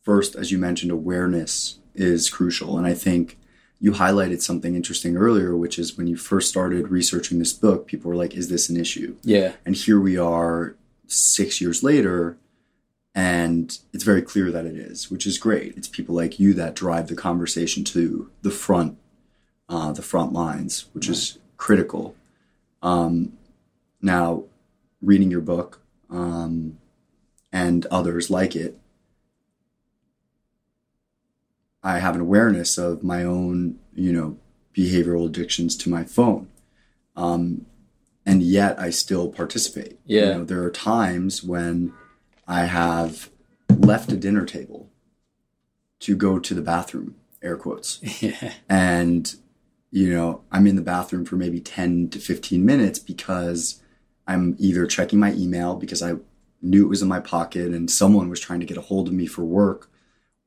first, 0.00 0.34
as 0.34 0.50
you 0.50 0.56
mentioned, 0.56 0.92
awareness 0.92 1.78
is 1.94 2.30
crucial. 2.30 2.78
And 2.78 2.86
I 2.86 2.94
think 2.94 3.37
you 3.80 3.92
highlighted 3.92 4.42
something 4.42 4.74
interesting 4.74 5.16
earlier, 5.16 5.56
which 5.56 5.78
is 5.78 5.96
when 5.96 6.06
you 6.06 6.16
first 6.16 6.48
started 6.48 6.88
researching 6.88 7.38
this 7.38 7.52
book, 7.52 7.86
people 7.86 8.08
were 8.08 8.16
like, 8.16 8.34
is 8.34 8.48
this 8.48 8.68
an 8.68 8.76
issue? 8.76 9.16
Yeah. 9.22 9.52
And 9.64 9.76
here 9.76 10.00
we 10.00 10.18
are 10.18 10.74
six 11.06 11.60
years 11.60 11.82
later, 11.82 12.36
and 13.14 13.78
it's 13.92 14.04
very 14.04 14.22
clear 14.22 14.50
that 14.50 14.66
it 14.66 14.74
is, 14.74 15.10
which 15.10 15.26
is 15.26 15.38
great. 15.38 15.76
It's 15.76 15.88
people 15.88 16.14
like 16.14 16.40
you 16.40 16.54
that 16.54 16.74
drive 16.74 17.08
the 17.08 17.16
conversation 17.16 17.84
to 17.84 18.30
the 18.42 18.50
front, 18.50 18.98
uh, 19.68 19.92
the 19.92 20.02
front 20.02 20.32
lines, 20.32 20.86
which 20.92 21.08
is 21.08 21.38
critical. 21.56 22.16
Um, 22.82 23.32
now, 24.02 24.44
reading 25.00 25.30
your 25.30 25.40
book 25.40 25.82
um, 26.10 26.78
and 27.52 27.86
others 27.86 28.30
like 28.30 28.54
it, 28.56 28.78
I 31.82 31.98
have 31.98 32.14
an 32.14 32.20
awareness 32.20 32.78
of 32.78 33.02
my 33.02 33.24
own, 33.24 33.78
you 33.94 34.12
know, 34.12 34.38
behavioral 34.74 35.26
addictions 35.26 35.76
to 35.76 35.90
my 35.90 36.04
phone. 36.04 36.48
Um, 37.16 37.66
and 38.24 38.42
yet 38.42 38.78
I 38.78 38.90
still 38.90 39.28
participate. 39.28 39.98
Yeah. 40.04 40.20
You 40.20 40.26
know, 40.34 40.44
there 40.44 40.62
are 40.62 40.70
times 40.70 41.42
when 41.42 41.92
I 42.46 42.64
have 42.64 43.30
left 43.70 44.12
a 44.12 44.16
dinner 44.16 44.44
table 44.44 44.90
to 46.00 46.14
go 46.14 46.38
to 46.38 46.54
the 46.54 46.62
bathroom, 46.62 47.16
air 47.42 47.56
quotes. 47.56 48.00
Yeah. 48.22 48.52
And, 48.68 49.34
you 49.90 50.10
know, 50.12 50.42
I'm 50.52 50.66
in 50.66 50.76
the 50.76 50.82
bathroom 50.82 51.24
for 51.24 51.36
maybe 51.36 51.60
10 51.60 52.10
to 52.10 52.18
15 52.18 52.64
minutes 52.64 52.98
because 52.98 53.80
I'm 54.26 54.54
either 54.58 54.86
checking 54.86 55.18
my 55.18 55.32
email 55.32 55.74
because 55.74 56.02
I 56.02 56.14
knew 56.60 56.84
it 56.84 56.88
was 56.88 57.02
in 57.02 57.08
my 57.08 57.20
pocket 57.20 57.72
and 57.72 57.90
someone 57.90 58.28
was 58.28 58.40
trying 58.40 58.60
to 58.60 58.66
get 58.66 58.76
a 58.76 58.82
hold 58.82 59.08
of 59.08 59.14
me 59.14 59.26
for 59.26 59.42
work, 59.42 59.90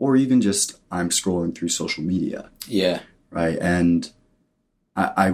or 0.01 0.15
even 0.15 0.41
just 0.41 0.79
I'm 0.91 1.09
scrolling 1.09 1.53
through 1.55 1.69
social 1.69 2.03
media 2.03 2.49
Yeah. 2.67 3.01
right? 3.29 3.57
And 3.61 4.09
I, 4.95 5.03
I 5.15 5.27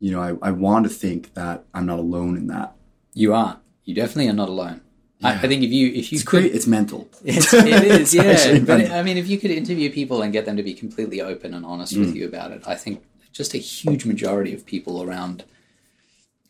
you 0.00 0.10
know, 0.12 0.22
I, 0.22 0.48
I 0.48 0.50
want 0.52 0.84
to 0.86 0.90
think 0.90 1.34
that 1.34 1.64
I'm 1.74 1.84
not 1.86 1.98
alone 1.98 2.36
in 2.38 2.46
that. 2.46 2.74
You 3.12 3.34
aren't. 3.34 3.58
You 3.84 3.94
definitely 3.94 4.28
are 4.28 4.32
not 4.44 4.48
alone. 4.48 4.80
I, 5.22 5.32
I 5.34 5.38
think 5.48 5.62
if 5.62 5.70
you 5.72 5.88
if 5.88 6.10
you 6.12 6.16
It's 6.16 6.22
could, 6.24 6.42
great. 6.44 6.54
It's 6.54 6.66
mental. 6.66 7.08
It's, 7.24 7.52
it 7.52 7.84
is, 8.00 8.14
yeah. 8.18 8.60
But. 8.60 8.90
I 8.92 9.02
mean, 9.02 9.18
if 9.18 9.28
you 9.28 9.36
could 9.38 9.50
interview 9.50 9.90
people 9.92 10.22
and 10.22 10.32
get 10.32 10.46
them 10.46 10.56
to 10.56 10.62
be 10.62 10.72
completely 10.74 11.20
open 11.20 11.52
and 11.54 11.66
honest 11.66 11.92
Mm. 11.94 12.00
with 12.06 12.14
you 12.16 12.26
about 12.26 12.52
it, 12.52 12.62
I 12.66 12.76
think 12.76 13.02
just 13.32 13.52
a 13.54 13.58
huge 13.58 14.06
majority 14.06 14.54
of 14.54 14.64
people 14.64 15.02
around, 15.02 15.44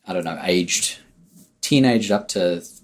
I 0.06 0.12
don't 0.12 0.24
know, 0.24 0.38
aged, 0.42 0.98
teenaged 1.60 2.12
up 2.12 2.28
to 2.28 2.38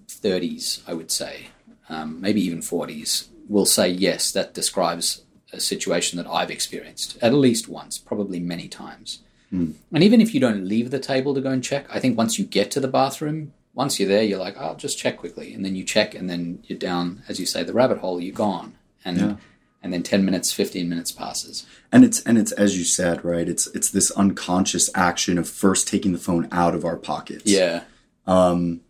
30s, 0.09 0.80
I 0.88 0.94
would 0.94 1.11
say, 1.12 1.48
um, 1.88 2.20
maybe 2.20 2.40
even 2.40 2.59
40s, 2.61 3.28
will 3.48 3.66
say, 3.66 3.88
yes, 3.88 4.33
that 4.33 4.54
describes 4.54 5.22
a 5.52 5.61
situation 5.61 6.16
that 6.16 6.26
I've 6.26 6.50
experienced 6.50 7.16
at 7.22 7.33
least 7.35 7.68
once, 7.68 7.98
probably 7.98 8.40
many 8.40 8.68
times. 8.68 9.20
And 9.52 9.76
even 9.92 10.20
if 10.20 10.35
you 10.35 10.40
don't 10.40 10.66
leave 10.66 10.90
the 10.90 10.98
table 10.98 11.33
to 11.33 11.40
go 11.40 11.50
and 11.50 11.62
check, 11.62 11.87
I 11.88 12.00
think 12.00 12.18
once 12.18 12.40
you 12.40 12.44
get 12.44 12.72
to 12.72 12.80
the 12.80 12.88
bathroom, 12.88 13.52
once 13.72 14.00
you're 14.00 14.09
there, 14.09 14.24
you're 14.24 14.40
like, 14.40 14.57
I'll 14.59 14.74
just 14.74 14.98
check 14.98 15.16
quickly. 15.16 15.54
And 15.54 15.64
then 15.64 15.76
you 15.76 15.85
check, 15.85 16.12
and 16.12 16.28
then 16.28 16.64
you're 16.66 16.76
down, 16.78 17.22
as 17.28 17.38
you 17.38 17.46
say, 17.46 17.62
the 17.62 17.72
rabbit 17.72 17.98
hole, 17.98 18.20
you're 18.20 18.35
gone. 18.35 18.74
And 19.04 19.16
Yeah. 19.18 19.37
and 19.80 19.92
then 19.92 20.02
10 20.02 20.24
minutes, 20.24 20.50
15 20.52 20.88
minutes 20.88 21.12
passes. 21.12 21.66
and 21.92 22.04
it's 22.04 22.20
and 22.22 22.37
it's 22.37 22.50
as 22.52 22.76
you 22.76 22.83
said, 22.85 23.24
right? 23.24 23.48
It's 23.48 23.68
it's 23.68 23.90
this 23.90 24.11
unconscious 24.12 24.90
action 24.96 25.38
of 25.38 25.48
first 25.48 25.87
taking 25.87 26.11
the 26.12 26.18
phone 26.18 26.48
out 26.50 26.74
of 26.74 26.85
our 26.85 26.96
pockets. 26.96 27.44
Yeah. 27.48 27.83
Um, 28.26 28.80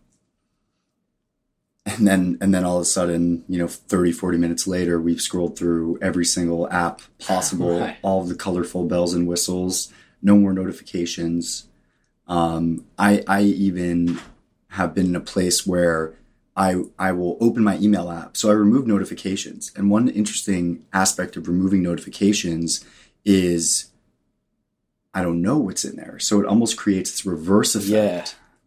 and 1.85 2.07
then 2.07 2.37
and 2.41 2.53
then 2.53 2.63
all 2.65 2.77
of 2.77 2.81
a 2.81 2.85
sudden 2.85 3.43
you 3.47 3.57
know 3.59 3.67
30 3.67 4.11
40 4.11 4.37
minutes 4.37 4.65
later 4.67 4.99
we've 4.99 5.21
scrolled 5.21 5.57
through 5.57 5.99
every 6.01 6.25
single 6.25 6.67
app 6.71 7.01
possible 7.19 7.79
Right. 7.79 7.97
all 8.01 8.21
of 8.21 8.27
the 8.29 8.35
colorful 8.35 8.85
bells 8.85 9.13
and 9.13 9.27
whistles 9.27 9.91
no 10.21 10.35
more 10.37 10.53
notifications. 10.53 11.67
Um, 12.27 12.85
I, 12.97 13.23
I 13.27 13.41
even 13.43 14.19
have 14.69 14.95
been 14.95 15.05
in 15.07 15.15
a 15.15 15.19
place 15.19 15.67
where 15.67 16.15
I, 16.55 16.81
I 16.97 17.11
will 17.11 17.37
open 17.39 17.63
my 17.63 17.77
email 17.77 18.09
app. 18.09 18.35
So 18.35 18.49
i 18.49 18.53
remove 18.53 18.87
notifications. 18.87 19.71
And 19.75 19.91
one 19.91 20.07
interesting 20.09 20.83
aspect 20.91 21.35
of 21.35 21.47
removing 21.47 21.83
notifications 21.83 22.83
is 23.23 23.91
i 25.13 25.21
don't 25.21 25.41
know 25.43 25.59
what's 25.59 25.85
in 25.85 25.95
there. 25.97 26.17
So 26.17 26.39
it 26.39 26.47
almost 26.47 26.75
creates 26.77 27.11
this 27.11 27.25
reverse 27.25 27.75
effect. 27.75 27.89
Yeah, 27.89 28.25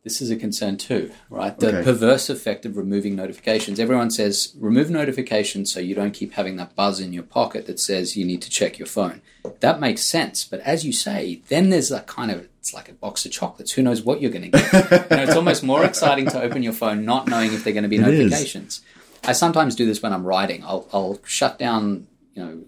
this 0.09 0.23
is 0.23 0.31
a 0.31 0.37
concern 0.37 0.77
too, 0.77 1.11
right? 1.29 1.57
The 1.59 1.69
Okay. 1.69 1.83
perverse 1.85 2.31
effect 2.31 2.65
of 2.65 2.77
removing 2.77 3.15
notifications. 3.15 3.79
Everyone 3.79 4.11
says 4.11 4.55
remove 4.59 4.89
notifications 4.91 5.71
so 5.73 5.81
you 5.81 5.95
don't 5.95 6.13
keep 6.13 6.33
having 6.33 6.57
that 6.57 6.75
buzz 6.75 6.99
in 7.01 7.13
your 7.13 7.23
pocket 7.25 7.67
that 7.67 7.79
says 7.79 8.17
you 8.17 8.25
need 8.25 8.41
to 8.43 8.51
check 8.51 8.79
your 8.79 8.87
phone. 8.87 9.21
That 9.61 9.81
makes 9.81 10.05
sense, 10.05 10.45
but 10.45 10.61
as 10.61 10.85
you 10.87 10.93
say, 10.93 11.43
then 11.49 11.69
there's 11.71 11.91
that 11.91 12.07
kind 12.07 12.31
of 12.31 12.49
it's 12.59 12.73
like 12.75 12.89
a 12.89 12.93
box 12.95 13.25
of 13.27 13.33
chocolates. 13.33 13.73
Who 13.73 13.83
knows 13.83 14.03
what 14.03 14.21
you're 14.21 14.31
going 14.31 14.51
to 14.51 14.59
get? 14.59 14.73
you 15.11 15.17
know, 15.17 15.23
it's 15.23 15.37
almost 15.37 15.63
more 15.63 15.85
exciting 15.85 16.27
to 16.29 16.41
open 16.43 16.63
your 16.63 16.73
phone 16.73 17.05
not 17.05 17.29
knowing 17.29 17.53
if 17.53 17.65
they're 17.65 17.73
going 17.73 17.83
to 17.85 17.89
be 17.89 17.97
It 17.97 18.07
is. 18.09 18.31
notifications. 18.31 18.81
I 19.25 19.33
sometimes 19.33 19.75
do 19.75 19.85
this 19.87 20.03
when 20.03 20.13
I'm 20.13 20.25
writing. 20.25 20.65
I'll, 20.65 20.87
I'll 20.93 21.19
shut 21.25 21.59
down, 21.59 22.07
you 22.35 22.45
know, 22.45 22.61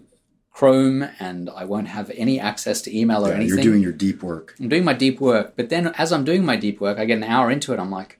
Chrome, 0.60 1.08
and 1.18 1.48
I 1.48 1.64
won't 1.64 1.88
have 1.88 2.10
any 2.14 2.38
access 2.38 2.82
to 2.82 2.94
email 2.94 3.24
or 3.24 3.30
Yeah, 3.30 3.36
anything. 3.36 3.54
you're 3.54 3.64
doing 3.64 3.82
your 3.82 3.92
deep 3.92 4.22
work 4.22 4.54
I'm 4.60 4.68
doing 4.68 4.84
my 4.84 4.92
deep 4.92 5.18
work, 5.18 5.54
but 5.56 5.70
then 5.70 5.86
as 5.96 6.12
I'm 6.12 6.22
doing 6.22 6.44
my 6.44 6.56
deep 6.56 6.82
work, 6.82 6.98
I 6.98 7.06
get 7.06 7.16
an 7.16 7.24
hour 7.24 7.50
into 7.50 7.72
it. 7.72 7.78
I'm 7.80 7.90
like, 7.90 8.18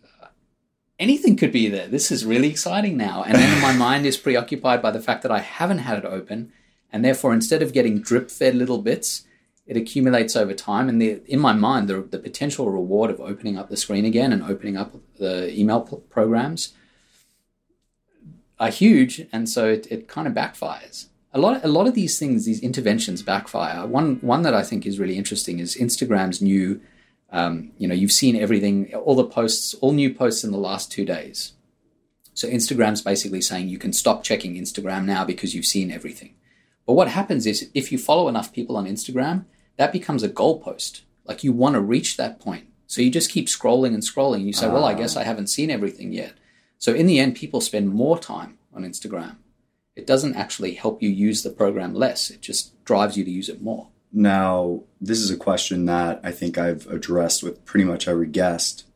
anything 0.99 1.37
could 1.37 1.53
be 1.53 1.69
there. 1.69 1.87
This 1.87 2.11
is 2.11 2.25
really 2.25 2.49
exciting 2.49 2.97
now. 2.97 3.23
And 3.25 3.35
then 3.35 3.61
my 3.61 3.73
mind 3.87 4.07
is 4.07 4.17
preoccupied 4.17 4.81
by 4.81 4.91
the 4.91 5.03
fact 5.03 5.23
that 5.23 5.31
I 5.31 5.41
haven't 5.41 5.81
had 5.81 5.99
it 5.99 6.07
open. 6.07 6.51
And 6.91 7.05
therefore, 7.05 7.35
instead 7.35 7.61
of 7.61 7.75
getting 7.75 8.01
drip 8.01 8.31
fed 8.31 8.55
little 8.55 8.79
bits, 8.79 9.25
it 9.67 9.77
accumulates 9.77 10.35
over 10.35 10.55
time. 10.55 10.89
And 10.89 10.99
the, 11.03 11.21
in 11.27 11.41
my 11.41 11.53
mind, 11.53 11.89
the, 11.89 12.01
the 12.01 12.19
potential 12.19 12.71
reward 12.71 13.11
of 13.11 13.21
opening 13.21 13.59
up 13.59 13.69
the 13.69 13.77
screen 13.77 14.07
again 14.07 14.33
and 14.33 14.43
opening 14.43 14.79
up 14.79 14.95
the 15.19 15.53
email 15.55 15.83
programs 16.09 16.73
are 18.59 18.71
huge. 18.71 19.27
And 19.31 19.47
so 19.47 19.69
it, 19.69 19.87
it 19.91 20.09
kind 20.09 20.27
of 20.27 20.33
backfires. 20.33 21.09
A 21.33 21.39
lot, 21.39 21.65
a 21.65 21.69
lot 21.69 21.87
of 21.87 21.95
these 21.95 22.19
things, 22.19 22.45
these 22.45 22.61
interventions 22.61 23.23
backfire. 23.23 23.87
One, 23.87 24.17
one 24.17 24.43
that 24.43 24.55
I 24.55 24.63
think 24.63 24.85
is 24.85 24.99
really 24.99 25.17
interesting 25.17 25.61
is 25.61 25.77
Instagram's 25.77 26.43
new 26.43 26.81
um, 27.33 27.73
you 27.79 27.87
know, 27.87 27.95
you've 27.95 28.13
seen 28.13 28.37
everything, 28.37 28.93
all 28.95 29.15
the 29.15 29.25
posts, 29.25 29.75
all 29.75 29.93
new 29.93 30.13
posts 30.13 30.45
in 30.45 30.51
the 30.51 30.59
last 30.59 30.91
two 30.91 31.05
days. 31.05 31.53
So 32.35 32.49
Instagram's 32.49 33.03
basically 33.03 33.41
saying 33.41 33.69
you 33.69 33.79
can 33.79 33.93
stop 33.93 34.23
checking 34.25 34.55
Instagram 34.55 35.05
now 35.05 35.25
because 35.25 35.55
you've 35.55 35.67
seen 35.67 35.91
everything. 35.91 36.35
But 36.87 36.95
what 36.95 37.09
happens 37.09 37.47
is 37.47 37.71
if 37.75 37.93
you 37.93 37.99
follow 37.99 38.29
enough 38.29 38.53
people 38.53 38.77
on 38.77 38.87
Instagram, 38.87 39.45
that 39.77 39.93
becomes 39.93 40.23
a 40.23 40.29
goalpost. 40.29 41.03
Like 41.25 41.45
you 41.45 41.53
want 41.53 41.75
to 41.75 41.81
reach 41.81 42.17
that 42.17 42.41
point. 42.41 42.67
So 42.87 43.03
you 43.03 43.11
just 43.11 43.31
keep 43.31 43.47
scrolling 43.47 43.95
and 43.95 44.03
scrolling. 44.03 44.45
You 44.45 44.53
say, 44.53 44.67
well, 44.67 44.85
I 44.85 44.95
guess 44.95 45.17
I 45.17 45.23
haven't 45.23 45.47
seen 45.49 45.71
everything 45.71 46.13
yet. 46.13 46.33
So 46.79 46.93
in 46.93 47.07
the 47.07 47.21
end, 47.21 47.37
people 47.37 47.61
spend 47.61 47.91
more 47.91 48.19
time 48.19 48.59
on 48.75 48.83
Instagram. 48.83 49.37
It 50.01 50.07
doesn't 50.07 50.35
actually 50.35 50.73
help 50.73 51.03
you 51.03 51.11
use 51.11 51.43
the 51.43 51.51
program 51.51 51.93
less. 51.93 52.31
It 52.31 52.41
just 52.41 52.83
drives 52.87 53.19
you 53.19 53.25
to 53.25 53.31
use 53.31 53.51
it 53.51 53.61
more. 53.61 53.89
Now, 54.11 54.85
this 54.99 55.19
is 55.19 55.31
a 55.31 55.37
question 55.37 55.85
that 55.85 56.21
I 56.25 56.33
think 56.33 56.57
I've 56.57 56.87
addressed 56.87 57.43
with 57.43 57.63
pretty 57.67 57.85
much 57.85 58.09
every 58.09 58.27
guest. 58.27 58.87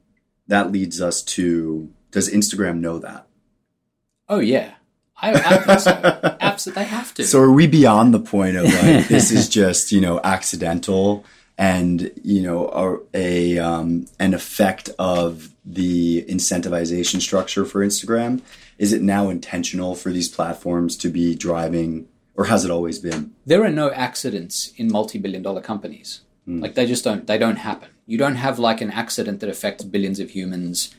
That 0.46 0.72
leads 0.72 1.02
us 1.02 1.22
to 1.36 1.90
Does 2.10 2.30
Instagram 2.30 2.80
know 2.80 2.98
that? 3.00 3.26
Oh 4.30 4.38
yeah, 4.38 4.76
I, 5.20 5.32
I 5.34 5.58
think 5.58 5.80
so. 5.80 6.36
Absolutely, 6.40 6.82
they 6.82 6.88
have 6.88 7.12
to. 7.14 7.24
So, 7.24 7.38
are 7.40 7.52
we 7.52 7.66
beyond 7.66 8.14
the 8.14 8.20
point 8.20 8.56
of 8.56 8.64
like, 8.64 9.08
this 9.08 9.30
is 9.30 9.46
just, 9.50 9.92
you 9.92 10.00
know, 10.00 10.22
accidental 10.24 11.26
and, 11.58 12.10
you 12.22 12.40
know, 12.40 13.04
a, 13.14 13.58
a 13.58 13.58
um, 13.58 14.06
an 14.18 14.32
effect 14.32 14.88
of 14.98 15.50
the 15.66 16.24
incentivization 16.30 17.20
structure 17.20 17.66
for 17.66 17.84
Instagram? 17.84 18.40
Is 18.78 18.92
it 18.92 19.02
now 19.02 19.30
intentional 19.30 19.94
for 19.94 20.10
these 20.10 20.28
platforms 20.28 20.96
to 20.98 21.08
be 21.08 21.34
driving, 21.34 22.08
or 22.34 22.46
has 22.46 22.64
it 22.64 22.70
always 22.70 22.98
been? 22.98 23.32
there 23.46 23.62
are 23.64 23.70
no 23.70 23.90
accidents 23.92 24.72
in 24.76 24.90
multi-billion 24.90 25.42
dollar 25.42 25.60
companies. 25.60 26.22
Like 26.46 26.74
they 26.74 26.86
just 26.86 27.04
don't. 27.04 27.26
They 27.26 27.38
don't 27.38 27.56
happen. 27.56 27.88
You 28.06 28.18
don't 28.18 28.34
have 28.34 28.58
like 28.58 28.82
an 28.82 28.90
accident 28.90 29.40
that 29.40 29.48
affects 29.48 29.82
billions 29.82 30.20
of 30.20 30.30
humans 30.30 30.94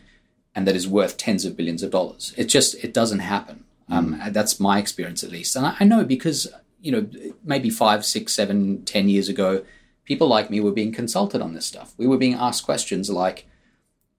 and 0.56 0.66
that 0.68 0.76
is 0.76 0.88
worth 0.88 1.18
tens 1.18 1.46
of 1.46 1.56
billions 1.56 1.84
of 1.84 1.92
dollars. 1.92 2.34
It 2.36 2.46
just 2.46 2.76
it 2.84 2.94
doesn't 2.94 3.20
happen. 3.20 3.64
Um, 3.90 4.20
that's 4.32 4.60
my 4.60 4.80
experience 4.80 5.24
at 5.24 5.30
least, 5.30 5.56
and 5.56 5.68
I, 5.68 5.76
I 5.80 5.84
know 5.84 6.04
because 6.04 6.48
you 6.82 6.92
know 6.92 7.08
maybe 7.44 7.70
five, 7.70 8.04
six, 8.04 8.34
seven, 8.34 8.84
ten 8.86 9.08
years 9.08 9.30
ago, 9.30 9.64
people 10.06 10.28
like 10.28 10.50
me 10.50 10.60
were 10.60 10.72
being 10.72 10.92
consulted 10.92 11.42
on 11.42 11.54
this 11.54 11.68
stuff. 11.68 11.94
We 11.96 12.08
were 12.08 12.18
being 12.18 12.34
asked 12.34 12.66
questions 12.66 13.12
like, 13.12 13.46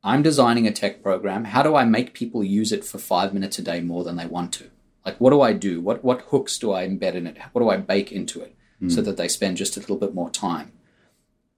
"I'm 0.07 0.23
designing 0.23 0.67
a 0.67 0.73
tech 0.73 1.03
program. 1.03 1.45
How 1.45 1.63
do 1.63 1.75
I 1.75 1.85
make 1.85 2.15
people 2.15 2.43
use 2.43 2.73
it 2.73 2.85
for 2.85 2.99
five 2.99 3.35
minutes 3.35 3.59
a 3.59 3.63
day 3.63 3.81
more 3.81 4.05
than 4.05 4.17
they 4.17 4.27
want 4.27 4.53
to? 4.55 4.71
Like, 5.05 5.21
what 5.21 5.31
do 5.31 5.41
I 5.41 5.53
do? 5.53 5.81
What 5.81 6.05
what 6.05 6.23
hooks 6.31 6.59
do 6.59 6.73
I 6.73 6.87
embed 6.87 7.15
in 7.15 7.27
it? 7.27 7.37
What 7.53 7.61
do 7.61 7.69
I 7.69 7.77
bake 7.77 8.13
into 8.13 8.41
it 8.41 8.57
hmm. 8.79 8.89
so 8.89 9.03
that 9.03 9.17
they 9.17 9.29
spend 9.29 9.57
just 9.57 9.77
a 9.77 9.81
little 9.81 9.97
bit 9.97 10.15
more 10.15 10.31
time?" 10.31 10.73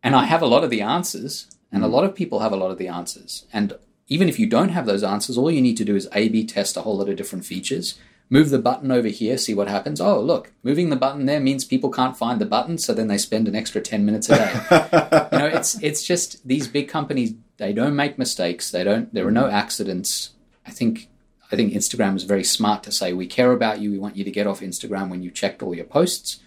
And 0.02 0.16
I 0.16 0.24
have 0.24 0.42
a 0.42 0.52
lot 0.54 0.64
of 0.64 0.70
the 0.70 0.80
answers, 0.80 1.48
and 1.70 1.84
a 1.84 1.86
hmm. 1.86 1.94
lot 1.94 2.04
of 2.04 2.14
people 2.14 2.40
have 2.40 2.52
a 2.52 2.56
lot 2.56 2.70
of 2.70 2.78
the 2.78 2.88
answers. 2.88 3.46
And 3.52 3.78
even 4.08 4.28
if 4.28 4.38
you 4.38 4.46
don't 4.46 4.70
have 4.70 4.86
those 4.86 5.04
answers, 5.04 5.36
all 5.36 5.50
you 5.50 5.60
need 5.60 5.76
to 5.76 5.84
do 5.84 5.94
is 5.94 6.08
A 6.14 6.28
B 6.28 6.44
test 6.44 6.76
a 6.76 6.82
whole 6.82 6.96
lot 6.96 7.10
of 7.10 7.16
different 7.16 7.44
features. 7.44 7.98
Move 8.30 8.50
the 8.50 8.58
button 8.58 8.90
over 8.90 9.08
here, 9.08 9.38
see 9.38 9.54
what 9.54 9.68
happens. 9.68 10.02
Oh, 10.02 10.20
look, 10.20 10.52
moving 10.62 10.90
the 10.90 10.96
button 10.96 11.24
there 11.24 11.40
means 11.40 11.64
people 11.64 11.90
can't 11.90 12.16
find 12.16 12.38
the 12.38 12.46
button, 12.46 12.76
so 12.76 12.92
then 12.92 13.08
they 13.08 13.16
spend 13.16 13.48
an 13.48 13.54
extra 13.54 13.80
10 13.80 14.04
minutes 14.04 14.28
a 14.28 14.36
day. 14.36 14.52
you 15.32 15.38
know, 15.38 15.46
it's 15.46 15.82
it's 15.82 16.02
just 16.02 16.46
these 16.46 16.68
big 16.68 16.88
companies, 16.88 17.34
they 17.58 17.72
don't 17.72 17.96
make 17.96 18.18
mistakes. 18.18 18.70
They 18.70 18.84
don't 18.84 19.12
there 19.12 19.26
are 19.26 19.32
no 19.32 19.48
accidents. 19.48 20.30
I 20.66 20.70
think 20.70 21.08
I 21.52 21.56
think 21.56 21.72
Instagram 21.72 22.16
is 22.16 22.24
very 22.24 22.44
smart 22.44 22.82
to 22.84 22.92
say 22.92 23.12
we 23.12 23.26
care 23.26 23.52
about 23.52 23.80
you, 23.80 23.90
we 23.90 23.98
want 23.98 24.16
you 24.16 24.24
to 24.24 24.30
get 24.30 24.46
off 24.46 24.60
Instagram 24.60 25.10
when 25.10 25.22
you 25.22 25.30
checked 25.30 25.62
all 25.62 25.74
your 25.74 25.84
posts. 25.84 26.40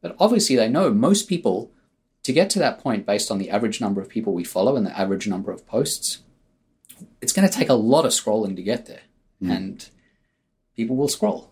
But 0.00 0.16
obviously 0.18 0.56
they 0.56 0.68
know 0.68 0.92
most 0.92 1.28
people 1.28 1.70
to 2.24 2.32
get 2.32 2.50
to 2.50 2.58
that 2.58 2.78
point 2.78 3.06
based 3.06 3.30
on 3.30 3.38
the 3.38 3.50
average 3.50 3.80
number 3.80 4.00
of 4.00 4.08
people 4.08 4.32
we 4.32 4.44
follow 4.44 4.76
and 4.76 4.86
the 4.86 4.98
average 4.98 5.28
number 5.28 5.52
of 5.52 5.66
posts, 5.66 6.22
it's 7.20 7.32
going 7.32 7.46
to 7.48 7.54
take 7.54 7.68
a 7.68 7.74
lot 7.74 8.04
of 8.04 8.12
scrolling 8.12 8.56
to 8.56 8.62
get 8.62 8.86
there. 8.86 9.02
Hmm. 9.40 9.50
And 9.50 9.88
people 10.76 10.96
will 10.96 11.08
scroll. 11.08 11.50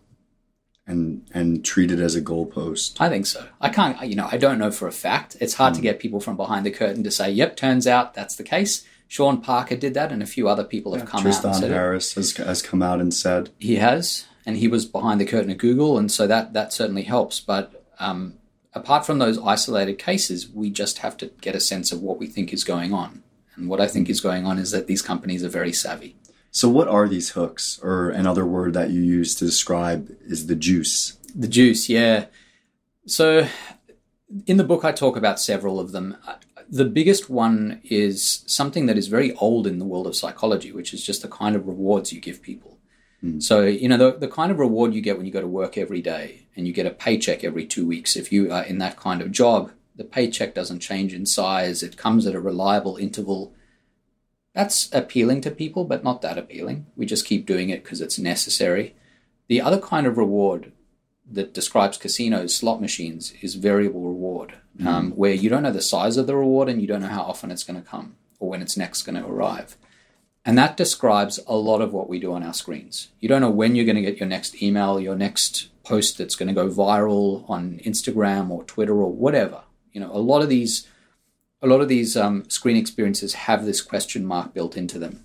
And 0.85 1.29
and 1.33 1.65
treat 1.65 1.93
it 1.93 2.01
as 2.01 2.17
a 2.17 2.21
goalpost. 2.21 3.01
I 3.01 3.09
think 3.09 3.27
so. 3.27 3.47
I 3.61 3.69
can't, 3.69 4.01
you 4.03 4.17
know, 4.17 4.29
I 4.33 4.37
don't 4.37 4.59
know 4.59 4.73
for 4.73 4.89
a 4.89 4.93
fact. 4.93 5.37
It's 5.39 5.55
hard 5.55 5.75
to 5.75 5.79
hmm. 5.79 5.85
get 5.85 6.01
people 6.01 6.19
from 6.19 6.37
behind 6.37 6.67
the 6.67 6.73
curtain 6.73 7.05
to 7.05 7.11
say, 7.11 7.31
yep, 7.31 7.57
turns 7.57 7.87
out 7.87 8.15
that's 8.15 8.35
the 8.35 8.43
case. 8.43 8.85
Sean 9.13 9.43
Parker 9.43 9.77
did 9.77 9.93
that, 9.93 10.11
and 10.11 10.23
a 10.23 10.27
few 10.27 10.49
other 10.49 10.65
people 10.65 10.95
have 10.95 11.07
come 11.07 11.19
out 11.19 11.27
and 11.27 11.35
Tristan 11.35 11.53
said 11.53 11.71
it. 11.71 11.75
Harris 11.75 12.15
has, 12.15 12.35
has 12.39 12.63
come 12.63 12.83
out 12.83 12.99
and 12.99 13.13
said, 13.13 13.51
He 13.59 13.77
has, 13.77 14.25
and 14.47 14.57
he 14.57 14.69
was 14.69 14.87
behind 14.87 15.21
the 15.21 15.27
curtain 15.27 15.51
at 15.51 15.59
Google, 15.59 15.99
and 15.99 16.11
so 16.11 16.27
that 16.27 16.55
that 16.55 16.73
certainly 16.73 17.03
helps. 17.03 17.39
But 17.39 17.85
um, 17.99 18.39
apart 18.73 19.05
from 19.05 19.19
those 19.19 19.39
isolated 19.39 19.99
cases, 19.99 20.49
we 20.49 20.71
just 20.71 21.01
have 21.01 21.19
to 21.19 21.27
get 21.43 21.55
a 21.55 21.61
sense 21.61 21.93
of 21.93 22.01
what 22.01 22.19
we 22.19 22.27
think 22.27 22.55
is 22.55 22.65
going 22.65 22.95
on. 22.95 23.23
And 23.55 23.69
what 23.69 23.83
I 23.83 23.87
think 23.87 24.09
is 24.09 24.23
going 24.23 24.47
on 24.47 24.59
is 24.59 24.71
that 24.71 24.87
these 24.87 25.03
companies 25.03 25.45
are 25.45 25.51
very 25.51 25.75
savvy. 25.75 26.17
So, 26.51 26.71
what 26.71 26.89
are 26.89 27.07
these 27.07 27.33
hooks? 27.33 27.79
Or 27.83 28.09
another 28.09 28.47
word 28.47 28.73
that 28.73 28.93
you 28.93 29.03
use 29.03 29.35
to 29.35 29.45
describe 29.45 30.09
is 30.23 30.47
the 30.47 30.57
juice. 30.57 31.19
The 31.35 31.49
juice, 31.49 31.91
yeah. 31.91 32.29
So, 33.05 33.47
in 34.47 34.57
the 34.57 34.65
book, 34.65 34.87
I 34.87 34.93
talk 34.93 35.19
about 35.19 35.39
several 35.39 35.79
of 35.79 35.93
them. 35.93 36.17
The 36.73 36.87
biggest 36.87 37.29
one 37.29 37.83
is 37.85 38.45
something 38.47 38.87
that 38.87 38.97
is 38.97 39.09
very 39.09 39.35
old 39.35 39.67
in 39.67 39.79
the 39.79 39.85
world 39.85 40.07
of 40.07 40.17
psychology, 40.17 40.73
which 40.73 40.95
is 40.95 41.05
just 41.05 41.21
the 41.21 41.29
kind 41.29 41.55
of 41.55 41.67
rewards 41.67 42.15
you 42.15 42.19
give 42.21 42.41
people. 42.41 42.79
Hmm. 43.21 43.41
So, 43.41 43.61
you 43.61 43.91
know, 43.91 43.99
the, 43.99 44.19
the 44.19 44.27
kind 44.27 44.51
of 44.51 44.59
reward 44.59 44.95
you 44.95 45.03
get 45.03 45.19
when 45.19 45.27
you 45.27 45.33
go 45.33 45.43
to 45.43 45.47
work 45.47 45.77
every 45.77 46.01
day 46.01 46.47
and 46.57 46.67
you 46.67 46.73
get 46.73 46.87
a 46.87 46.91
paycheck 46.91 47.45
every 47.45 47.67
two 47.67 47.87
weeks, 47.87 48.17
if 48.17 48.33
you 48.33 48.51
are 48.51 48.65
in 48.65 48.79
that 48.79 48.97
kind 48.97 49.21
of 49.21 49.31
job, 49.31 49.71
the 49.97 50.05
paycheck 50.05 50.55
doesn't 50.55 50.81
change 50.81 51.13
in 51.13 51.27
size, 51.27 51.83
it 51.83 51.99
comes 51.99 52.27
at 52.27 52.35
a 52.35 52.41
reliable 52.41 52.97
interval. 52.97 53.53
That's 54.55 54.91
appealing 54.95 55.43
to 55.43 55.51
people, 55.51 55.85
but 55.85 56.03
not 56.03 56.23
that 56.23 56.39
appealing. 56.39 56.87
We 56.97 57.05
just 57.05 57.27
keep 57.27 57.45
doing 57.45 57.69
it 57.69 57.85
because 57.85 58.01
it's 58.01 58.19
necessary. 58.19 58.95
The 59.49 59.61
other 59.61 59.79
kind 59.79 60.07
of 60.07 60.17
reward 60.17 60.73
that 61.35 61.55
describes 61.55 61.99
casinos, 61.99 62.57
slot 62.57 62.81
machines, 62.81 63.33
is 63.41 63.55
variable 63.55 64.03
reward, 64.03 64.55
um, 64.87 65.13
where 65.13 65.35
you 65.35 65.49
don't 65.51 65.63
know 65.63 65.73
the 65.73 65.83
size 65.83 66.17
of 66.17 66.27
the 66.27 66.37
reward 66.37 66.69
and 66.69 66.81
you 66.81 66.87
don't 66.87 67.03
know 67.03 67.09
how 67.09 67.23
often 67.23 67.51
it's 67.51 67.65
going 67.65 67.81
to 67.81 67.89
come 67.89 68.17
or 68.39 68.49
when 68.49 68.63
it's 68.63 68.77
next 68.77 69.03
going 69.03 69.21
to 69.21 69.27
arrive. 69.27 69.77
And 70.45 70.59
that 70.59 70.77
describes 70.77 71.39
a 71.47 71.55
lot 71.55 71.81
of 71.81 71.93
what 71.93 72.09
we 72.09 72.19
do 72.19 72.33
on 72.33 72.43
our 72.43 72.55
screens. 72.55 73.09
You 73.21 73.29
don't 73.29 73.41
know 73.41 73.51
when 73.51 73.77
you're 73.77 73.85
going 73.85 73.97
to 73.97 74.03
get 74.03 74.19
your 74.19 74.29
next 74.29 74.61
email, 74.61 74.99
your 74.99 75.15
next 75.15 75.69
post 75.85 76.19
that's 76.19 76.35
going 76.35 76.49
to 76.49 76.55
go 76.55 76.69
viral 76.69 77.49
on 77.49 77.81
Instagram 77.85 78.51
or 78.51 78.65
Twitter 78.65 78.95
or 78.95 79.13
whatever. 79.13 79.63
You 79.93 80.01
know, 80.01 80.11
a 80.11 80.19
lot 80.19 80.43
of 80.43 80.49
these, 80.49 80.89
a 81.61 81.69
lot 81.69 81.81
of 81.81 81.89
these 81.89 82.17
um, 82.17 82.49
screen 82.51 82.77
experiences 82.77 83.35
have 83.35 83.65
this 83.65 83.81
question 83.81 84.27
mark 84.27 84.53
built 84.53 84.77
into 84.77 84.99
them. 84.99 85.25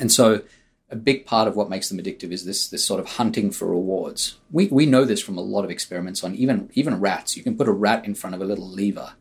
And 0.00 0.10
so 0.10 0.42
a 0.90 0.96
big 0.96 1.26
part 1.26 1.48
of 1.48 1.56
what 1.56 1.68
makes 1.68 1.88
them 1.88 1.98
addictive 1.98 2.32
is 2.32 2.44
this 2.44 2.68
this 2.68 2.84
sort 2.84 3.00
of 3.00 3.06
hunting 3.06 3.50
for 3.50 3.66
rewards. 3.68 4.38
We 4.50 4.68
we 4.68 4.86
know 4.86 5.04
this 5.04 5.22
from 5.22 5.36
a 5.36 5.42
lot 5.42 5.64
of 5.64 5.70
experiments 5.70 6.24
on 6.24 6.34
even 6.34 6.70
even 6.74 7.00
rats. 7.00 7.36
You 7.36 7.42
can 7.42 7.56
put 7.56 7.68
a 7.68 7.72
rat 7.72 8.04
in 8.04 8.14
front 8.14 8.34
of 8.34 8.40
a 8.40 8.46
little 8.46 8.68
lever, 8.68 9.14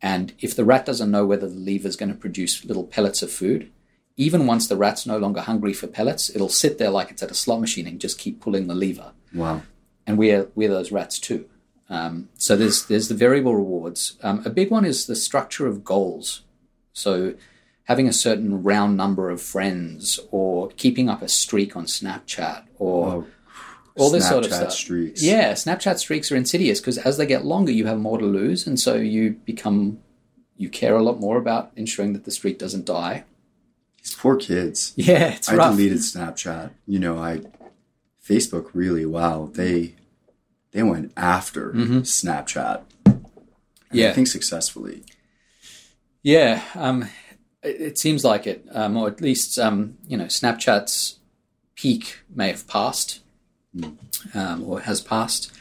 and 0.00 0.32
if 0.38 0.54
the 0.54 0.64
rat 0.64 0.86
doesn't 0.86 1.10
know 1.10 1.26
whether 1.26 1.48
the 1.48 1.54
lever 1.54 1.88
is 1.88 1.96
going 1.96 2.12
to 2.12 2.18
produce 2.18 2.64
little 2.64 2.84
pellets 2.84 3.22
of 3.22 3.32
food, 3.32 3.70
even 4.16 4.46
once 4.46 4.68
the 4.68 4.76
rat's 4.76 5.06
no 5.06 5.18
longer 5.18 5.40
hungry 5.40 5.72
for 5.72 5.86
pellets, 5.86 6.30
it'll 6.30 6.48
sit 6.48 6.78
there 6.78 6.90
like 6.90 7.10
it's 7.10 7.22
at 7.22 7.30
a 7.30 7.34
slot 7.34 7.60
machine 7.60 7.86
and 7.86 8.00
just 8.00 8.18
keep 8.18 8.40
pulling 8.40 8.66
the 8.66 8.74
lever. 8.74 9.12
Wow. 9.34 9.62
And 10.06 10.16
we're 10.16 10.48
we're 10.54 10.68
those 10.68 10.92
rats 10.92 11.18
too. 11.18 11.48
Um, 11.88 12.28
so 12.36 12.56
there's 12.56 12.86
there's 12.86 13.08
the 13.08 13.14
variable 13.14 13.56
rewards. 13.56 14.16
Um, 14.22 14.42
a 14.44 14.50
big 14.50 14.70
one 14.70 14.84
is 14.84 15.06
the 15.06 15.16
structure 15.16 15.66
of 15.66 15.84
goals. 15.84 16.42
So 16.92 17.34
having 17.84 18.06
a 18.08 18.12
certain 18.12 18.62
round 18.62 18.96
number 18.96 19.30
of 19.30 19.42
friends 19.42 20.20
or 20.30 20.68
keeping 20.76 21.08
up 21.08 21.22
a 21.22 21.28
streak 21.28 21.76
on 21.76 21.84
Snapchat 21.86 22.64
or 22.78 23.06
Oh, 23.08 24.04
all 24.04 24.10
this 24.10 24.28
sort 24.28 24.46
of 24.46 24.52
stuff. 24.52 24.72
streaks. 24.72 25.22
Yeah, 25.22 25.52
Snapchat 25.52 25.98
streaks 25.98 26.30
are 26.30 26.36
insidious 26.36 26.80
because 26.80 26.96
as 26.98 27.16
they 27.16 27.26
get 27.26 27.44
longer, 27.44 27.72
you 27.72 27.86
have 27.86 27.98
more 27.98 28.18
to 28.18 28.24
lose, 28.24 28.66
and 28.66 28.78
so 28.78 28.94
you 28.94 29.32
become 29.44 29.98
you 30.56 30.68
care 30.68 30.94
a 30.96 31.02
lot 31.02 31.18
more 31.20 31.36
about 31.38 31.72
ensuring 31.76 32.12
that 32.12 32.24
the 32.24 32.30
streak 32.30 32.58
doesn't 32.58 32.84
die. 32.86 33.24
These 33.98 34.14
poor 34.14 34.36
kids. 34.36 34.92
Yeah, 34.96 35.34
it's 35.34 35.48
I 35.48 35.56
rough. 35.56 35.72
deleted 35.76 35.98
Snapchat. 35.98 36.70
You 36.86 36.98
know, 37.00 37.18
I 37.18 37.40
Facebook 38.26 38.70
really 38.74 39.04
wow. 39.04 39.50
They 39.52 39.96
they 40.70 40.82
went 40.84 41.12
after 41.16 41.72
Snapchat. 41.72 42.82
Mm-hmm. 43.04 43.16
Yeah. 43.92 44.10
I 44.10 44.12
think 44.12 44.28
successfully. 44.28 45.02
Yeah, 46.22 46.62
um, 46.74 47.08
it, 47.62 47.80
it 47.80 47.98
seems 47.98 48.24
like 48.24 48.46
it, 48.46 48.64
um, 48.72 48.96
or 48.96 49.08
at 49.08 49.20
least 49.20 49.58
um, 49.58 49.96
you 50.06 50.16
know, 50.16 50.24
Snapchat's 50.26 51.18
peak 51.74 52.18
may 52.34 52.48
have 52.48 52.66
passed, 52.68 53.20
um, 54.34 54.62
or 54.64 54.80
has 54.80 55.00
passed. 55.00 55.52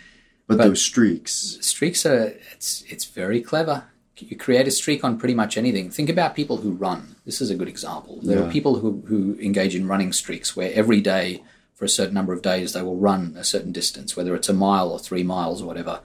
But, 0.47 0.57
But- 0.57 0.63
those 0.65 0.81
streaks, 0.81 1.57
Streaks 1.61 2.05
are 2.05 2.33
it's 2.53 2.83
it's 2.87 3.05
very 3.05 3.41
clever. 3.41 3.85
You 4.17 4.35
create 4.35 4.67
a 4.67 4.71
streak 4.71 5.05
on 5.05 5.17
pretty 5.17 5.33
much 5.33 5.57
anything. 5.57 5.89
Think 5.91 6.09
about 6.09 6.35
people 6.35 6.57
who 6.57 6.71
run. 6.71 7.15
This 7.25 7.39
is 7.39 7.49
a 7.49 7.55
good 7.55 7.69
example. 7.69 8.19
There 8.21 8.39
Yeah. 8.39 8.47
are 8.47 8.51
people 8.51 8.79
who 8.79 9.01
who 9.07 9.37
engage 9.39 9.75
in 9.75 9.87
running 9.87 10.11
streaks 10.11 10.57
where 10.57 10.73
every 10.73 10.99
day 10.99 11.41
for 11.73 11.85
a 11.85 11.89
certain 11.89 12.15
number 12.15 12.33
of 12.33 12.41
days 12.41 12.73
they 12.73 12.81
will 12.81 12.97
run 12.97 13.35
a 13.37 13.45
certain 13.45 13.71
distance, 13.71 14.17
whether 14.17 14.35
it's 14.35 14.49
a 14.49 14.53
mile 14.53 14.89
or 14.91 14.99
three 14.99 15.23
miles 15.23 15.61
or 15.61 15.65
whatever. 15.67 16.01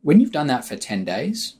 When 0.00 0.20
you've 0.20 0.32
done 0.32 0.46
that 0.46 0.64
for 0.64 0.76
ten 0.76 1.04
days, 1.04 1.56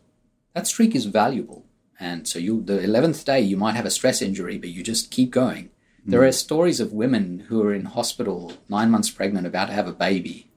that 0.55 0.67
streak 0.67 0.95
is 0.95 1.05
valuable. 1.05 1.64
And 2.01 2.26
so 2.26 2.38
you 2.38 2.62
the 2.62 2.80
eleventh 2.80 3.24
day 3.24 3.40
you 3.40 3.57
might 3.57 3.76
have 3.76 3.86
a 3.86 3.90
stress 3.90 4.20
injury, 4.22 4.59
but 4.59 4.70
you 4.70 4.82
just 4.82 5.11
keep 5.11 5.30
going. 5.30 5.70
There 6.07 6.22
are 6.22 6.32
stories 6.32 6.80
of 6.80 6.92
women 6.92 7.47
who 7.49 7.62
are 7.62 7.72
in 7.72 7.86
hospital 7.86 8.53
nine 8.68 8.90
months 8.90 9.11
pregnant, 9.11 9.47
about 9.47 9.68
to 9.68 9.72
have 9.72 9.88
a 9.88 9.92
baby, 9.92 10.49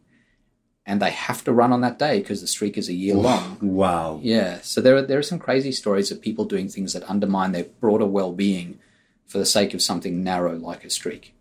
and 0.85 1.01
they 1.01 1.11
have 1.11 1.41
to 1.45 1.53
run 1.53 1.71
on 1.71 1.79
that 1.81 1.97
day 1.97 2.19
because 2.19 2.41
the 2.41 2.47
streak 2.47 2.77
is 2.77 2.89
a 2.89 2.93
year 2.93 3.15
long. 3.15 3.57
wow. 3.61 4.19
Yeah, 4.21 4.59
so 4.61 4.81
there 4.81 4.97
are 4.97 5.01
there 5.01 5.19
are 5.19 5.23
some 5.23 5.39
crazy 5.39 5.71
stories 5.71 6.11
of 6.11 6.21
people 6.21 6.43
doing 6.43 6.67
things 6.67 6.91
that 6.93 7.09
undermine 7.09 7.53
their 7.53 7.63
broader 7.63 8.05
well-being 8.05 8.79
for 9.25 9.37
the 9.37 9.45
sake 9.45 9.73
of 9.73 9.81
something 9.81 10.21
narrow 10.23 10.55
like 10.57 10.83
a 10.83 10.89
streak. 10.89 11.33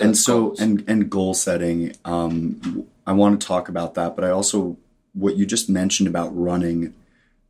and 0.00 0.16
so 0.16 0.48
goals. 0.48 0.60
and 0.60 0.84
and 0.88 1.10
goal 1.10 1.32
setting 1.34 1.92
um 2.04 2.84
i 3.06 3.12
want 3.12 3.40
to 3.40 3.46
talk 3.46 3.68
about 3.68 3.94
that 3.94 4.14
but 4.14 4.24
i 4.24 4.30
also 4.30 4.76
what 5.14 5.36
you 5.36 5.46
just 5.46 5.70
mentioned 5.70 6.06
about 6.08 6.28
running 6.36 6.92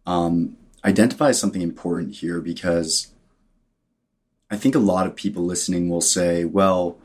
um 0.07 0.57
identifies 0.87 1.39
something 1.39 1.63
important 1.63 2.15
here 2.17 2.41
because 2.41 3.09
i 4.51 4.57
think 4.57 4.75
a 4.75 4.79
lot 4.93 5.07
of 5.07 5.17
people 5.17 5.43
listening 5.45 5.89
will 5.89 6.01
say 6.01 6.45
well 6.45 6.99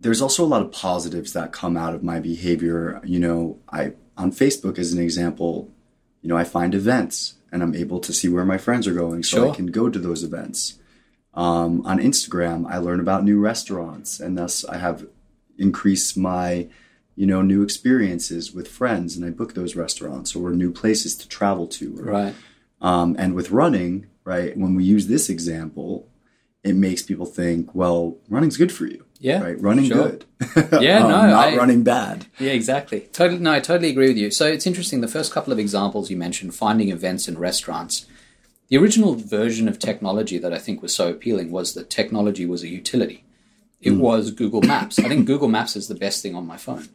there's 0.00 0.20
also 0.22 0.44
a 0.44 0.52
lot 0.52 0.62
of 0.62 0.70
positives 0.72 1.32
that 1.32 1.52
come 1.52 1.76
out 1.76 1.92
of 1.92 2.04
my 2.04 2.20
behavior. 2.20 3.00
You 3.04 3.20
know 3.20 3.58
i 3.70 3.92
on 4.16 4.32
facebook 4.32 4.78
as 4.78 4.92
an 4.92 5.00
example 5.00 5.70
you 6.22 6.28
know 6.28 6.36
i 6.36 6.44
find 6.44 6.74
events 6.74 7.34
and 7.52 7.62
i'm 7.62 7.74
able 7.74 8.00
to 8.00 8.12
see 8.12 8.28
where 8.28 8.44
my 8.44 8.58
friends 8.58 8.86
are 8.86 8.94
going 8.94 9.22
so 9.22 9.36
i 9.52 9.54
can 9.56 9.66
go 9.66 9.88
to 9.88 9.98
those 9.98 10.22
events. 10.24 10.74
Um, 11.34 11.86
on 11.86 12.00
Instagram, 12.00 12.66
I 12.68 12.78
learn 12.78 12.98
about 12.98 13.22
new 13.22 13.38
restaurants, 13.38 14.18
and 14.18 14.36
thus 14.36 14.64
I 14.64 14.78
have 14.78 15.06
increased 15.56 16.16
my, 16.16 16.66
you 17.14 17.26
know, 17.26 17.42
new 17.42 17.62
experiences 17.62 18.52
with 18.52 18.66
friends, 18.66 19.14
and 19.14 19.24
I 19.24 19.30
book 19.30 19.54
those 19.54 19.76
restaurants 19.76 20.34
or 20.34 20.50
new 20.50 20.72
places 20.72 21.14
to 21.18 21.28
travel 21.28 21.68
to. 21.78 21.96
or- 22.00 22.04
right, 22.10 22.34
Um, 22.80 23.16
and 23.18 23.34
with 23.34 23.50
running, 23.50 24.06
right, 24.24 24.56
when 24.56 24.74
we 24.74 24.84
use 24.84 25.06
this 25.08 25.28
example, 25.28 26.08
it 26.62 26.74
makes 26.74 27.02
people 27.02 27.26
think, 27.26 27.74
well, 27.74 28.16
running's 28.28 28.56
good 28.56 28.70
for 28.72 28.86
you, 28.86 29.04
yeah, 29.18 29.42
right? 29.42 29.60
Running 29.60 29.86
sure. 29.86 29.96
good, 30.10 30.24
Yeah, 30.80 30.98
Um, 31.04 31.10
no, 31.10 31.26
not 31.28 31.48
I- 31.48 31.56
running 31.56 31.82
bad. 31.82 32.26
Yeah, 32.38 32.52
exactly. 32.52 33.00
Totally, 33.12 33.40
no, 33.40 33.52
I 33.52 33.60
totally 33.60 33.90
agree 33.90 34.08
with 34.08 34.16
you. 34.18 34.30
So 34.30 34.46
it's 34.46 34.66
interesting. 34.66 35.00
The 35.00 35.08
first 35.08 35.32
couple 35.32 35.52
of 35.52 35.58
examples 35.58 36.10
you 36.10 36.16
mentioned, 36.16 36.54
finding 36.54 36.90
events 36.90 37.26
in 37.28 37.38
restaurants. 37.38 38.06
The 38.68 38.76
original 38.76 39.14
version 39.14 39.66
of 39.66 39.78
technology 39.78 40.36
that 40.38 40.52
I 40.52 40.58
think 40.58 40.82
was 40.82 40.94
so 40.94 41.08
appealing 41.08 41.50
was 41.50 41.72
that 41.74 41.88
technology 41.90 42.44
was 42.44 42.62
a 42.62 42.68
utility. 42.68 43.24
It 43.80 43.92
was 43.92 44.30
Google 44.32 44.60
Maps. 44.62 44.98
I 44.98 45.08
think 45.08 45.26
Google 45.32 45.48
Maps 45.48 45.74
is 45.76 45.88
the 45.88 45.94
best 45.94 46.20
thing 46.22 46.34
on 46.34 46.46
my 46.46 46.56
phone. 46.58 46.88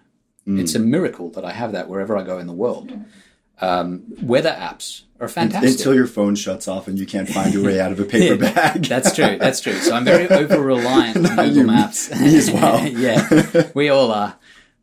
It's 0.46 0.76
a 0.76 0.80
miracle 0.80 1.30
that 1.32 1.46
I 1.46 1.52
have 1.54 1.72
that 1.72 1.88
wherever 1.88 2.18
I 2.18 2.24
go 2.24 2.38
in 2.38 2.48
the 2.48 2.54
world. 2.54 2.92
Um, 3.62 4.04
weather 4.22 4.50
apps 4.50 5.04
are 5.20 5.28
fantastic. 5.28 5.72
Until 5.72 5.96
your 5.96 6.08
phone 6.08 6.36
shuts 6.36 6.68
off 6.68 6.88
and 6.88 6.98
you 7.00 7.06
can't 7.06 7.30
find 7.30 7.54
your 7.54 7.64
way 7.64 7.80
out 7.80 7.92
of 7.92 8.00
a 8.00 8.06
paper 8.06 8.38
bag. 8.54 8.86
That's 8.86 9.16
true. 9.16 9.38
That's 9.38 9.62
true. 9.62 9.74
So 9.76 9.96
I'm 9.96 10.04
very 10.06 10.28
over 10.28 10.62
reliant 10.62 11.18
on 11.30 11.36
Google 11.48 11.64
Maps. 11.64 12.10
me 12.20 12.36
as 12.38 12.52
well. 12.52 12.86
yeah, 12.86 13.70
we 13.74 13.90
all 13.90 14.12
are. 14.12 14.36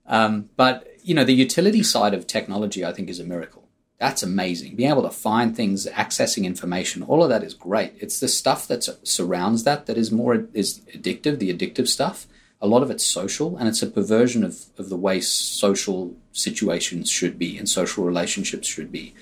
Um, 0.07 0.49
but 0.57 0.87
you 1.03 1.15
know, 1.15 1.25
the 1.25 1.35
utility 1.35 1.83
side 1.83 2.15
of 2.15 2.27
technology, 2.27 2.85
I 2.85 2.93
think, 2.93 3.09
is 3.09 3.21
a 3.21 3.25
miracle. 3.25 3.69
That's 3.99 4.23
amazing. 4.23 4.77
Being 4.77 4.91
able 4.91 5.03
to 5.03 5.11
find 5.11 5.55
things, 5.55 5.87
accessing 5.87 6.45
information, 6.45 7.03
all 7.03 7.23
of 7.23 7.29
that 7.29 7.43
is 7.43 7.53
great. 7.53 7.93
It's 7.99 8.19
the 8.19 8.29
stuff 8.29 8.67
that 8.69 8.89
surrounds 9.07 9.65
that 9.65 9.85
that 9.87 9.99
is 9.99 10.11
more 10.11 10.47
is 10.55 10.81
addictive. 10.95 11.39
The 11.39 11.53
addictive 11.53 11.87
stuff. 11.87 12.27
A 12.63 12.67
lot 12.67 12.83
of 12.83 12.91
it's 12.91 13.07
social, 13.07 13.57
and 13.57 13.69
it's 13.69 13.83
a 13.83 13.87
perversion 13.87 14.45
of, 14.45 14.67
of 14.77 14.89
the 14.89 14.97
way 14.97 15.21
social 15.21 16.15
situations 16.33 17.11
should 17.11 17.39
be 17.39 17.57
and 17.57 17.69
social 17.69 18.05
relationships 18.05 18.69
should 18.69 18.93
be. 18.93 19.15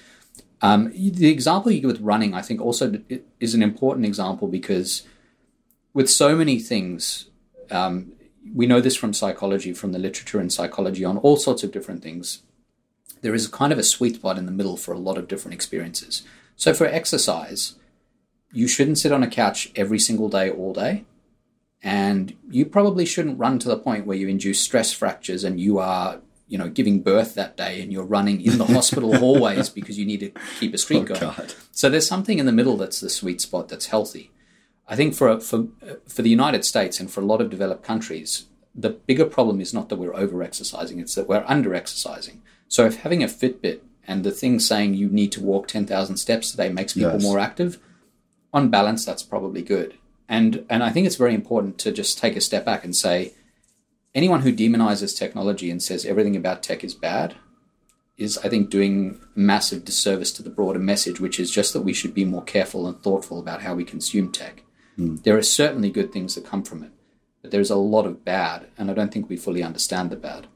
Um, 0.60 0.92
the 0.92 1.30
example 1.30 1.70
you 1.70 1.80
give 1.80 1.90
with 1.90 2.00
running, 2.00 2.34
I 2.34 2.42
think, 2.42 2.60
also 2.60 3.00
is 3.38 3.54
an 3.54 3.62
important 3.62 4.06
example 4.06 4.48
because 4.48 5.06
with 5.94 6.10
so 6.10 6.34
many 6.34 6.58
things, 6.58 7.26
um, 7.70 8.12
we 8.54 8.66
know 8.66 8.80
this 8.80 8.96
from 8.96 9.14
psychology, 9.14 9.72
from 9.72 9.92
the 9.92 9.98
literature 9.98 10.40
in 10.40 10.50
psychology 10.50 11.04
on 11.04 11.18
all 11.18 11.36
sorts 11.36 11.62
of 11.62 11.70
different 11.70 12.02
things. 12.02 12.42
There 13.20 13.34
is 13.34 13.46
kind 13.46 13.72
of 13.72 13.78
a 13.78 13.84
sweet 13.84 14.16
spot 14.16 14.38
in 14.38 14.46
the 14.46 14.52
middle 14.52 14.76
for 14.76 14.92
a 14.92 14.98
lot 14.98 15.18
of 15.18 15.28
different 15.28 15.54
experiences. 15.54 16.22
So 16.56 16.74
for 16.74 16.86
exercise, 16.86 17.76
you 18.52 18.66
shouldn't 18.66 18.98
sit 18.98 19.12
on 19.12 19.22
a 19.22 19.30
couch 19.30 19.70
every 19.76 19.98
single 19.98 20.28
day, 20.28 20.50
all 20.50 20.72
day. 20.72 21.04
And 21.82 22.34
you 22.50 22.66
probably 22.66 23.04
shouldn't 23.06 23.38
run 23.38 23.58
to 23.60 23.68
the 23.68 23.78
point 23.78 24.06
where 24.06 24.16
you 24.16 24.28
induce 24.28 24.60
stress 24.60 24.92
fractures 24.92 25.44
and 25.44 25.60
you 25.60 25.78
are, 25.78 26.20
you 26.48 26.58
know, 26.58 26.68
giving 26.68 27.02
birth 27.02 27.34
that 27.34 27.56
day 27.56 27.80
and 27.80 27.92
you're 27.92 28.04
running 28.04 28.40
in 28.40 28.58
the 28.58 28.64
hospital 28.76 29.16
hallways 29.16 29.68
because 29.68 29.96
you 29.98 30.04
need 30.04 30.20
to 30.20 30.32
keep 30.58 30.74
a 30.74 30.78
streak 30.78 31.02
Oh, 31.02 31.14
going. 31.14 31.20
God. 31.20 31.54
So 31.70 31.88
there's 31.88 32.08
something 32.08 32.38
in 32.38 32.46
the 32.46 32.52
middle 32.52 32.76
that's 32.76 33.00
the 33.00 33.08
sweet 33.10 33.40
spot 33.40 33.68
that's 33.68 33.86
healthy. 33.86 34.32
I 34.88 34.96
think 34.96 35.14
for 35.14 35.38
for 35.40 35.68
for 36.08 36.22
the 36.22 36.30
United 36.30 36.64
States 36.64 36.98
and 36.98 37.10
for 37.10 37.20
a 37.20 37.24
lot 37.26 37.40
of 37.42 37.50
developed 37.50 37.84
countries, 37.84 38.46
the 38.74 38.90
bigger 38.90 39.26
problem 39.26 39.60
is 39.60 39.74
not 39.74 39.88
that 39.90 39.96
we're 39.96 40.16
over 40.16 40.42
exercising; 40.42 40.98
it's 40.98 41.14
that 41.14 41.28
we're 41.28 41.44
under 41.46 41.74
exercising. 41.74 42.40
So 42.68 42.86
if 42.86 42.96
having 43.02 43.22
a 43.22 43.26
Fitbit 43.28 43.80
and 44.06 44.24
the 44.24 44.30
thing 44.30 44.58
saying 44.58 44.94
you 44.94 45.08
need 45.10 45.30
to 45.32 45.42
walk 45.42 45.68
ten 45.68 45.84
thousand 45.86 46.16
steps 46.16 46.50
today 46.50 46.70
makes 46.70 46.94
people 46.94 47.12
Yes. 47.12 47.22
more 47.22 47.38
active, 47.38 47.78
on 48.52 48.70
balance, 48.70 49.04
that's 49.04 49.22
probably 49.22 49.60
good. 49.62 49.98
And 50.28 50.64
and 50.68 50.82
I 50.82 50.90
think 50.90 51.06
it's 51.06 51.16
very 51.16 51.34
important 51.34 51.78
to 51.78 51.92
just 51.92 52.18
take 52.18 52.36
a 52.36 52.40
step 52.40 52.64
back 52.64 52.84
and 52.84 52.94
say, 52.94 53.32
anyone 54.14 54.42
who 54.42 54.52
demonizes 54.52 55.16
technology 55.16 55.70
and 55.70 55.82
says 55.82 56.04
everything 56.04 56.36
about 56.36 56.62
tech 56.62 56.84
is 56.84 56.94
bad 56.94 57.36
is, 58.18 58.36
I 58.38 58.48
think, 58.48 58.68
doing 58.68 59.20
massive 59.36 59.84
disservice 59.84 60.32
to 60.32 60.42
the 60.42 60.50
broader 60.50 60.80
message, 60.80 61.20
which 61.20 61.38
is 61.38 61.50
just 61.50 61.72
that 61.72 61.82
we 61.82 61.92
should 61.92 62.12
be 62.12 62.24
more 62.24 62.42
careful 62.42 62.86
and 62.86 63.00
thoughtful 63.00 63.38
about 63.38 63.62
how 63.62 63.74
we 63.74 63.84
consume 63.84 64.32
tech. 64.32 64.64
Hmm. 64.96 65.16
There 65.22 65.38
are 65.38 65.42
certainly 65.42 65.90
good 65.90 66.12
things 66.12 66.34
that 66.34 66.44
come 66.44 66.64
from 66.64 66.82
it, 66.82 66.90
but 67.40 67.52
there's 67.52 67.70
a 67.70 67.76
lot 67.76 68.06
of 68.06 68.24
bad, 68.24 68.66
and 68.76 68.90
I 68.90 68.94
don't 68.94 69.12
think 69.12 69.28
we 69.28 69.36
fully 69.36 69.62
understand 69.62 70.10
the 70.10 70.16
bad. 70.16 70.48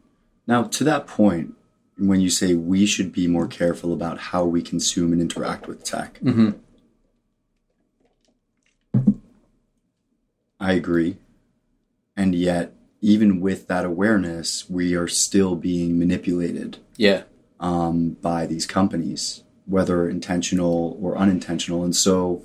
Now, 0.47 0.64
to 0.64 0.85
that 0.85 1.07
point, 1.07 1.55
when 1.97 2.20
you 2.20 2.31
say 2.31 2.55
we 2.55 2.85
should 2.85 3.12
be 3.12 3.29
more 3.29 3.47
careful 3.47 3.93
about 3.93 4.18
how 4.18 4.45
we 4.45 4.61
consume 4.61 5.12
and 5.12 5.20
interact 5.20 5.68
with 5.68 5.85
tech, 5.85 6.18
mm-hmm. 6.18 6.51
I 10.62 10.74
agree. 10.74 11.16
And 12.16 12.36
yet, 12.36 12.72
even 13.00 13.40
with 13.40 13.66
that 13.66 13.84
awareness, 13.84 14.70
we 14.70 14.94
are 14.94 15.08
still 15.08 15.56
being 15.56 15.98
manipulated 15.98 16.78
Yeah, 16.96 17.24
um, 17.58 18.10
by 18.22 18.46
these 18.46 18.64
companies, 18.64 19.42
whether 19.66 20.08
intentional 20.08 20.96
or 21.02 21.18
unintentional. 21.18 21.82
And 21.82 21.96
so, 21.96 22.42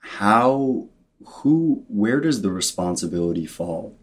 how 0.00 0.88
who, 1.24 1.84
where 1.86 2.20
does 2.20 2.42
the 2.42 2.50
responsibility 2.50 3.46
fall? 3.46 3.96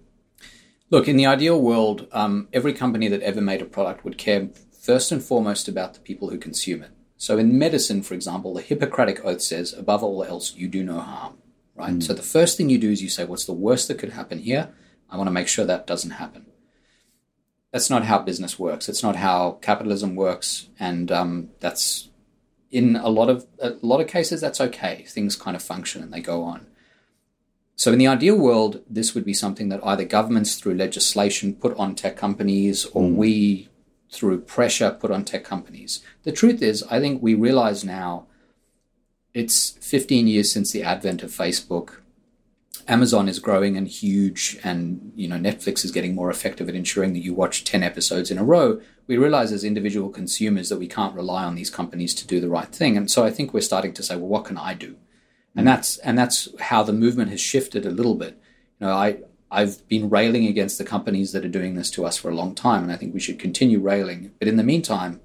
Look, 0.89 1.09
in 1.09 1.17
the 1.17 1.25
ideal 1.25 1.61
world, 1.61 2.07
um, 2.13 2.47
every 2.53 2.71
company 2.71 3.09
that 3.09 3.21
ever 3.23 3.41
made 3.41 3.61
a 3.61 3.65
product 3.65 4.05
would 4.05 4.17
care 4.17 4.47
first 4.79 5.11
and 5.11 5.21
foremost 5.21 5.67
about 5.67 5.95
the 5.95 5.99
people 5.99 6.29
who 6.29 6.37
consume 6.37 6.81
it. 6.81 6.91
So 7.17 7.37
in 7.37 7.59
medicine, 7.59 8.03
for 8.03 8.13
example, 8.13 8.53
the 8.53 8.61
Hippocratic 8.61 9.25
Oath 9.25 9.41
says, 9.41 9.73
above 9.73 10.01
all 10.01 10.23
else, 10.23 10.55
you 10.55 10.69
do 10.69 10.81
no 10.83 10.99
harm, 10.99 11.39
right? 11.77 11.93
Mm. 11.93 12.03
So 12.03 12.13
the 12.13 12.21
first 12.21 12.57
thing 12.57 12.69
you 12.69 12.77
do 12.77 12.91
is 12.91 13.01
you 13.01 13.09
say, 13.09 13.25
what's 13.25 13.45
the 13.45 13.53
worst 13.53 13.87
that 13.87 13.99
could 13.99 14.13
happen 14.13 14.39
here? 14.39 14.73
I 15.09 15.17
want 15.17 15.27
to 15.27 15.31
make 15.31 15.47
sure 15.47 15.65
that 15.65 15.87
doesn't 15.87 16.11
happen. 16.11 16.47
That's 17.71 17.89
not 17.89 18.05
how 18.05 18.19
business 18.19 18.57
works. 18.57 18.89
It's 18.89 19.03
not 19.03 19.17
how 19.17 19.59
capitalism 19.61 20.15
works, 20.15 20.69
and 20.79 21.11
um, 21.11 21.49
that's 21.59 22.09
in 22.71 22.95
a 22.95 23.09
lot 23.09 23.29
of 23.29 23.45
a 23.59 23.75
lot 23.81 24.01
of 24.01 24.07
cases 24.07 24.41
that's 24.41 24.61
okay. 24.61 25.05
Things 25.07 25.35
kind 25.35 25.55
of 25.55 25.63
function 25.63 26.01
and 26.01 26.11
they 26.11 26.21
go 26.21 26.43
on. 26.43 26.67
So 27.75 27.91
in 27.93 27.99
the 27.99 28.07
ideal 28.07 28.37
world, 28.37 28.81
this 28.89 29.13
would 29.13 29.23
be 29.23 29.35
something 29.35 29.69
that 29.69 29.85
either 29.85 30.03
governments 30.03 30.55
through 30.55 30.73
legislation 30.75 31.53
put 31.53 31.77
on 31.77 31.93
tech 31.93 32.17
companies, 32.17 32.85
or 32.85 33.03
mm. 33.03 33.15
we 33.15 33.69
through 34.09 34.41
pressure 34.41 34.91
put 34.91 35.11
on 35.11 35.25
tech 35.25 35.43
companies. 35.43 36.01
The 36.23 36.31
truth 36.31 36.61
is, 36.61 36.83
I 36.89 36.99
think 36.99 37.21
we 37.21 37.35
realize 37.35 37.83
now 37.83 38.25
it's 39.37 39.71
15 39.81 40.27
years 40.27 40.51
since 40.51 40.71
the 40.71 40.83
advent 40.83 41.23
of 41.23 41.31
Facebook. 41.31 41.97
Amazon 42.87 43.27
is 43.27 43.39
growing 43.39 43.75
and 43.75 43.87
huge, 43.87 44.57
and 44.63 45.11
you 45.15 45.27
know 45.27 45.35
Netflix 45.35 45.83
is 45.83 45.91
getting 45.91 46.15
more 46.15 46.29
effective 46.29 46.69
at 46.69 46.75
ensuring 46.75 47.13
that 47.13 47.23
you 47.23 47.33
watch 47.33 47.65
10 47.65 47.83
episodes 47.83 48.31
in 48.31 48.37
a 48.37 48.43
row. 48.43 48.79
We 49.07 49.17
realize 49.17 49.51
as 49.51 49.63
individual 49.63 50.09
consumers 50.09 50.69
that 50.69 50.79
we 50.79 50.87
can't 50.87 51.15
rely 51.15 51.43
on 51.43 51.55
these 51.55 51.69
companies 51.69 52.13
to 52.15 52.27
do 52.27 52.39
the 52.39 52.49
right 52.49 52.69
thing, 52.69 52.95
and 52.95 53.11
so 53.11 53.25
I 53.25 53.31
think 53.31 53.53
we're 53.53 53.61
starting 53.61 53.93
to 53.93 54.03
say, 54.03 54.15
well, 54.15 54.27
what 54.27 54.45
can 54.45 54.57
I 54.57 54.73
do? 54.73 54.95
And 55.55 55.67
mm. 55.67 55.69
that's 55.69 55.97
and 55.97 56.17
that's 56.17 56.47
how 56.59 56.83
the 56.83 56.93
movement 56.93 57.31
has 57.31 57.41
shifted 57.41 57.85
a 57.85 57.91
little 57.91 58.15
bit. 58.15 58.41
You 58.79 58.87
know, 58.87 58.93
I 58.93 59.17
I've 59.51 59.85
been 59.87 60.09
railing 60.09 60.45
against 60.47 60.77
the 60.77 60.85
companies 60.85 61.33
that 61.33 61.43
are 61.43 61.49
doing 61.49 61.75
this 61.75 61.91
to 61.91 62.05
us 62.05 62.17
for 62.17 62.29
a 62.29 62.35
long 62.35 62.55
time, 62.55 62.83
and 62.83 62.91
I 62.91 62.95
think 62.95 63.13
we 63.13 63.19
should 63.19 63.39
continue 63.39 63.79
railing. 63.79 64.31
But 64.39 64.47
in 64.47 64.57
the 64.57 64.63
meantime, 64.63 65.19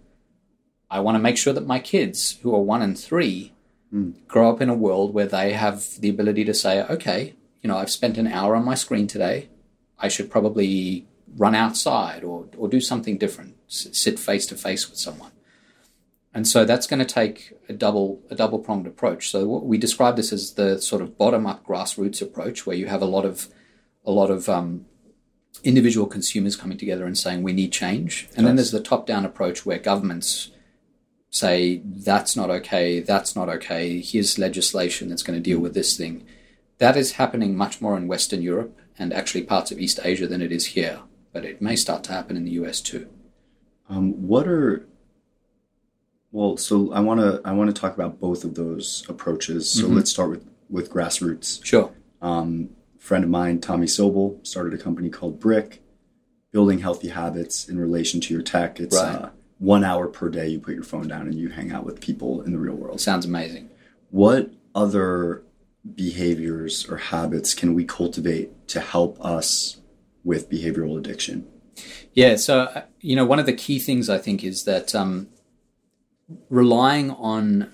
I 0.90 1.00
want 1.00 1.14
to 1.14 1.20
make 1.20 1.36
sure 1.36 1.52
that 1.52 1.66
my 1.66 1.78
kids, 1.78 2.38
who 2.42 2.54
are 2.54 2.60
one 2.60 2.82
and 2.82 2.98
three, 2.98 3.52
mm. 3.92 4.14
grow 4.26 4.50
up 4.50 4.60
in 4.60 4.68
a 4.68 4.74
world 4.74 5.14
where 5.14 5.26
they 5.26 5.52
have 5.52 6.00
the 6.00 6.08
ability 6.08 6.44
to 6.44 6.54
say, 6.54 6.82
okay, 6.82 7.34
you 7.60 7.68
know, 7.68 7.76
I've 7.76 7.90
spent 7.90 8.18
an 8.18 8.26
hour 8.26 8.56
on 8.56 8.64
my 8.64 8.74
screen 8.74 9.06
today. 9.06 9.48
I 9.98 10.08
should 10.08 10.30
probably 10.30 11.06
run 11.36 11.54
outside 11.54 12.24
or, 12.24 12.46
or 12.56 12.68
do 12.68 12.80
something 12.80 13.18
different, 13.18 13.56
sit 13.68 14.18
face 14.18 14.46
to 14.46 14.56
face 14.56 14.88
with 14.88 14.98
someone. 14.98 15.32
And 16.34 16.48
so 16.48 16.64
that's 16.64 16.86
going 16.86 16.98
to 16.98 17.04
take 17.04 17.52
a 17.68 17.72
double 17.72 18.22
a 18.30 18.34
double 18.34 18.58
pronged 18.58 18.86
approach. 18.86 19.30
So 19.30 19.44
we 19.44 19.76
describe 19.76 20.16
this 20.16 20.32
as 20.32 20.54
the 20.54 20.80
sort 20.80 21.02
of 21.02 21.18
bottom 21.18 21.46
up 21.46 21.64
grassroots 21.66 22.22
approach, 22.22 22.66
where 22.66 22.76
you 22.76 22.86
have 22.86 23.02
a 23.02 23.06
lot 23.06 23.26
of 23.26 23.48
a 24.04 24.10
lot 24.10 24.30
of 24.30 24.48
um, 24.48 24.86
individual 25.62 26.06
consumers 26.06 26.56
coming 26.56 26.78
together 26.78 27.04
and 27.04 27.18
saying 27.18 27.42
we 27.42 27.52
need 27.52 27.70
change. 27.72 28.28
And 28.34 28.46
then 28.46 28.56
there's 28.56 28.70
the 28.70 28.80
top 28.80 29.06
down 29.06 29.26
approach 29.26 29.66
where 29.66 29.78
governments 29.78 30.50
say 31.32 31.80
that's 31.84 32.36
not 32.36 32.50
okay, 32.50 33.00
that's 33.00 33.34
not 33.34 33.48
okay, 33.48 34.00
here's 34.00 34.38
legislation 34.38 35.08
that's 35.08 35.22
going 35.22 35.36
to 35.36 35.42
deal 35.42 35.58
with 35.58 35.74
this 35.74 35.96
thing. 35.96 36.24
That 36.78 36.96
is 36.96 37.12
happening 37.12 37.56
much 37.56 37.80
more 37.80 37.96
in 37.96 38.06
Western 38.06 38.42
Europe 38.42 38.78
and 38.98 39.12
actually 39.12 39.44
parts 39.44 39.72
of 39.72 39.80
East 39.80 39.98
Asia 40.04 40.26
than 40.26 40.42
it 40.42 40.52
is 40.52 40.66
here, 40.66 41.00
but 41.32 41.44
it 41.44 41.62
may 41.62 41.74
start 41.74 42.04
to 42.04 42.12
happen 42.12 42.36
in 42.36 42.44
the 42.44 42.52
US 42.52 42.80
too. 42.80 43.08
Um, 43.88 44.28
what 44.28 44.46
are 44.46 44.86
well, 46.30 46.56
so 46.56 46.92
I 46.92 47.00
want 47.00 47.20
to 47.20 47.40
I 47.44 47.52
want 47.52 47.74
to 47.74 47.78
talk 47.78 47.94
about 47.94 48.20
both 48.20 48.44
of 48.44 48.54
those 48.54 49.04
approaches. 49.08 49.70
So 49.70 49.84
mm-hmm. 49.84 49.96
let's 49.96 50.10
start 50.10 50.30
with 50.30 50.46
with 50.68 50.90
grassroots. 50.90 51.64
Sure. 51.64 51.92
Um, 52.20 52.70
friend 52.98 53.24
of 53.24 53.30
mine, 53.30 53.60
Tommy 53.60 53.86
Sobel, 53.86 54.46
started 54.46 54.78
a 54.78 54.82
company 54.82 55.10
called 55.10 55.40
Brick, 55.40 55.82
building 56.50 56.78
healthy 56.78 57.08
habits 57.08 57.68
in 57.68 57.78
relation 57.78 58.20
to 58.20 58.34
your 58.34 58.42
tech. 58.42 58.80
It's 58.80 58.96
right. 58.96 59.14
uh, 59.14 59.30
one 59.62 59.84
hour 59.84 60.08
per 60.08 60.28
day 60.28 60.48
you 60.48 60.58
put 60.58 60.74
your 60.74 60.82
phone 60.82 61.06
down 61.06 61.22
and 61.22 61.36
you 61.36 61.48
hang 61.48 61.70
out 61.70 61.84
with 61.84 62.00
people 62.00 62.42
in 62.42 62.50
the 62.50 62.58
real 62.58 62.74
world. 62.74 63.00
Sounds 63.00 63.24
amazing. 63.24 63.70
What 64.10 64.50
other 64.74 65.44
behaviors 65.94 66.84
or 66.88 66.96
habits 66.96 67.54
can 67.54 67.72
we 67.72 67.84
cultivate 67.84 68.66
to 68.66 68.80
help 68.80 69.24
us 69.24 69.80
with 70.24 70.50
behavioral 70.50 70.98
addiction? 70.98 71.46
Yeah, 72.12 72.34
so 72.34 72.62
uh, 72.62 72.82
you 73.00 73.14
know, 73.14 73.24
one 73.24 73.38
of 73.38 73.46
the 73.46 73.52
key 73.52 73.78
things 73.78 74.10
I 74.10 74.18
think 74.18 74.42
is 74.42 74.64
that 74.64 74.96
um, 74.96 75.28
relying 76.50 77.12
on 77.12 77.72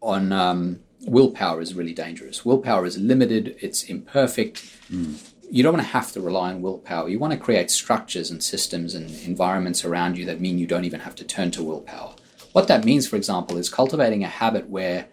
on 0.00 0.32
um, 0.32 0.80
willpower 1.02 1.60
is 1.60 1.74
really 1.74 1.92
dangerous. 1.92 2.46
Willpower 2.46 2.86
is 2.86 2.96
limited, 2.96 3.56
it's 3.60 3.82
imperfect. 3.82 4.64
Mm. 4.90 5.32
You 5.50 5.62
don't 5.62 5.74
want 5.74 5.86
to 5.86 5.92
have 5.92 6.12
to 6.12 6.20
rely 6.20 6.50
on 6.50 6.62
willpower. 6.62 7.08
You 7.08 7.18
want 7.18 7.32
to 7.32 7.38
create 7.38 7.70
structures 7.70 8.30
and 8.30 8.42
systems 8.42 8.94
and 8.94 9.10
environments 9.24 9.84
around 9.84 10.18
you 10.18 10.24
that 10.26 10.40
mean 10.40 10.58
you 10.58 10.66
don't 10.66 10.84
even 10.84 11.00
have 11.00 11.14
to 11.16 11.24
turn 11.24 11.50
to 11.52 11.62
willpower. 11.62 12.14
What 12.52 12.68
that 12.68 12.84
means, 12.84 13.06
for 13.06 13.16
example, 13.16 13.56
is 13.56 13.68
cultivating 13.68 14.24
a 14.24 14.28
habit 14.28 14.68
where 14.68 15.08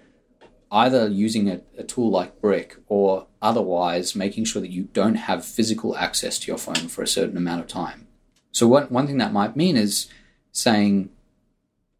either 0.71 1.07
using 1.07 1.49
a, 1.49 1.61
a 1.77 1.84
tool 1.84 2.09
like 2.09 2.41
Brick 2.41 2.77
or 2.88 3.27
otherwise 3.41 4.15
making 4.15 4.45
sure 4.45 4.61
that 4.61 4.71
you 4.71 4.84
don't 4.93 5.15
have 5.15 5.45
physical 5.45 5.95
access 5.95 6.39
to 6.39 6.47
your 6.47 6.57
phone 6.57 6.88
for 6.88 7.03
a 7.03 7.07
certain 7.07 7.38
amount 7.38 7.61
of 7.61 7.67
time. 7.67 8.07
So, 8.51 8.67
what, 8.67 8.91
one 8.91 9.07
thing 9.07 9.17
that 9.17 9.34
might 9.34 9.55
mean 9.55 9.77
is 9.77 10.07
saying, 10.51 11.09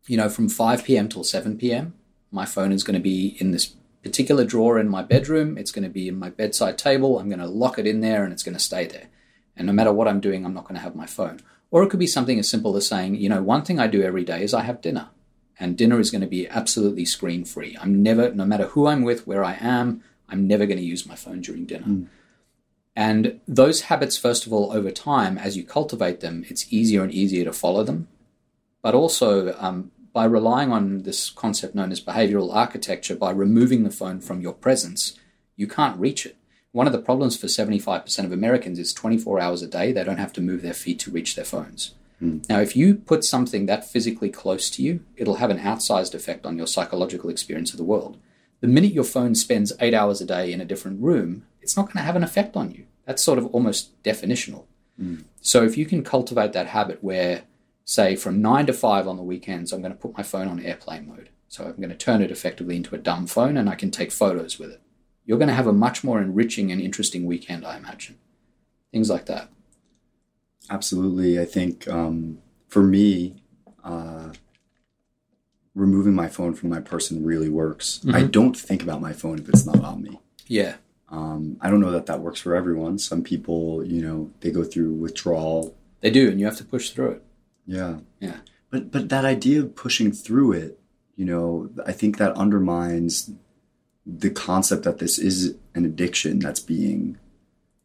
you 0.08 0.18
know, 0.18 0.30
from 0.30 0.50
5 0.50 0.84
p.m. 0.84 1.08
till 1.08 1.24
7 1.24 1.58
p.m., 1.58 1.94
my 2.32 2.46
phone 2.46 2.72
is 2.72 2.84
going 2.84 2.96
to 2.96 3.04
be 3.04 3.38
in 3.40 3.52
this 3.52 3.76
particular 4.04 4.44
drawer 4.46 4.78
in 4.78 4.90
my 4.90 5.02
bedroom. 5.02 5.58
It's 5.58 5.72
going 5.72 5.84
to 5.84 5.90
be 5.90 6.08
in 6.08 6.20
my 6.20 6.30
bedside 6.30 6.78
table. 6.78 7.18
I'm 7.18 7.30
going 7.30 7.40
to 7.40 7.48
lock 7.48 7.80
it 7.80 7.88
in 7.88 8.02
there 8.02 8.24
and 8.24 8.34
it's 8.34 8.44
going 8.44 8.56
to 8.56 8.60
stay 8.60 8.86
there. 8.86 9.08
And 9.56 9.66
no 9.68 9.74
matter 9.74 9.94
what 9.94 10.08
I'm 10.08 10.20
doing, 10.20 10.46
I'm 10.46 10.54
not 10.54 10.66
going 10.66 10.76
to 10.76 10.82
have 10.82 10.96
my 10.96 11.06
phone. 11.06 11.40
Or 11.72 11.84
it 11.84 11.90
could 11.90 12.00
be 12.00 12.08
something 12.08 12.38
as 12.38 12.50
simple 12.50 12.76
as 12.76 12.88
saying, 12.88 13.16
you 13.16 13.30
know, 13.30 13.42
one 13.42 13.64
thing 13.64 13.80
I 13.80 13.88
do 13.88 14.04
every 14.04 14.24
day 14.24 14.44
is 14.44 14.54
I 14.54 14.62
have 14.62 14.82
dinner. 14.82 15.10
And 15.60 15.78
dinner 15.78 16.00
is 16.00 16.12
going 16.12 16.22
to 16.22 16.28
be 16.28 16.48
absolutely 16.48 17.06
screen 17.06 17.46
free. 17.46 17.78
I'm 17.80 18.04
never, 18.04 18.34
no 18.34 18.46
matter 18.46 18.68
who 18.68 18.88
I'm 18.88 19.04
with, 19.04 19.26
where 19.26 19.44
I 19.44 19.58
am, 19.60 20.04
I'm 20.28 20.48
never 20.48 20.66
going 20.66 20.80
to 20.80 20.86
use 20.86 21.06
my 21.06 21.16
phone 21.16 21.42
during 21.42 21.66
dinner. 21.66 21.86
Mm. 21.86 22.08
And 22.96 23.40
those 23.48 23.82
habits, 23.82 24.18
first 24.18 24.46
of 24.46 24.54
all, 24.54 24.72
over 24.72 24.92
time, 24.92 25.38
as 25.38 25.58
you 25.58 25.64
cultivate 25.64 26.20
them, 26.20 26.46
it's 26.48 26.72
easier 26.72 27.04
and 27.04 27.12
easier 27.12 27.44
to 27.46 27.54
follow 27.54 27.84
them. 27.84 28.08
But 28.82 28.94
also, 28.94 29.56
um, 29.60 29.92
by 30.14 30.26
relying 30.26 30.72
on 30.72 31.00
this 31.00 31.32
concept 31.32 31.74
known 31.74 31.92
as 31.92 32.00
behavioral 32.00 32.54
architecture, 32.56 33.16
by 33.16 33.32
removing 33.32 33.84
the 33.84 33.90
phone 33.90 34.22
from 34.22 34.42
your 34.42 34.54
presence, 34.54 35.20
you 35.56 35.68
can't 35.68 36.00
reach 36.00 36.26
it. 36.26 36.38
One 36.72 36.88
of 36.88 36.94
the 36.94 37.02
problems 37.02 37.36
for 37.36 37.48
75% 37.48 38.26
of 38.26 38.32
Americans 38.32 38.80
is 38.80 38.94
24 38.94 39.40
hours 39.40 39.62
a 39.62 39.68
day, 39.68 39.92
they 39.92 40.04
don't 40.04 40.18
have 40.18 40.34
to 40.34 40.42
move 40.42 40.62
their 40.62 40.74
feet 40.74 41.00
to 41.00 41.12
reach 41.12 41.36
their 41.36 41.46
phones. 41.46 41.96
Mm. 42.22 42.48
Now, 42.48 42.60
if 42.60 42.76
you 42.76 42.96
put 42.96 43.24
something 43.24 43.66
that 43.66 43.90
physically 43.90 44.30
close 44.30 44.70
to 44.72 44.84
you, 44.84 45.04
it'll 45.16 45.36
have 45.36 45.50
an 45.50 45.60
outsized 45.60 46.14
effect 46.14 46.46
on 46.46 46.58
your 46.58 46.68
psychological 46.68 47.30
experience 47.30 47.72
of 47.72 47.78
the 47.78 47.84
world. 47.84 48.18
The 48.62 48.68
minute 48.68 48.94
your 48.94 49.04
phone 49.04 49.36
spends 49.36 49.74
eight 49.80 49.94
hours 49.94 50.22
a 50.22 50.26
day 50.26 50.54
in 50.54 50.62
a 50.62 50.66
different 50.66 51.02
room, 51.02 51.46
it's 51.62 51.76
not 51.76 51.88
going 51.88 51.98
to 51.98 52.04
have 52.04 52.16
an 52.16 52.24
effect 52.24 52.56
on 52.56 52.72
you. 52.72 52.86
That's 53.06 53.24
sort 53.24 53.38
of 53.38 53.48
almost 53.48 54.02
definitional. 54.04 54.66
Mm. 55.02 55.26
So, 55.42 55.64
if 55.64 55.78
you 55.78 55.86
can 55.86 56.04
cultivate 56.04 56.54
that 56.54 56.68
habit 56.68 57.04
where 57.04 57.44
say 57.86 58.16
from 58.16 58.42
nine 58.42 58.66
to 58.68 58.74
five 58.74 59.08
on 59.08 59.18
the 59.18 59.24
weekends, 59.24 59.72
I'm 59.72 59.82
going 59.82 59.94
to 59.94 59.98
put 60.00 60.18
my 60.18 60.24
phone 60.24 60.48
on 60.48 60.60
airplane 60.60 61.08
mode. 61.08 61.30
So 61.48 61.66
I'm 61.66 61.76
going 61.76 61.90
to 61.90 61.96
turn 61.96 62.22
it 62.22 62.32
effectively 62.32 62.76
into 62.76 62.96
a 62.96 63.00
dumb 63.00 63.28
phone 63.28 63.58
and 63.58 63.70
I 63.70 63.76
can 63.76 63.92
take 63.92 64.12
photos 64.12 64.58
with 64.58 64.72
it. 64.72 64.82
You're 65.26 65.38
going 65.38 65.50
to 65.50 65.54
have 65.54 65.68
a 65.68 65.74
much 65.74 66.04
more 66.04 66.22
enriching 66.22 66.72
and 66.72 66.82
interesting 66.82 67.26
weekend, 67.26 67.66
I 67.66 67.78
imagine. 67.78 68.18
Things 68.92 69.10
like 69.10 69.26
that. 69.28 69.50
Absolutely. 70.70 71.40
I 71.40 71.46
think 71.46 71.88
um, 71.88 72.40
for 72.68 72.82
me, 72.84 73.44
uh, 73.84 74.30
removing 75.76 76.14
my 76.14 76.28
phone 76.28 76.54
from 76.54 76.70
my 76.70 76.80
person 76.80 77.24
really 77.24 77.50
works. 77.50 78.00
Mm-hmm. 78.00 78.16
I 78.16 78.24
don't 78.24 78.58
think 78.58 78.84
about 78.84 79.02
my 79.02 79.14
phone 79.14 79.40
if 79.40 79.50
it's 79.50 79.66
not 79.66 79.84
on 79.84 80.02
me. 80.02 80.20
Yeah. 80.48 80.76
Um, 81.10 81.58
I 81.62 81.70
don't 81.70 81.80
know 81.80 81.92
that 81.92 82.08
that 82.08 82.22
works 82.22 82.40
for 82.40 82.56
everyone. 82.56 82.98
Some 82.98 83.24
people, 83.24 83.86
you 83.86 84.02
know, 84.02 84.32
they 84.40 84.52
go 84.52 84.64
through 84.64 84.94
withdrawal. 84.94 85.76
They 86.02 86.10
do, 86.10 86.30
and 86.30 86.40
you 86.40 86.46
have 86.46 86.58
to 86.58 86.66
push 86.66 86.90
through 86.90 87.12
it. 87.12 87.24
Yeah. 87.66 87.98
Yeah. 88.20 88.38
But 88.70 88.92
but 88.92 89.10
that 89.10 89.26
idea 89.26 89.60
of 89.60 89.76
pushing 89.76 90.12
through 90.12 90.54
it, 90.54 90.80
you 91.16 91.26
know, 91.26 91.70
I 91.86 91.92
think 91.92 92.18
that 92.18 92.36
undermines 92.36 93.32
the 94.06 94.30
concept 94.30 94.84
that 94.84 95.00
this 95.00 95.18
is 95.20 95.56
an 95.76 95.86
addiction 95.86 96.40
that's 96.40 96.60
being, 96.60 97.18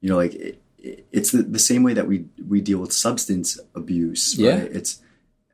you 0.01 0.09
know, 0.09 0.16
like 0.16 0.35
it, 0.35 0.62
it's 0.79 1.33
the, 1.33 1.43
the 1.43 1.59
same 1.59 1.83
way 1.83 1.93
that 1.93 2.09
we 2.09 2.26
we 2.47 2.61
deal 2.61 2.79
with 2.79 2.93
substance 2.93 3.59
abuse. 3.74 4.37
Right? 4.39 4.45
Yeah. 4.45 4.57
It's 4.57 5.03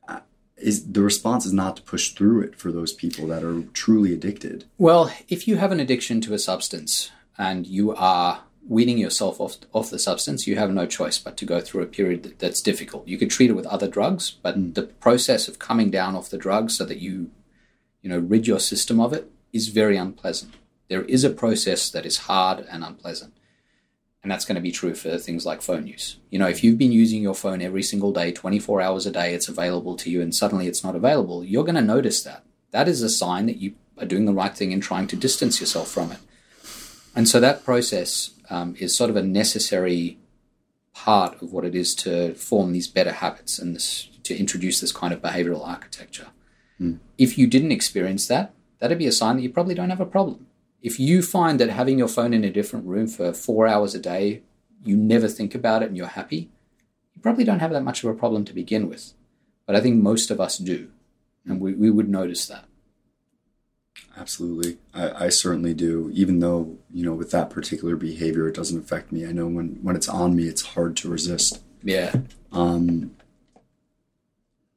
uh, 0.09 0.21
is 0.57 0.93
the 0.93 1.03
response 1.03 1.47
is 1.47 1.53
not 1.53 1.77
to 1.77 1.83
push 1.83 2.11
through 2.11 2.43
it 2.43 2.57
for 2.57 2.71
those 2.71 2.93
people 2.93 3.27
that 3.27 3.43
are 3.43 3.63
truly 3.73 4.15
addicted. 4.15 4.67
Well, 4.79 5.13
if 5.29 5.49
you 5.49 5.57
have 5.57 5.73
an 5.73 5.81
addiction 5.81 6.21
to 6.23 6.35
a 6.35 6.39
substance 6.39 7.11
and 7.37 7.67
you 7.67 7.93
are 7.95 8.44
weaning 8.67 8.99
yourself 8.99 9.41
off, 9.41 9.57
off 9.73 9.91
the 9.91 9.99
substance, 9.99 10.47
you 10.47 10.57
have 10.57 10.71
no 10.71 10.87
choice 10.87 11.19
but 11.19 11.37
to 11.37 11.45
go 11.45 11.61
through 11.61 11.83
a 11.83 11.87
period 11.87 12.23
that, 12.23 12.39
that's 12.39 12.61
difficult. 12.61 13.07
You 13.07 13.19
could 13.19 13.31
treat 13.31 13.51
it 13.51 13.55
with 13.55 13.67
other 13.67 13.89
drugs, 13.89 14.31
but 14.31 14.59
mm. 14.59 14.75
the 14.75 14.85
process 14.85 15.49
of 15.49 15.59
coming 15.59 15.91
down 15.91 16.15
off 16.15 16.31
the 16.31 16.39
drug 16.39 16.71
so 16.71 16.85
that 16.85 16.99
you, 16.99 17.31
you 18.03 18.09
know, 18.09 18.19
rid 18.19 18.47
your 18.47 18.61
system 18.61 19.01
of 19.01 19.13
it 19.13 19.31
is 19.53 19.69
very 19.69 19.97
unpleasant. 19.97 20.55
There 20.89 21.03
is 21.03 21.25
a 21.25 21.31
process 21.31 21.91
that 21.91 22.07
is 22.07 22.19
hard 22.19 22.67
and 22.71 22.85
unpleasant. 22.85 23.35
And 24.23 24.31
that's 24.31 24.47
going 24.47 24.57
to 24.57 24.63
be 24.63 24.73
true 24.73 24.95
for 24.95 25.19
things 25.19 25.45
like 25.45 25.61
phone 25.61 25.87
use. 25.87 26.17
You 26.31 26.39
know, 26.39 26.49
if 26.49 26.65
you've 26.65 26.79
been 26.79 26.93
using 26.93 27.23
your 27.23 27.35
phone 27.35 27.61
every 27.61 27.83
single 27.83 28.11
day, 28.11 28.33
24 28.33 28.81
hours 28.81 29.05
a 29.05 29.11
day, 29.11 29.35
it's 29.35 29.49
available 29.49 29.97
to 29.97 30.11
you, 30.11 30.23
and 30.23 30.35
suddenly 30.35 30.67
it's 30.67 30.83
not 30.83 30.97
available, 30.97 31.45
you're 31.45 31.65
going 31.65 31.75
to 31.75 31.83
notice 31.83 32.23
that. 32.23 32.43
That 32.71 32.89
is 32.89 33.03
a 33.03 33.11
sign 33.11 33.45
that 33.47 33.59
you 33.59 33.75
are 33.99 34.07
doing 34.07 34.25
the 34.25 34.33
right 34.33 34.57
thing 34.57 34.73
and 34.73 34.83
trying 34.83 35.09
to 35.09 35.17
distance 35.17 35.61
yourself 35.61 35.91
from 35.91 36.11
it. 36.11 36.19
And 37.15 37.29
so 37.29 37.39
that 37.39 37.65
process 37.65 38.31
um, 38.51 38.75
is 38.79 38.97
sort 38.97 39.11
of 39.11 39.17
a 39.17 39.23
necessary 39.23 40.19
part 40.95 41.41
of 41.43 41.53
what 41.53 41.65
it 41.65 41.75
is 41.75 41.95
to 41.95 42.35
form 42.35 42.73
these 42.73 42.87
better 42.87 43.13
habits 43.13 43.59
and 43.59 43.75
this, 43.75 44.09
to 44.23 44.37
introduce 44.37 44.81
this 44.81 44.93
kind 44.93 45.13
of 45.13 45.21
behavioral 45.21 45.67
architecture. 45.67 46.29
Mm. 46.81 46.99
If 47.19 47.37
you 47.37 47.47
didn't 47.47 47.73
experience 47.73 48.29
that, 48.29 48.53
that'd 48.79 48.99
be 48.99 49.07
a 49.07 49.13
sign 49.13 49.37
that 49.37 49.43
you 49.43 49.51
probably 49.51 49.75
don't 49.75 49.91
have 49.91 50.01
a 50.01 50.07
problem. 50.07 50.47
If 50.83 51.01
you 51.01 51.23
find 51.23 51.59
that 51.61 51.71
having 51.71 51.99
your 51.99 52.09
phone 52.09 52.35
in 52.35 52.45
a 52.45 52.51
different 52.51 52.87
room 52.87 53.09
for 53.09 53.33
four 53.33 53.67
hours 53.67 53.95
a 53.95 53.99
day, 53.99 54.43
you 54.85 54.97
never 54.97 55.29
think 55.29 55.55
about 55.55 55.83
it 55.83 55.89
and 55.89 55.97
you're 55.97 56.07
happy, 56.07 56.51
you 57.15 57.23
probably 57.23 57.45
don't 57.45 57.61
have 57.61 57.73
that 57.73 57.83
much 57.83 58.05
of 58.05 58.11
a 58.11 58.15
problem 58.15 58.45
to 58.45 58.53
begin 58.53 58.89
with. 58.89 59.15
But 59.67 59.77
I 59.77 59.81
think 59.81 59.97
most 59.97 60.31
of 60.31 60.41
us 60.41 60.59
do, 60.59 60.91
and 61.47 61.61
we, 61.61 61.73
we 61.73 61.91
would 61.91 62.09
notice 62.09 62.47
that. 62.47 62.67
Absolutely. 64.17 64.79
I, 64.93 65.27
I, 65.27 65.29
certainly 65.29 65.75
do. 65.75 66.11
Even 66.15 66.39
though, 66.39 66.77
you 66.93 67.05
know, 67.05 67.15
with 67.15 67.31
that 67.33 67.51
particular 67.51 67.97
behavior, 67.97 68.49
it 68.49 68.55
doesn't 68.55 68.79
affect 68.79 69.13
me. 69.13 69.27
I 69.27 69.33
know 69.33 69.47
when, 69.47 69.79
when 69.83 69.97
it's 69.97 70.09
on 70.09 70.37
me, 70.37 70.45
it's 70.45 70.63
hard 70.63 70.97
to 70.99 71.09
resist. 71.09 71.63
Yeah. 71.83 72.15
Um, 72.53 73.17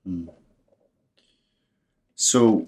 hmm. 0.04 0.28
so 2.16 2.68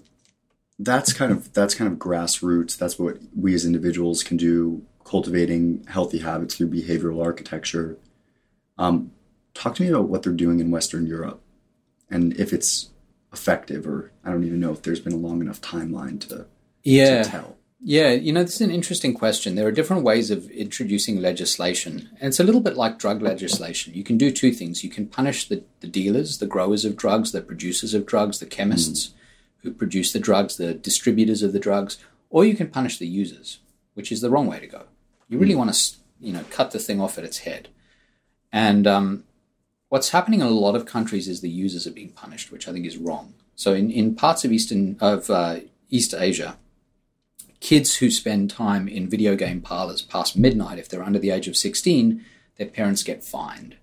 that's 0.78 1.12
kind 1.12 1.32
of, 1.32 1.52
that's 1.52 1.74
kind 1.74 1.90
of 1.90 1.98
grassroots. 1.98 2.78
That's 2.78 2.98
what 2.98 3.18
we 3.36 3.54
as 3.54 3.64
individuals 3.64 4.22
can 4.22 4.36
do, 4.36 4.84
cultivating 5.04 5.84
healthy 5.88 6.18
habits 6.18 6.54
through 6.54 6.70
behavioral 6.70 7.24
architecture. 7.24 7.98
Um, 8.78 9.12
talk 9.54 9.74
to 9.76 9.82
me 9.82 9.88
about 9.88 10.08
what 10.08 10.22
they're 10.22 10.32
doing 10.32 10.60
in 10.60 10.70
Western 10.70 11.06
Europe 11.06 11.42
and 12.10 12.38
if 12.38 12.52
it's 12.52 12.90
effective 13.32 13.86
or 13.86 14.12
I 14.24 14.30
don't 14.30 14.44
even 14.44 14.60
know 14.60 14.72
if 14.72 14.82
there's 14.82 15.00
been 15.00 15.12
a 15.12 15.16
long 15.16 15.40
enough 15.40 15.60
timeline 15.60 16.20
to 16.28 16.46
yeah. 16.82 17.22
to 17.22 17.30
tell? 17.30 17.56
Yeah, 17.82 18.10
you 18.10 18.30
know, 18.30 18.42
this 18.42 18.56
is 18.56 18.60
an 18.60 18.70
interesting 18.70 19.14
question. 19.14 19.54
There 19.54 19.66
are 19.66 19.72
different 19.72 20.02
ways 20.02 20.30
of 20.30 20.50
introducing 20.50 21.18
legislation. 21.18 22.10
And 22.20 22.28
it's 22.28 22.40
a 22.40 22.44
little 22.44 22.60
bit 22.60 22.76
like 22.76 22.98
drug 22.98 23.22
legislation. 23.22 23.94
You 23.94 24.04
can 24.04 24.18
do 24.18 24.30
two 24.30 24.52
things. 24.52 24.84
You 24.84 24.90
can 24.90 25.06
punish 25.06 25.48
the, 25.48 25.64
the 25.80 25.86
dealers, 25.86 26.38
the 26.38 26.46
growers 26.46 26.84
of 26.84 26.94
drugs, 26.94 27.32
the 27.32 27.40
producers 27.40 27.94
of 27.94 28.04
drugs, 28.04 28.38
the 28.38 28.44
chemists 28.44 29.08
mm. 29.08 29.12
who 29.62 29.72
produce 29.72 30.12
the 30.12 30.18
drugs, 30.18 30.58
the 30.58 30.74
distributors 30.74 31.42
of 31.42 31.54
the 31.54 31.58
drugs, 31.58 31.96
or 32.28 32.44
you 32.44 32.54
can 32.54 32.68
punish 32.68 32.98
the 32.98 33.06
users, 33.06 33.60
which 33.94 34.12
is 34.12 34.20
the 34.20 34.30
wrong 34.30 34.46
way 34.46 34.60
to 34.60 34.66
go. 34.66 34.84
You 35.30 35.38
really 35.38 35.54
mm. 35.54 35.58
want 35.58 35.72
to, 35.72 35.94
you 36.20 36.34
know, 36.34 36.44
cut 36.50 36.72
the 36.72 36.78
thing 36.78 37.00
off 37.00 37.16
at 37.16 37.24
its 37.24 37.38
head. 37.38 37.68
And 38.52 38.86
um, 38.86 39.24
what's 39.90 40.10
happening 40.10 40.40
in 40.40 40.46
a 40.46 40.50
lot 40.50 40.74
of 40.74 40.86
countries 40.86 41.28
is 41.28 41.42
the 41.42 41.50
users 41.50 41.86
are 41.86 41.92
being 41.92 42.12
punished, 42.12 42.50
which 42.50 42.66
I 42.66 42.72
think 42.72 42.86
is 42.86 42.96
wrong. 42.96 43.34
So 43.54 43.74
in, 43.74 43.90
in 43.90 44.14
parts 44.14 44.44
of 44.44 44.52
Eastern 44.52 44.96
of 45.00 45.28
uh, 45.28 45.60
East 45.90 46.14
Asia, 46.14 46.56
kids 47.58 47.96
who 47.96 48.10
spend 48.10 48.50
time 48.50 48.88
in 48.88 49.10
video 49.10 49.36
game 49.36 49.60
parlors 49.60 50.00
past 50.00 50.36
midnight, 50.36 50.78
if 50.78 50.88
they're 50.88 51.02
under 51.02 51.18
the 51.18 51.30
age 51.30 51.46
of 51.46 51.56
16, 51.56 52.24
their 52.56 52.68
parents 52.68 53.02
get 53.02 53.22
fined. 53.22 53.76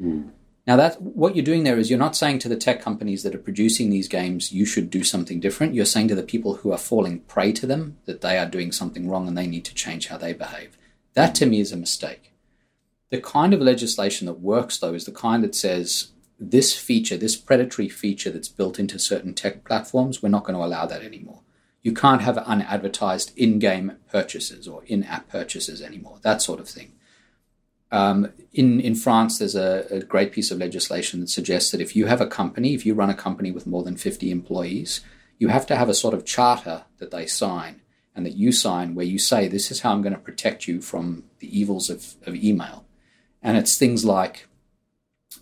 Mm. 0.00 0.30
Now, 0.66 0.76
that 0.76 1.00
what 1.00 1.34
you're 1.34 1.44
doing 1.44 1.64
there 1.64 1.78
is 1.78 1.90
you're 1.90 1.98
not 1.98 2.16
saying 2.16 2.38
to 2.40 2.48
the 2.48 2.56
tech 2.56 2.80
companies 2.80 3.22
that 3.22 3.34
are 3.34 3.38
producing 3.38 3.90
these 3.90 4.06
games 4.06 4.52
you 4.52 4.64
should 4.64 4.90
do 4.90 5.02
something 5.02 5.40
different. 5.40 5.74
You're 5.74 5.84
saying 5.84 6.08
to 6.08 6.14
the 6.14 6.22
people 6.22 6.56
who 6.56 6.72
are 6.72 6.78
falling 6.78 7.20
prey 7.20 7.52
to 7.52 7.66
them 7.66 7.98
that 8.04 8.20
they 8.20 8.38
are 8.38 8.46
doing 8.46 8.70
something 8.70 9.08
wrong 9.08 9.26
and 9.26 9.36
they 9.36 9.46
need 9.46 9.64
to 9.64 9.74
change 9.74 10.08
how 10.08 10.18
they 10.18 10.32
behave. 10.32 10.76
That 11.14 11.34
to 11.36 11.46
me 11.46 11.60
is 11.60 11.72
a 11.72 11.76
mistake. 11.76 12.31
The 13.12 13.20
kind 13.20 13.54
of 13.54 13.60
legislation 13.60 14.26
that 14.26 14.40
works, 14.40 14.78
though, 14.78 14.94
is 14.94 15.04
the 15.04 15.12
kind 15.12 15.44
that 15.44 15.54
says 15.54 16.08
this 16.40 16.76
feature, 16.76 17.16
this 17.16 17.36
predatory 17.36 17.88
feature 17.88 18.30
that's 18.30 18.48
built 18.48 18.80
into 18.80 18.98
certain 18.98 19.32
tech 19.32 19.64
platforms, 19.64 20.20
we're 20.20 20.28
not 20.30 20.42
going 20.42 20.58
to 20.58 20.64
allow 20.64 20.86
that 20.86 21.02
anymore 21.02 21.42
you 21.82 21.92
can't 21.92 22.22
have 22.22 22.38
unadvertised 22.38 23.32
in-game 23.36 23.96
purchases 24.10 24.68
or 24.68 24.84
in-app 24.84 25.28
purchases 25.28 25.82
anymore. 25.82 26.18
That 26.22 26.40
sort 26.40 26.60
of 26.60 26.68
thing. 26.68 26.92
Um, 27.90 28.32
in 28.54 28.80
in 28.80 28.94
France, 28.94 29.38
there's 29.38 29.56
a, 29.56 29.86
a, 29.90 30.00
great 30.00 30.32
piece 30.32 30.50
of 30.50 30.56
legislation 30.56 31.20
that 31.20 31.28
suggests 31.28 31.72
that 31.72 31.80
if 31.80 31.94
you 31.94 32.06
have 32.06 32.22
a 32.22 32.26
company, 32.26 32.72
if 32.72 32.86
you 32.86 32.94
run 32.94 33.10
a 33.10 33.14
company 33.14 33.50
with 33.50 33.66
more 33.66 33.82
than 33.82 33.96
50 33.98 34.30
employees, 34.30 35.02
you 35.38 35.48
have 35.48 35.66
to 35.66 35.76
have 35.76 35.90
a 35.90 35.94
sort 35.94 36.14
of 36.14 36.24
charter 36.24 36.84
that 36.96 37.10
they 37.10 37.26
sign 37.26 37.82
and 38.16 38.24
that 38.24 38.34
you 38.34 38.50
sign 38.50 38.94
where 38.94 39.04
you 39.04 39.18
say 39.18 39.46
this 39.46 39.70
is 39.70 39.80
how 39.80 39.92
I'm 39.92 40.00
going 40.00 40.14
to 40.14 40.18
protect 40.18 40.66
you 40.66 40.80
from 40.80 41.24
the 41.40 41.58
evils 41.58 41.90
of, 41.90 42.14
of 42.26 42.34
email. 42.34 42.86
And 43.42 43.56
it's 43.56 43.76
things 43.76 44.04
like 44.04 44.46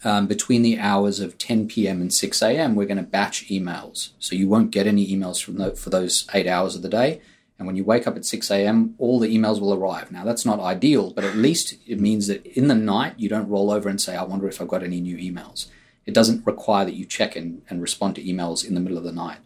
um, 0.05 0.27
between 0.27 0.63
the 0.63 0.79
hours 0.79 1.21
of 1.21 1.37
10 1.39 1.69
p.m. 1.69 2.01
and 2.01 2.13
6 2.13 2.43
a.m., 2.43 2.75
we're 2.75 2.87
going 2.87 2.97
to 2.97 3.03
batch 3.03 3.49
emails. 3.49 4.11
So 4.19 4.35
you 4.35 4.49
won't 4.49 4.71
get 4.71 4.87
any 4.87 5.07
emails 5.07 5.43
from 5.43 5.59
the, 5.59 5.73
for 5.73 5.91
those 5.91 6.27
eight 6.33 6.47
hours 6.47 6.75
of 6.75 6.83
the 6.83 6.89
day. 6.89 7.21
And 7.59 7.67
when 7.67 7.77
you 7.77 7.85
wake 7.85 8.07
up 8.07 8.17
at 8.17 8.25
6 8.25 8.51
a.m., 8.51 8.95
all 8.97 9.21
the 9.21 9.37
emails 9.37 9.61
will 9.61 9.75
arrive. 9.75 10.11
Now, 10.11 10.25
that's 10.25 10.47
not 10.47 10.61
ideal, 10.61 11.11
but 11.11 11.25
at 11.25 11.37
least 11.37 11.75
it 11.87 12.01
means 12.01 12.27
that 12.29 12.47
in 12.47 12.69
the 12.69 12.75
night, 12.75 13.15
you 13.19 13.29
don't 13.29 13.51
roll 13.51 13.71
over 13.71 13.89
and 13.89 14.01
say, 14.01 14.17
I 14.17 14.23
wonder 14.23 14.49
if 14.49 14.63
I've 14.63 14.69
got 14.69 14.83
any 14.83 15.01
new 15.01 15.19
emails. 15.19 15.67
It 16.07 16.15
doesn't 16.15 16.47
require 16.47 16.87
that 16.87 16.95
you 16.95 17.05
check 17.05 17.37
in 17.37 17.61
and 17.69 17.83
respond 17.83 18.15
to 18.15 18.25
emails 18.25 18.67
in 18.67 18.75
the 18.75 18.81
middle 18.81 18.97
of 18.97 19.05
the 19.05 19.13
night. 19.13 19.39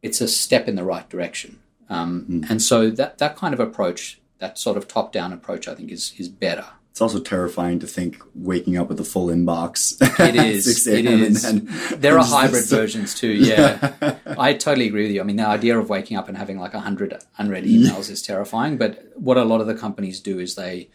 It's 0.00 0.22
a 0.22 0.28
step 0.28 0.68
in 0.68 0.76
the 0.76 0.84
right 0.84 1.08
direction. 1.10 1.60
Um, 1.90 2.26
mm. 2.28 2.50
And 2.50 2.62
so 2.62 2.88
that, 2.88 3.18
that 3.18 3.36
kind 3.36 3.52
of 3.52 3.60
approach, 3.60 4.18
that 4.38 4.58
sort 4.58 4.78
of 4.78 4.88
top 4.88 5.12
down 5.12 5.30
approach, 5.30 5.68
I 5.68 5.74
think 5.74 5.92
is, 5.92 6.14
is 6.16 6.30
better 6.30 6.64
it's 6.94 7.00
also 7.00 7.18
terrifying 7.18 7.80
to 7.80 7.88
think 7.88 8.22
waking 8.36 8.76
up 8.76 8.88
with 8.88 9.00
a 9.00 9.04
full 9.04 9.26
inbox. 9.26 10.00
It 10.20 10.36
is. 10.36 10.86
it 10.86 11.06
is. 11.06 11.42
there 11.98 12.16
are 12.16 12.24
hybrid 12.24 12.66
versions 12.66 13.16
too. 13.16 13.32
Yeah. 13.32 13.92
yeah. 14.00 14.16
I 14.38 14.54
totally 14.54 14.86
agree 14.86 15.02
with 15.02 15.10
you. 15.10 15.20
I 15.20 15.24
mean, 15.24 15.34
the 15.34 15.44
idea 15.44 15.76
of 15.76 15.88
waking 15.88 16.16
up 16.16 16.28
and 16.28 16.38
having 16.38 16.56
like 16.56 16.72
a 16.72 16.78
hundred 16.78 17.20
unread 17.36 17.64
emails 17.64 18.10
is 18.10 18.22
terrifying. 18.22 18.78
But 18.78 19.10
what 19.16 19.36
a 19.36 19.42
lot 19.42 19.60
of 19.60 19.66
the 19.66 19.74
companies 19.74 20.20
do 20.20 20.38
is 20.38 20.54
they, 20.54 20.88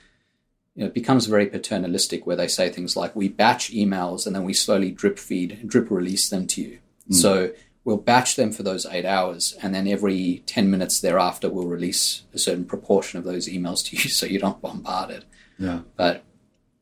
you 0.74 0.84
know, 0.84 0.86
it 0.86 0.94
becomes 0.94 1.26
very 1.26 1.48
paternalistic 1.48 2.26
where 2.26 2.38
they 2.38 2.48
say 2.48 2.70
things 2.70 2.96
like, 2.96 3.14
"We 3.14 3.28
batch 3.28 3.70
emails 3.74 4.26
and 4.26 4.34
then 4.34 4.46
we 4.46 4.54
slowly 4.54 4.92
drip 4.92 5.20
feed, 5.20 5.68
drip 5.68 5.92
release 5.92 6.30
them 6.30 6.48
to 6.48 6.62
you." 6.62 6.80
Mm. 7.12 7.16
So 7.16 7.52
we'll 7.84 7.98
batch 7.98 8.38
them 8.38 8.54
for 8.54 8.64
those 8.64 8.86
eight 8.86 9.06
hours, 9.06 9.54
and 9.62 9.76
then 9.76 9.86
every 9.86 10.44
ten 10.46 10.72
minutes 10.72 11.02
thereafter, 11.02 11.50
we'll 11.50 11.68
release 11.68 12.24
a 12.34 12.40
certain 12.40 12.64
proportion 12.64 13.20
of 13.20 13.26
those 13.26 13.50
emails 13.50 13.84
to 13.88 13.98
you, 13.98 14.10
so 14.10 14.26
you're 14.26 14.42
not 14.42 14.62
bombarded. 14.62 15.26
Yeah. 15.60 15.82
But 15.96 16.24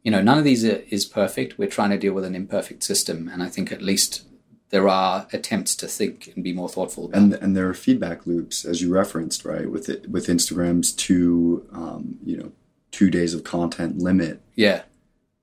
you 0.03 0.11
know, 0.11 0.21
none 0.21 0.37
of 0.37 0.45
these 0.45 0.63
are, 0.63 0.83
is 0.89 1.03
perfect. 1.03 1.57
We're 1.57 1.67
trying 1.67 1.89
to 1.89 1.97
deal 1.97 2.13
with 2.13 2.23
an 2.23 2.35
imperfect 2.35 2.83
system, 2.83 3.27
and 3.27 3.43
I 3.43 3.49
think 3.49 3.71
at 3.71 3.81
least 3.81 4.23
there 4.69 4.87
are 4.87 5.27
attempts 5.33 5.75
to 5.77 5.87
think 5.87 6.31
and 6.33 6.43
be 6.43 6.53
more 6.53 6.69
thoughtful. 6.69 7.05
About 7.05 7.17
and 7.17 7.33
and 7.33 7.57
there 7.57 7.67
are 7.67 7.73
feedback 7.73 8.25
loops, 8.25 8.63
as 8.63 8.81
you 8.81 8.93
referenced, 8.93 9.43
right? 9.43 9.69
With 9.69 9.89
it 9.89 10.09
with 10.09 10.27
Instagram's 10.27 10.93
two, 10.93 11.67
um, 11.73 12.17
you 12.23 12.37
know, 12.37 12.51
two 12.91 13.09
days 13.09 13.33
of 13.33 13.43
content 13.43 13.97
limit. 13.97 14.41
Yeah. 14.55 14.83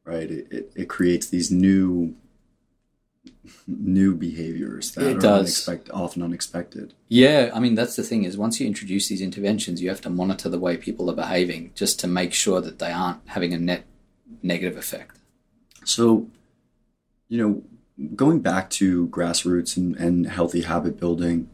Right. 0.05 0.31
It, 0.31 0.47
it, 0.51 0.73
it 0.77 0.89
creates 0.89 1.27
these 1.29 1.51
new 1.51 2.15
new 3.67 4.15
behaviors 4.15 4.93
that 4.93 5.07
it 5.07 5.25
are. 5.25 5.39
Unexpected, 5.39 5.93
often 5.93 6.23
unexpected. 6.23 6.95
Yeah, 7.09 7.51
I 7.55 7.61
mean 7.61 7.75
that's 7.75 7.97
the 7.97 8.03
thing 8.03 8.25
is 8.25 8.37
once 8.37 8.61
you 8.61 8.67
introduce 8.67 9.09
these 9.09 9.21
interventions, 9.21 9.83
you 9.83 9.89
have 9.89 10.01
to 10.03 10.11
monitor 10.11 10.49
the 10.49 10.59
way 10.59 10.77
people 10.77 11.11
are 11.11 11.17
behaving 11.17 11.73
just 11.75 12.01
to 12.01 12.07
make 12.07 12.33
sure 12.33 12.61
that 12.61 12.79
they 12.79 12.93
aren't 12.93 13.21
having 13.27 13.53
a 13.53 13.59
net 13.59 13.85
negative 14.43 14.77
effect. 14.77 15.19
So, 15.85 16.29
you 17.29 17.39
know, 17.39 17.63
going 18.15 18.41
back 18.41 18.71
to 18.71 19.09
grassroots 19.09 19.77
and, 19.77 19.97
and 19.97 20.27
healthy 20.27 20.63
habit 20.63 20.99
building, 20.99 21.49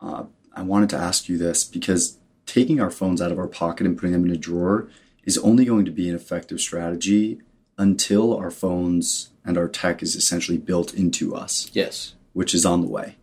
uh, 0.00 0.24
I 0.54 0.62
wanted 0.62 0.90
to 0.90 0.96
ask 0.96 1.28
you 1.28 1.38
this 1.38 1.64
because 1.64 2.18
taking 2.46 2.80
our 2.80 2.90
phones 2.90 3.20
out 3.20 3.32
of 3.32 3.38
our 3.38 3.46
pocket 3.46 3.86
and 3.86 3.96
putting 3.96 4.12
them 4.12 4.24
in 4.24 4.30
a 4.30 4.36
drawer 4.36 4.88
is 5.24 5.38
only 5.38 5.64
going 5.64 5.84
to 5.84 5.90
be 5.90 6.08
an 6.08 6.16
effective 6.16 6.60
strategy 6.60 7.40
until 7.76 8.36
our 8.36 8.50
phones 8.50 9.28
and 9.48 9.56
our 9.56 9.66
tech 9.66 10.02
is 10.02 10.14
essentially 10.14 10.58
built 10.58 10.92
into 10.92 11.34
us. 11.34 11.70
Yes. 11.72 12.14
Which 12.34 12.54
is 12.54 12.66
on 12.66 12.82
the 12.82 12.88
way. 12.88 13.16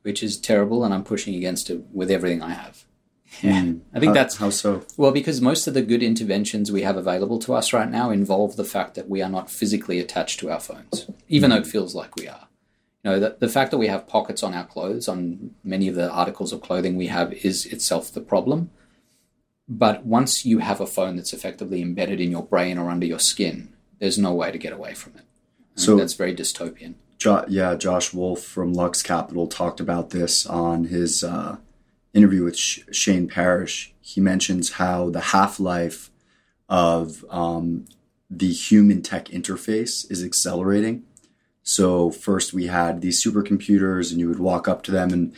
Which 0.00 0.22
is 0.22 0.38
terrible, 0.38 0.82
and 0.82 0.92
I'm 0.94 1.04
pushing 1.04 1.34
against 1.34 1.68
it 1.68 1.84
with 1.92 2.10
everything 2.10 2.42
I 2.42 2.54
have. 2.54 2.86
Yeah. 3.42 3.60
Mm. 3.60 3.80
I 3.94 4.00
think 4.00 4.10
how, 4.10 4.14
that's 4.14 4.36
how 4.36 4.50
so. 4.50 4.84
Well, 4.96 5.12
because 5.12 5.40
most 5.42 5.66
of 5.66 5.74
the 5.74 5.82
good 5.82 6.02
interventions 6.02 6.72
we 6.72 6.82
have 6.82 6.96
available 6.96 7.38
to 7.40 7.54
us 7.54 7.72
right 7.72 7.88
now 7.88 8.10
involve 8.10 8.56
the 8.56 8.64
fact 8.64 8.94
that 8.94 9.10
we 9.10 9.20
are 9.20 9.28
not 9.28 9.50
physically 9.50 10.00
attached 10.00 10.40
to 10.40 10.50
our 10.50 10.58
phones, 10.58 11.06
even 11.28 11.50
mm. 11.50 11.54
though 11.54 11.60
it 11.60 11.66
feels 11.66 11.94
like 11.94 12.16
we 12.16 12.26
are. 12.26 12.48
You 13.04 13.10
know, 13.10 13.20
the, 13.20 13.36
the 13.38 13.48
fact 13.48 13.70
that 13.72 13.78
we 13.78 13.88
have 13.88 14.08
pockets 14.08 14.42
on 14.42 14.54
our 14.54 14.64
clothes, 14.64 15.06
on 15.06 15.54
many 15.62 15.86
of 15.88 15.96
the 15.96 16.10
articles 16.10 16.52
of 16.52 16.62
clothing 16.62 16.96
we 16.96 17.08
have, 17.08 17.32
is 17.32 17.66
itself 17.66 18.10
the 18.12 18.20
problem. 18.20 18.70
But 19.68 20.06
once 20.06 20.46
you 20.46 20.58
have 20.58 20.80
a 20.80 20.86
phone 20.86 21.16
that's 21.16 21.32
effectively 21.32 21.82
embedded 21.82 22.20
in 22.20 22.30
your 22.30 22.44
brain 22.44 22.78
or 22.78 22.90
under 22.90 23.06
your 23.06 23.18
skin, 23.18 23.72
there's 23.98 24.18
no 24.18 24.32
way 24.32 24.50
to 24.50 24.58
get 24.58 24.72
away 24.72 24.94
from 24.94 25.14
it. 25.16 25.24
So 25.74 25.96
that's 25.96 26.14
very 26.14 26.34
dystopian. 26.34 26.94
Jo- 27.18 27.44
yeah, 27.48 27.74
Josh 27.74 28.12
Wolfe 28.12 28.44
from 28.44 28.72
Lux 28.72 29.02
Capital 29.02 29.46
talked 29.46 29.80
about 29.80 30.10
this 30.10 30.44
on 30.46 30.84
his 30.84 31.22
uh, 31.22 31.56
interview 32.14 32.44
with 32.44 32.56
Sh- 32.56 32.80
Shane 32.90 33.28
Parrish, 33.28 33.92
he 34.00 34.20
mentions 34.20 34.72
how 34.72 35.10
the 35.10 35.20
half 35.20 35.58
life 35.58 36.10
of 36.68 37.24
um, 37.30 37.86
the 38.30 38.52
human 38.52 39.02
tech 39.02 39.26
interface 39.26 40.10
is 40.10 40.24
accelerating. 40.24 41.04
So 41.62 42.10
first 42.10 42.52
we 42.52 42.66
had 42.66 43.00
these 43.00 43.22
supercomputers, 43.22 44.10
and 44.10 44.18
you 44.18 44.28
would 44.28 44.40
walk 44.40 44.68
up 44.68 44.82
to 44.84 44.90
them 44.90 45.12
and 45.12 45.32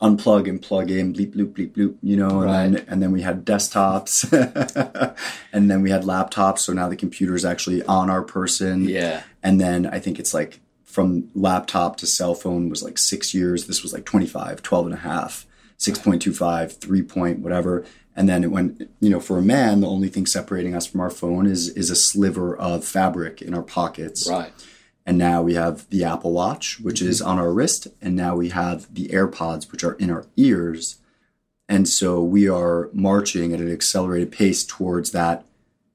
unplug 0.00 0.48
and 0.48 0.60
plug 0.60 0.90
in, 0.90 1.12
bleep 1.12 1.34
bloop 1.34 1.52
bleep 1.52 1.72
bloop, 1.72 1.96
you 2.02 2.16
know, 2.16 2.42
and 2.42 2.74
then 2.74 2.84
and 2.88 3.02
then 3.02 3.12
we 3.12 3.22
had 3.22 3.44
desktops, 3.44 4.24
and 5.52 5.70
then 5.70 5.82
we 5.82 5.90
had 5.90 6.02
laptops. 6.02 6.60
So 6.60 6.72
now 6.72 6.88
the 6.88 6.96
computer 6.96 7.34
is 7.34 7.44
actually 7.44 7.82
on 7.84 8.08
our 8.08 8.22
person. 8.22 8.88
Yeah. 8.88 9.22
And 9.46 9.60
then 9.60 9.86
I 9.86 10.00
think 10.00 10.18
it's 10.18 10.34
like 10.34 10.58
from 10.82 11.30
laptop 11.32 11.98
to 11.98 12.06
cell 12.06 12.34
phone 12.34 12.68
was 12.68 12.82
like 12.82 12.98
six 12.98 13.32
years. 13.32 13.68
This 13.68 13.80
was 13.80 13.92
like 13.92 14.04
25, 14.04 14.60
12 14.60 14.86
and 14.86 14.94
a 14.96 14.98
half, 14.98 15.46
6.25, 15.78 16.80
3 16.80 17.02
point, 17.02 17.38
whatever. 17.38 17.84
And 18.16 18.28
then 18.28 18.42
it 18.42 18.50
went, 18.50 18.90
you 18.98 19.08
know, 19.08 19.20
for 19.20 19.38
a 19.38 19.42
man, 19.42 19.82
the 19.82 19.86
only 19.86 20.08
thing 20.08 20.26
separating 20.26 20.74
us 20.74 20.84
from 20.84 21.00
our 21.00 21.10
phone 21.10 21.46
is 21.46 21.68
is 21.68 21.90
a 21.90 21.94
sliver 21.94 22.56
of 22.56 22.84
fabric 22.84 23.40
in 23.40 23.54
our 23.54 23.62
pockets. 23.62 24.28
Right. 24.28 24.52
And 25.06 25.16
now 25.16 25.42
we 25.42 25.54
have 25.54 25.88
the 25.90 26.02
Apple 26.02 26.32
Watch, 26.32 26.80
which 26.80 26.98
mm-hmm. 26.98 27.10
is 27.10 27.22
on 27.22 27.38
our 27.38 27.52
wrist. 27.52 27.86
And 28.02 28.16
now 28.16 28.34
we 28.34 28.48
have 28.48 28.92
the 28.92 29.10
AirPods, 29.10 29.70
which 29.70 29.84
are 29.84 29.92
in 29.92 30.10
our 30.10 30.26
ears. 30.36 30.96
And 31.68 31.88
so 31.88 32.20
we 32.20 32.48
are 32.48 32.90
marching 32.92 33.52
at 33.52 33.60
an 33.60 33.70
accelerated 33.70 34.32
pace 34.32 34.64
towards 34.64 35.12
that 35.12 35.46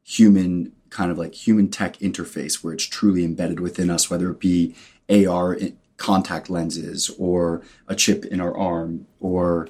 human 0.06 0.72
kind 0.92 1.10
of 1.10 1.18
like 1.18 1.34
human 1.34 1.70
tech 1.70 1.98
interface 1.98 2.64
where 2.64 2.74
it's 2.74 2.86
truly 2.86 3.26
embedded 3.26 3.60
within 3.60 3.90
us, 3.90 4.10
whether 4.10 4.30
it 4.30 4.40
be 4.40 4.76
AR 5.10 5.58
contact 5.98 6.50
lenses 6.50 7.10
or 7.18 7.64
a 7.88 7.96
chip 7.96 8.26
in 8.26 8.40
our 8.40 8.56
arm 8.56 9.08
or, 9.20 9.68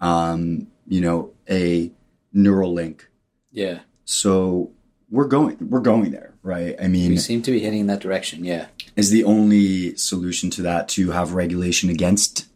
um, 0.00 0.66
you 0.88 1.00
know, 1.00 1.32
a 1.48 1.92
neural 2.32 2.72
link. 2.72 3.08
Yeah. 3.52 3.80
So 4.04 4.72
we're 5.10 5.28
going, 5.28 5.56
we're 5.60 5.80
going 5.80 6.10
there, 6.10 6.34
right? 6.42 6.74
I 6.82 6.88
mean, 6.88 7.10
We 7.10 7.18
seem 7.18 7.42
to 7.42 7.50
be 7.52 7.60
heading 7.60 7.80
in 7.80 7.86
that 7.86 8.00
direction. 8.00 8.44
Yeah. 8.44 8.66
is 8.96 9.10
the 9.10 9.24
only 9.24 9.96
solution 9.96 10.50
to 10.50 10.62
that 10.62 10.88
to 10.90 11.10
have 11.12 11.34
regulation 11.34 11.90
against 11.90 12.46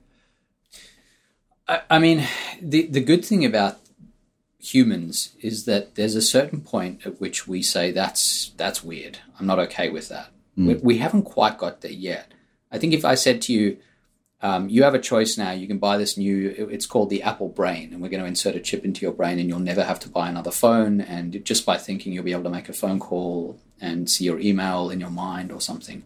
I, 1.68 1.80
I 1.90 1.98
mean, 1.98 2.26
the 2.60 2.86
the 2.86 3.00
good 3.00 3.24
thing 3.24 3.44
about 3.44 3.78
humans 4.74 5.34
is 5.40 5.64
that 5.64 5.94
there's 5.94 6.14
a 6.16 6.22
certain 6.22 6.60
point 6.60 7.06
at 7.06 7.20
which 7.20 7.46
we 7.48 7.62
say 7.62 7.90
that's 7.92 8.52
that's 8.56 8.82
weird. 8.84 9.18
I'm 9.38 9.46
not 9.46 9.58
okay 9.60 9.88
with 9.90 10.08
that. 10.08 10.28
We, 10.56 10.74
we 10.74 10.98
haven't 10.98 11.22
quite 11.24 11.58
got 11.58 11.80
there 11.82 11.90
yet. 11.92 12.32
I 12.72 12.78
think 12.78 12.92
if 12.94 13.04
I 13.04 13.14
said 13.14 13.42
to 13.42 13.52
you, 13.52 13.76
um, 14.42 14.68
you 14.68 14.82
have 14.84 14.94
a 14.94 14.98
choice 14.98 15.36
now. 15.38 15.52
You 15.52 15.66
can 15.66 15.78
buy 15.78 15.96
this 15.98 16.16
new. 16.16 16.48
it- 16.56 16.68
It's 16.70 16.86
called 16.86 17.10
the 17.10 17.22
Apple 17.22 17.48
Brain, 17.48 17.92
and 17.92 18.00
we're 18.02 18.08
going 18.10 18.22
to 18.22 18.28
insert 18.28 18.54
a 18.56 18.60
chip 18.60 18.84
into 18.84 19.00
your 19.02 19.12
brain, 19.12 19.38
and 19.38 19.48
you'll 19.48 19.58
never 19.72 19.84
have 19.84 20.00
to 20.00 20.08
buy 20.08 20.28
another 20.28 20.50
phone. 20.50 21.00
And 21.00 21.42
just 21.44 21.64
by 21.66 21.76
thinking, 21.78 22.12
you'll 22.12 22.24
be 22.24 22.32
able 22.32 22.44
to 22.44 22.50
make 22.58 22.68
a 22.68 22.72
phone 22.74 22.98
call 23.00 23.58
and 23.80 24.08
see 24.10 24.24
your 24.24 24.38
email 24.40 24.90
in 24.90 25.00
your 25.00 25.10
mind 25.10 25.52
or 25.52 25.60
something. 25.60 26.02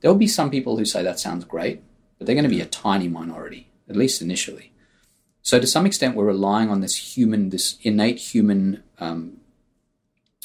There 0.00 0.10
will 0.10 0.18
be 0.18 0.28
some 0.28 0.50
people 0.50 0.76
who 0.76 0.84
say 0.84 1.02
that 1.02 1.18
sounds 1.18 1.44
great, 1.44 1.80
but 2.18 2.26
they're 2.26 2.34
going 2.40 2.50
to 2.50 2.56
be 2.56 2.60
a 2.60 2.66
tiny 2.66 3.08
minority, 3.08 3.68
at 3.88 3.96
least 3.96 4.20
initially. 4.22 4.72
So 5.46 5.60
to 5.60 5.66
some 5.68 5.86
extent, 5.86 6.16
we're 6.16 6.24
relying 6.24 6.70
on 6.70 6.80
this 6.80 7.16
human, 7.16 7.50
this 7.50 7.78
innate 7.82 8.18
human 8.18 8.82
um, 8.98 9.36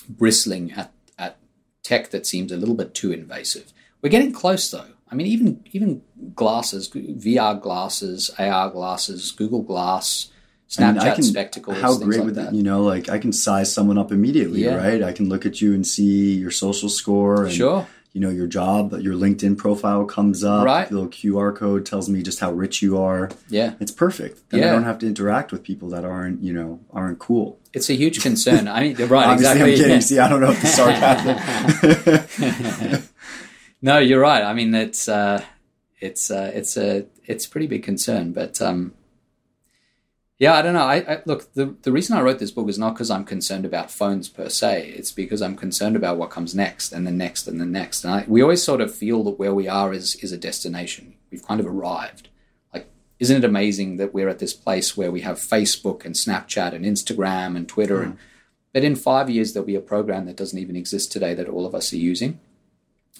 bristling 0.08 0.72
at, 0.74 0.91
at 1.18 1.38
tech 1.82 2.12
that 2.12 2.28
seems 2.28 2.52
a 2.52 2.56
little 2.56 2.76
bit 2.76 2.93
too 2.93 3.12
invasive. 3.12 3.74
We're 4.04 4.10
getting 4.10 4.32
close, 4.32 4.70
though. 4.70 4.86
I 5.12 5.16
mean, 5.16 5.26
even 5.26 5.64
even 5.72 6.04
glasses, 6.36 6.88
VR 6.91 7.60
glasses, 7.60 8.30
AR 8.38 8.70
glasses, 8.70 9.32
Google 9.32 9.64
Glass, 9.64 10.30
I 10.78 10.91
mean, 10.91 11.02
Snapchat 11.02 11.02
I 11.12 11.16
can- 11.16 11.24
spectacles, 11.24 11.82
How 11.82 11.97
great 11.97 12.20
like 12.20 12.26
would 12.28 12.36
that. 12.36 12.52
that? 12.52 12.54
You 12.54 12.62
know, 12.62 12.84
like 12.84 13.10
I 13.10 13.18
can 13.18 13.34
size 13.34 13.74
someone 13.74 13.97
up 13.97 14.12
immediately, 14.12 14.66
Yeah. 14.66 14.76
right? 14.76 15.02
I 15.02 15.14
can 15.14 15.30
look 15.30 15.47
at 15.47 15.62
you 15.62 15.74
and 15.74 15.86
see 15.86 16.36
your 16.36 16.52
social 16.52 16.89
score 16.89 17.45
and 17.45 17.52
Sure. 17.52 17.88
You 18.14 18.22
know 18.22 18.30
your 18.30 18.47
job, 18.47 18.93
your 18.99 19.16
LinkedIn 19.16 19.57
profile 19.57 20.05
comes 20.05 20.43
up. 20.43 20.66
Right. 20.66 20.88
The 20.88 20.93
little 20.95 21.09
QR 21.09 21.55
code 21.55 21.86
tells 21.86 22.09
me 22.09 22.22
just 22.22 22.39
how 22.39 22.51
rich 22.51 22.82
you 22.82 22.97
are. 22.97 23.30
Yeah, 23.49 23.74
It's 23.80 23.91
perfect. 23.91 24.41
Then 24.49 24.64
I 24.64 24.72
don't 24.72 24.84
have 24.84 24.99
to 24.99 25.07
interact 25.07 25.51
with 25.51 25.64
people 25.64 25.89
that 25.89 26.03
aren't, 26.03 26.41
you 26.43 26.53
know, 26.53 26.80
aren't 26.91 27.20
cool. 27.20 27.59
it's 27.74 27.89
a 27.89 27.93
huge 27.93 28.22
concern. 28.22 28.68
I 28.68 28.82
mean, 28.82 28.95
right, 29.07 29.28
Obviously, 29.28 29.62
exactly. 29.62 29.72
I'm 29.72 29.78
kidding. 29.78 29.91
yeah. 29.91 29.99
See, 29.99 30.20
I 30.20 30.30
don't 30.30 30.41
know 30.41 30.51
if 30.51 30.62
the 30.62 30.68
sarcasm. 30.68 33.07
No, 33.82 33.97
you're 33.97 34.20
right. 34.20 34.43
I 34.43 34.53
mean, 34.53 34.76
it's 34.76 35.09
uh, 35.09 35.43
it's 35.99 36.30
uh, 36.30 36.51
it's 36.53 36.78
a 36.78 37.07
it's 37.26 37.47
a 37.47 37.49
pretty 37.49 37.66
big 37.66 37.82
concern. 37.82 38.32
But 38.32 38.62
um, 38.62 38.93
yeah, 40.42 40.56
I 40.56 40.64
don't 40.64 40.74
know. 40.74 40.88
I, 40.88 40.96
I 41.08 41.22
look 41.28 41.54
the 41.54 41.76
the 41.84 41.92
reason 41.92 42.18
I 42.18 42.22
wrote 42.22 42.39
this 42.39 42.50
book 42.50 42.68
is 42.68 42.80
not 42.80 42.96
because 42.96 43.12
I'm 43.12 43.26
concerned 43.26 43.64
about 43.64 43.92
phones 43.92 44.28
per 44.28 44.50
se. 44.50 44.88
It's 44.96 45.12
because 45.12 45.39
I'm 45.39 45.56
concerned 45.56 45.96
about 45.96 46.18
what 46.18 46.32
comes 46.32 46.56
next, 46.56 46.92
and 46.92 47.06
the 47.06 47.12
next, 47.12 47.48
and 47.48 47.62
the 47.62 47.66
next. 47.66 48.04
And 48.04 48.12
I, 48.12 48.26
we 48.28 48.42
always 48.42 48.64
sort 48.64 48.82
of 48.82 48.92
feel 48.92 49.24
that 49.26 49.38
where 49.38 49.54
we 49.54 49.68
are 49.68 49.94
is 49.94 50.16
is 50.16 50.32
a 50.32 50.39
destination. 50.39 51.14
We've 51.30 51.46
kind 51.46 51.60
of 51.60 51.68
arrived. 51.68 52.30
Like, 52.74 52.89
isn't 53.20 53.38
it 53.38 53.44
amazing 53.44 53.98
that 53.98 54.16
we're 54.16 54.30
at 54.30 54.39
this 54.39 54.56
place 54.56 54.98
where 54.98 55.12
we 55.12 55.22
have 55.22 55.38
Facebook 55.38 56.06
and 56.06 56.16
Snapchat 56.16 56.74
and 56.74 56.86
Instagram 56.86 57.56
and 57.56 57.70
Twitter, 57.70 58.02
and 58.02 58.18
but 58.74 58.84
in 58.84 58.96
five 58.96 59.30
years 59.30 59.54
there'll 59.54 59.68
be 59.68 59.76
a 59.76 59.80
program 59.80 60.26
that 60.26 60.38
doesn't 60.38 60.58
even 60.58 60.76
exist 60.76 61.12
today 61.12 61.36
that 61.36 61.50
all 61.50 61.68
of 61.68 61.76
us 61.76 61.94
are 61.94 61.98
using 61.98 62.39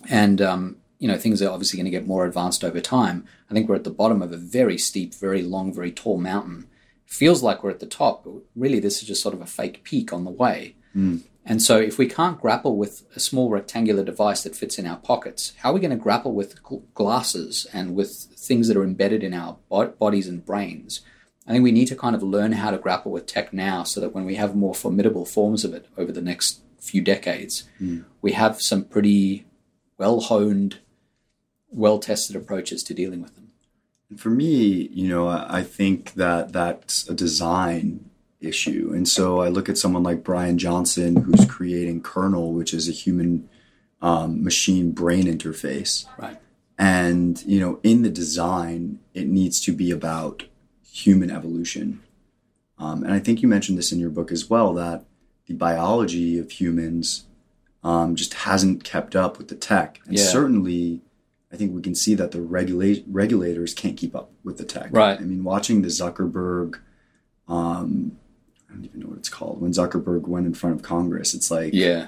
and 0.10 0.42
um, 0.42 0.78
you 0.98 1.08
know 1.08 1.20
things 1.20 1.40
are 1.40 1.52
obviously 1.52 1.78
going 1.78 1.86
to 1.86 1.92
get 1.92 2.08
more 2.08 2.26
advanced 2.26 2.64
over 2.64 2.82
time. 2.82 3.26
I 3.48 3.54
think 3.54 3.70
we're 3.70 3.76
at 3.76 3.84
the 3.84 3.92
bottom 3.92 4.24
of 4.24 4.32
a 4.32 4.38
very 4.38 4.80
steep, 4.80 5.14
very 5.14 5.44
long, 5.44 5.72
very 5.72 5.92
tall 5.92 6.18
mountain. 6.18 6.68
Feels 7.12 7.44
like 7.44 7.62
we're 7.62 7.72
at 7.72 7.82
the 7.82 7.86
top, 7.86 8.24
but 8.24 8.36
really 8.56 8.80
this 8.80 9.02
is 9.02 9.08
just 9.08 9.22
sort 9.22 9.36
of 9.36 9.42
a 9.42 9.46
fake 9.46 9.84
peak 9.84 10.14
on 10.14 10.24
the 10.24 10.32
way. 10.32 10.76
Mm. 10.96 11.24
And 11.46 11.62
so, 11.62 11.78
if 11.78 11.98
we 11.98 12.08
can't 12.08 12.40
grapple 12.40 12.78
with 12.78 13.04
a 13.16 13.20
small 13.20 13.50
rectangular 13.50 14.04
device 14.04 14.44
that 14.44 14.56
fits 14.56 14.80
in 14.80 14.86
our 14.86 14.96
pockets, 14.96 15.52
how 15.58 15.72
are 15.72 15.74
we 15.74 15.82
going 15.82 15.92
to 15.92 15.98
grapple 15.98 16.34
with 16.34 16.64
glasses 16.94 17.68
and 17.74 17.96
with 17.96 18.12
things 18.38 18.70
that 18.70 18.78
are 18.78 18.84
embedded 18.84 19.24
in 19.24 19.34
our 19.34 19.58
bodies 20.00 20.28
and 20.28 20.46
brains? 20.46 21.02
I 21.46 21.52
think 21.52 21.66
we 21.66 21.74
need 21.74 21.88
to 21.88 21.98
kind 21.98 22.16
of 22.16 22.24
learn 22.24 22.54
how 22.54 22.72
to 22.72 22.78
grapple 22.78 23.12
with 23.12 23.26
tech 23.26 23.52
now 23.52 23.84
so 23.84 24.00
that 24.00 24.14
when 24.14 24.24
we 24.24 24.36
have 24.36 24.56
more 24.56 24.74
formidable 24.74 25.26
forms 25.26 25.66
of 25.66 25.74
it 25.74 25.88
over 25.98 26.14
the 26.14 26.22
next 26.22 26.62
few 26.80 27.02
decades, 27.02 27.66
mm. 27.82 28.06
we 28.22 28.32
have 28.32 28.62
some 28.62 28.86
pretty 28.86 29.46
well 29.98 30.22
honed, 30.22 30.80
well 31.70 32.00
tested 32.00 32.38
approaches 32.38 32.84
to 32.84 32.94
dealing 32.94 33.22
with 33.22 33.36
them. 33.36 33.41
For 34.18 34.30
me, 34.30 34.90
you 34.92 35.08
know, 35.08 35.28
I 35.28 35.64
think 35.64 36.14
that 36.16 36.52
that's 36.52 37.08
a 37.10 37.14
design 37.14 38.10
issue. 38.40 38.92
And 38.94 39.08
so 39.08 39.42
I 39.42 39.50
look 39.50 39.70
at 39.70 39.78
someone 39.78 40.04
like 40.04 40.24
Bryan 40.24 40.58
Johnson, 40.58 41.16
who's 41.16 41.46
creating 41.46 42.02
Kernel, 42.02 42.54
which 42.54 42.74
is 42.74 42.90
a 42.90 42.92
human 42.92 43.48
um, 44.02 44.44
machine 44.44 44.92
brain 44.92 45.26
interface. 45.26 46.06
Right. 46.18 46.38
And, 46.78 47.42
you 47.46 47.60
know, 47.60 47.80
in 47.84 48.02
the 48.02 48.10
design, 48.10 49.00
it 49.14 49.28
needs 49.28 49.62
to 49.62 49.72
be 49.72 49.92
about 49.92 50.44
human 50.84 51.30
evolution. 51.30 52.02
Um, 52.80 53.04
and 53.04 53.14
I 53.14 53.20
think 53.20 53.42
you 53.42 53.48
mentioned 53.48 53.78
this 53.78 53.92
in 53.92 54.00
your 54.00 54.10
book 54.10 54.32
as 54.32 54.50
well 54.50 54.74
that 54.74 55.06
the 55.46 55.54
biology 55.54 56.40
of 56.40 56.52
humans 56.52 57.26
um, 57.84 58.16
just 58.16 58.34
hasn't 58.34 58.84
kept 58.84 59.16
up 59.16 59.38
with 59.38 59.50
the 59.50 59.56
tech. 59.56 60.00
And 60.06 60.18
Yeah. 60.18 60.24
certainly, 60.26 61.02
I 61.54 61.58
think 61.58 61.74
we 61.76 61.82
can 61.82 61.96
see 61.96 62.16
that 62.16 62.32
the 62.32 62.42
regula- 62.42 63.04
regulators 63.08 63.74
can't 63.74 63.98
keep 63.98 64.16
up 64.16 64.32
with 64.44 64.58
the 64.58 64.64
tech. 64.64 64.90
Right. 64.92 65.20
I 65.20 65.24
mean, 65.24 65.44
watching 65.44 65.82
the 65.82 65.90
Zuckerberg, 65.90 66.80
um, 67.48 68.18
I 68.70 68.74
don't 68.74 68.86
even 68.86 69.00
know 69.02 69.08
what 69.08 69.18
it's 69.18 69.30
called, 69.30 69.60
when 69.62 69.72
Zuckerberg 69.72 70.28
went 70.28 70.46
in 70.46 70.54
front 70.54 70.78
of 70.78 70.82
Congress, 70.82 71.34
it's 71.34 71.52
like, 71.52 71.74
Yeah. 71.74 72.08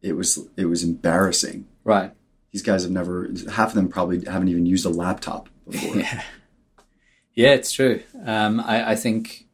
it 0.00 0.14
was 0.14 0.38
it 0.56 0.64
was 0.66 0.82
embarrassing. 0.82 1.66
Right. 1.84 2.12
These 2.50 2.62
guys 2.62 2.82
have 2.82 2.92
never, 2.92 3.30
half 3.52 3.70
of 3.70 3.74
them 3.74 3.88
probably 3.88 4.24
haven't 4.24 4.48
even 4.48 4.66
used 4.66 4.84
a 4.86 4.90
laptop 4.90 5.48
before. 5.68 5.96
Yeah. 5.96 6.22
Yeah, 7.34 7.54
it's 7.54 7.72
true. 7.72 8.02
Um, 8.26 8.60
I, 8.60 8.90
I 8.90 8.94
think 8.94 9.46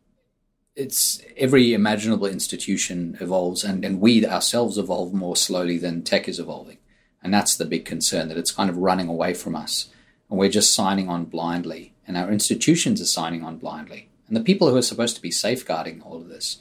it's 0.75 1.23
every 1.37 1.75
imaginable 1.75 2.27
institution 2.27 3.17
evolves, 3.21 3.63
and, 3.63 3.85
and 3.85 4.01
we 4.01 4.27
ourselves 4.27 4.77
evolve 4.79 5.15
more 5.15 5.37
slowly 5.37 5.79
than 5.79 6.03
tech 6.03 6.29
is 6.29 6.41
evolving. 6.41 6.78
And 7.23 7.33
that's 7.35 7.57
the 7.57 7.65
big 7.65 7.85
concern 7.85 8.29
that 8.29 8.39
it's 8.39 8.53
kind 8.53 8.71
of 8.71 8.77
running 8.77 9.09
away 9.09 9.35
from 9.35 9.57
us. 9.57 9.89
And 10.31 10.39
we're 10.39 10.51
just 10.51 10.75
signing 10.75 11.09
on 11.09 11.25
blindly, 11.25 11.95
and 12.07 12.17
our 12.17 12.31
institutions 12.31 13.01
are 13.01 13.07
signing 13.07 13.43
on 13.43 13.59
blindly. 13.59 14.09
And 14.29 14.37
the 14.37 14.43
people 14.43 14.69
who 14.69 14.77
are 14.77 14.83
supposed 14.83 15.17
to 15.17 15.23
be 15.23 15.31
safeguarding 15.31 16.03
all 16.03 16.17
of 16.17 16.29
this 16.29 16.59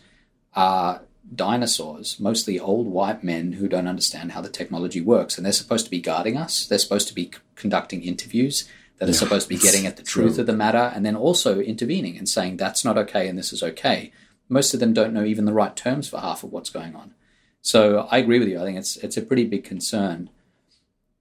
are 0.55 1.01
dinosaurs, 1.36 2.20
mostly 2.20 2.60
old 2.60 2.88
white 2.88 3.24
men 3.24 3.53
who 3.53 3.68
don't 3.68 3.88
understand 3.88 4.32
how 4.32 4.41
the 4.41 4.49
technology 4.49 5.01
works. 5.01 5.38
And 5.38 5.45
they're 5.45 5.53
supposed 5.53 5.86
to 5.86 5.91
be 5.91 5.99
guarding 5.99 6.38
us. 6.38 6.66
They're 6.66 6.80
supposed 6.80 7.10
to 7.10 7.14
be 7.14 7.26
c- 7.26 7.39
conducting 7.55 8.01
interviews 8.01 8.68
that 8.99 9.10
are 9.10 9.14
supposed 9.14 9.47
to 9.47 9.53
be 9.53 9.62
getting 9.62 9.86
at 9.86 9.97
the 9.97 10.03
truth 10.03 10.36
true. 10.36 10.41
of 10.41 10.47
the 10.47 10.53
matter 10.53 10.91
and 10.95 11.05
then 11.05 11.16
also 11.16 11.60
intervening 11.60 12.18
and 12.18 12.28
saying 12.28 12.58
that's 12.58 12.84
not 12.84 12.97
okay 12.97 13.28
and 13.28 13.38
this 13.38 13.53
is 13.53 13.62
okay. 13.62 14.12
Most 14.49 14.74
of 14.74 14.80
them 14.80 14.93
don't 14.93 15.14
know 15.14 15.24
even 15.24 15.45
the 15.45 15.53
right 15.53 15.76
terms 15.76 16.08
for 16.10 16.20
half 16.20 16.43
of 16.43 16.51
what's 16.51 16.70
going 16.70 16.95
on. 16.95 17.14
So 17.62 18.08
I 18.10 18.18
agree 18.18 18.39
with 18.39 18.47
you. 18.47 18.60
I 18.60 18.64
think 18.64 18.78
it's 18.78 18.97
it's 18.97 19.18
a 19.18 19.22
pretty 19.22 19.45
big 19.45 19.64
concern. 19.64 20.30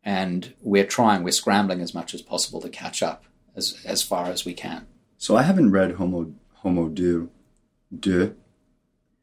And 0.07 0.55
we're 0.63 0.87
trying, 0.87 1.25
we're 1.25 1.33
scrambling 1.33 1.81
as 1.81 1.93
much 1.93 2.15
as 2.15 2.23
possible 2.23 2.61
to 2.61 2.69
catch 2.69 3.03
up 3.03 3.25
as 3.57 3.83
as 3.85 4.03
far 4.03 4.27
as 4.27 4.45
we 4.45 4.55
can. 4.55 4.87
So 5.19 5.37
I 5.37 5.43
haven't 5.43 5.73
read 5.73 5.93
Homo 5.95 6.33
Homo 6.63 6.89
do, 6.89 7.29
de, 7.99 8.35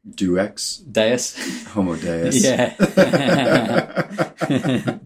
duex, 0.08 0.82
Deus. 0.92 1.64
Homo 1.68 1.96
deus. 1.96 2.36
Yeah. 2.44 2.74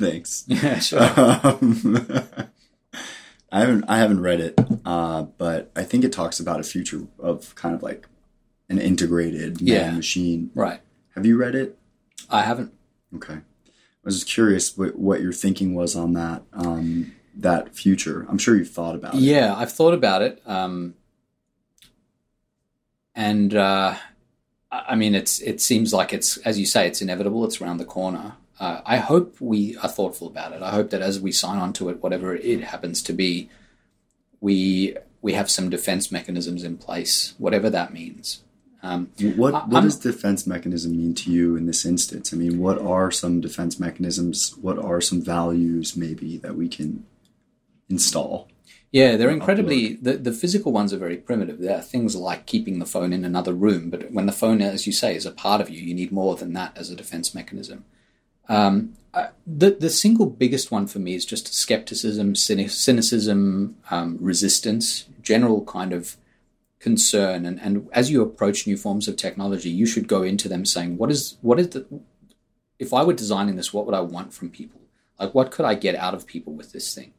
Thanks. 0.00 0.44
yeah, 0.46 0.78
sure. 0.78 1.00
Um, 1.02 2.06
I 3.52 3.60
haven't 3.60 3.84
I 3.88 3.98
haven't 3.98 4.20
read 4.20 4.40
it, 4.40 4.54
uh, 4.84 5.22
but 5.22 5.70
I 5.74 5.82
think 5.84 6.04
it 6.04 6.12
talks 6.12 6.38
about 6.38 6.60
a 6.60 6.62
future 6.62 7.02
of 7.18 7.54
kind 7.54 7.74
of 7.74 7.82
like 7.82 8.06
an 8.68 8.78
integrated 8.78 9.60
man 9.60 9.74
Yeah. 9.74 9.90
machine. 9.92 10.50
Right. 10.54 10.80
Have 11.14 11.26
you 11.26 11.36
read 11.36 11.54
it? 11.54 11.76
I 12.30 12.42
haven't. 12.42 12.72
Okay. 13.16 13.38
I 14.02 14.08
was 14.08 14.20
just 14.20 14.32
curious 14.32 14.76
what, 14.76 14.96
what 14.96 15.20
your 15.20 15.32
thinking 15.32 15.74
was 15.74 15.94
on 15.94 16.14
that 16.14 16.42
um, 16.52 17.12
that 17.36 17.74
future. 17.74 18.26
I'm 18.28 18.38
sure 18.38 18.56
you've 18.56 18.70
thought 18.70 18.94
about 18.94 19.14
it. 19.14 19.20
Yeah, 19.20 19.54
I've 19.54 19.72
thought 19.72 19.94
about 19.94 20.22
it. 20.22 20.40
Um, 20.46 20.94
and 23.14 23.54
uh, 23.54 23.96
I 24.72 24.94
mean, 24.94 25.14
it's 25.14 25.40
it 25.40 25.60
seems 25.60 25.92
like 25.92 26.12
it's 26.12 26.38
as 26.38 26.58
you 26.58 26.66
say, 26.66 26.86
it's 26.86 27.02
inevitable. 27.02 27.44
It's 27.44 27.60
around 27.60 27.78
the 27.78 27.84
corner. 27.84 28.34
Uh, 28.58 28.80
I 28.84 28.98
hope 28.98 29.40
we 29.40 29.76
are 29.78 29.88
thoughtful 29.88 30.28
about 30.28 30.52
it. 30.52 30.62
I 30.62 30.70
hope 30.70 30.90
that 30.90 31.00
as 31.00 31.18
we 31.18 31.32
sign 31.32 31.58
on 31.58 31.72
to 31.74 31.88
it, 31.88 32.02
whatever 32.02 32.34
it 32.36 32.62
happens 32.62 33.02
to 33.02 33.12
be, 33.12 33.48
we 34.40 34.96
we 35.22 35.34
have 35.34 35.50
some 35.50 35.68
defense 35.70 36.10
mechanisms 36.10 36.64
in 36.64 36.78
place, 36.78 37.34
whatever 37.38 37.68
that 37.70 37.92
means. 37.92 38.42
Um, 38.82 39.10
What 39.36 39.68
what 39.68 39.74
I'm- 39.74 39.84
does 39.84 39.96
defense 39.96 40.46
mechanism 40.46 40.96
mean 40.96 41.14
to 41.16 41.30
you 41.30 41.54
in 41.56 41.66
this 41.66 41.84
instance? 41.84 42.32
I 42.32 42.36
mean, 42.36 42.58
what 42.58 42.78
are 42.78 43.10
some 43.10 43.40
defense 43.40 43.78
mechanisms? 43.78 44.54
What 44.60 44.78
are 44.78 45.00
some 45.02 45.20
values 45.20 45.96
maybe 45.96 46.38
that 46.38 46.56
we 46.56 46.68
can 46.68 47.04
install? 47.88 48.48
Yeah, 48.92 49.16
they're 49.16 49.30
incredibly. 49.30 49.94
The, 49.94 50.16
the 50.16 50.32
physical 50.32 50.72
ones 50.72 50.92
are 50.92 50.98
very 50.98 51.16
primitive. 51.16 51.58
There 51.60 51.76
are 51.76 51.82
things 51.82 52.16
like 52.16 52.46
keeping 52.46 52.78
the 52.80 52.86
phone 52.86 53.12
in 53.12 53.24
another 53.24 53.52
room, 53.52 53.88
but 53.90 54.10
when 54.10 54.26
the 54.26 54.32
phone, 54.32 54.60
as 54.62 54.86
you 54.86 54.92
say, 54.92 55.14
is 55.14 55.26
a 55.26 55.30
part 55.30 55.60
of 55.60 55.70
you, 55.70 55.80
you 55.80 55.94
need 55.94 56.10
more 56.10 56.34
than 56.34 56.54
that 56.54 56.76
as 56.76 56.90
a 56.90 56.96
defense 56.96 57.34
mechanism. 57.34 57.84
Um, 58.48 58.94
uh, 59.14 59.28
the 59.46 59.70
the 59.70 59.90
single 59.90 60.26
biggest 60.26 60.72
one 60.72 60.86
for 60.86 60.98
me 60.98 61.14
is 61.14 61.24
just 61.24 61.52
skepticism, 61.54 62.34
cynic, 62.34 62.70
cynicism, 62.70 63.76
um, 63.90 64.16
resistance, 64.20 65.04
general 65.22 65.64
kind 65.64 65.92
of 65.92 66.16
concern. 66.80 67.46
And, 67.46 67.60
and 67.60 67.88
as 67.92 68.10
you 68.10 68.22
approach 68.22 68.66
new 68.66 68.76
forms 68.76 69.06
of 69.06 69.16
technology, 69.16 69.70
you 69.70 69.86
should 69.86 70.08
go 70.08 70.22
into 70.22 70.48
them 70.48 70.64
saying, 70.64 70.96
"What 70.96 71.10
is 71.10 71.36
what 71.42 71.60
is 71.60 71.68
the? 71.68 71.86
If 72.78 72.92
I 72.92 73.04
were 73.04 73.12
designing 73.12 73.56
this, 73.56 73.72
what 73.72 73.86
would 73.86 73.94
I 73.94 74.00
want 74.00 74.32
from 74.32 74.50
people? 74.50 74.80
Like, 75.18 75.34
what 75.34 75.50
could 75.50 75.66
I 75.66 75.74
get 75.74 75.94
out 75.94 76.14
of 76.14 76.26
people 76.26 76.54
with 76.54 76.72
this 76.72 76.94
thing? 76.94 77.12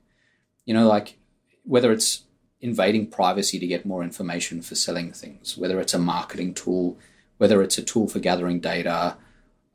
You 0.66 0.74
know, 0.74 0.88
like 0.88 1.20
whether 1.64 1.92
it's 1.92 2.24
invading 2.60 3.08
privacy 3.08 3.60
to 3.60 3.68
get 3.68 3.86
more 3.86 4.04
information 4.04 4.62
for 4.62 4.76
selling 4.76 5.12
things, 5.12 5.58
whether 5.58 5.80
it's 5.80 5.94
a 5.94 6.00
marketing 6.00 6.54
tool, 6.54 6.98
whether 7.38 7.62
it's 7.62 7.78
a 7.78 7.84
tool 7.84 8.08
for 8.08 8.20
gathering 8.20 8.60
data, 8.60 9.18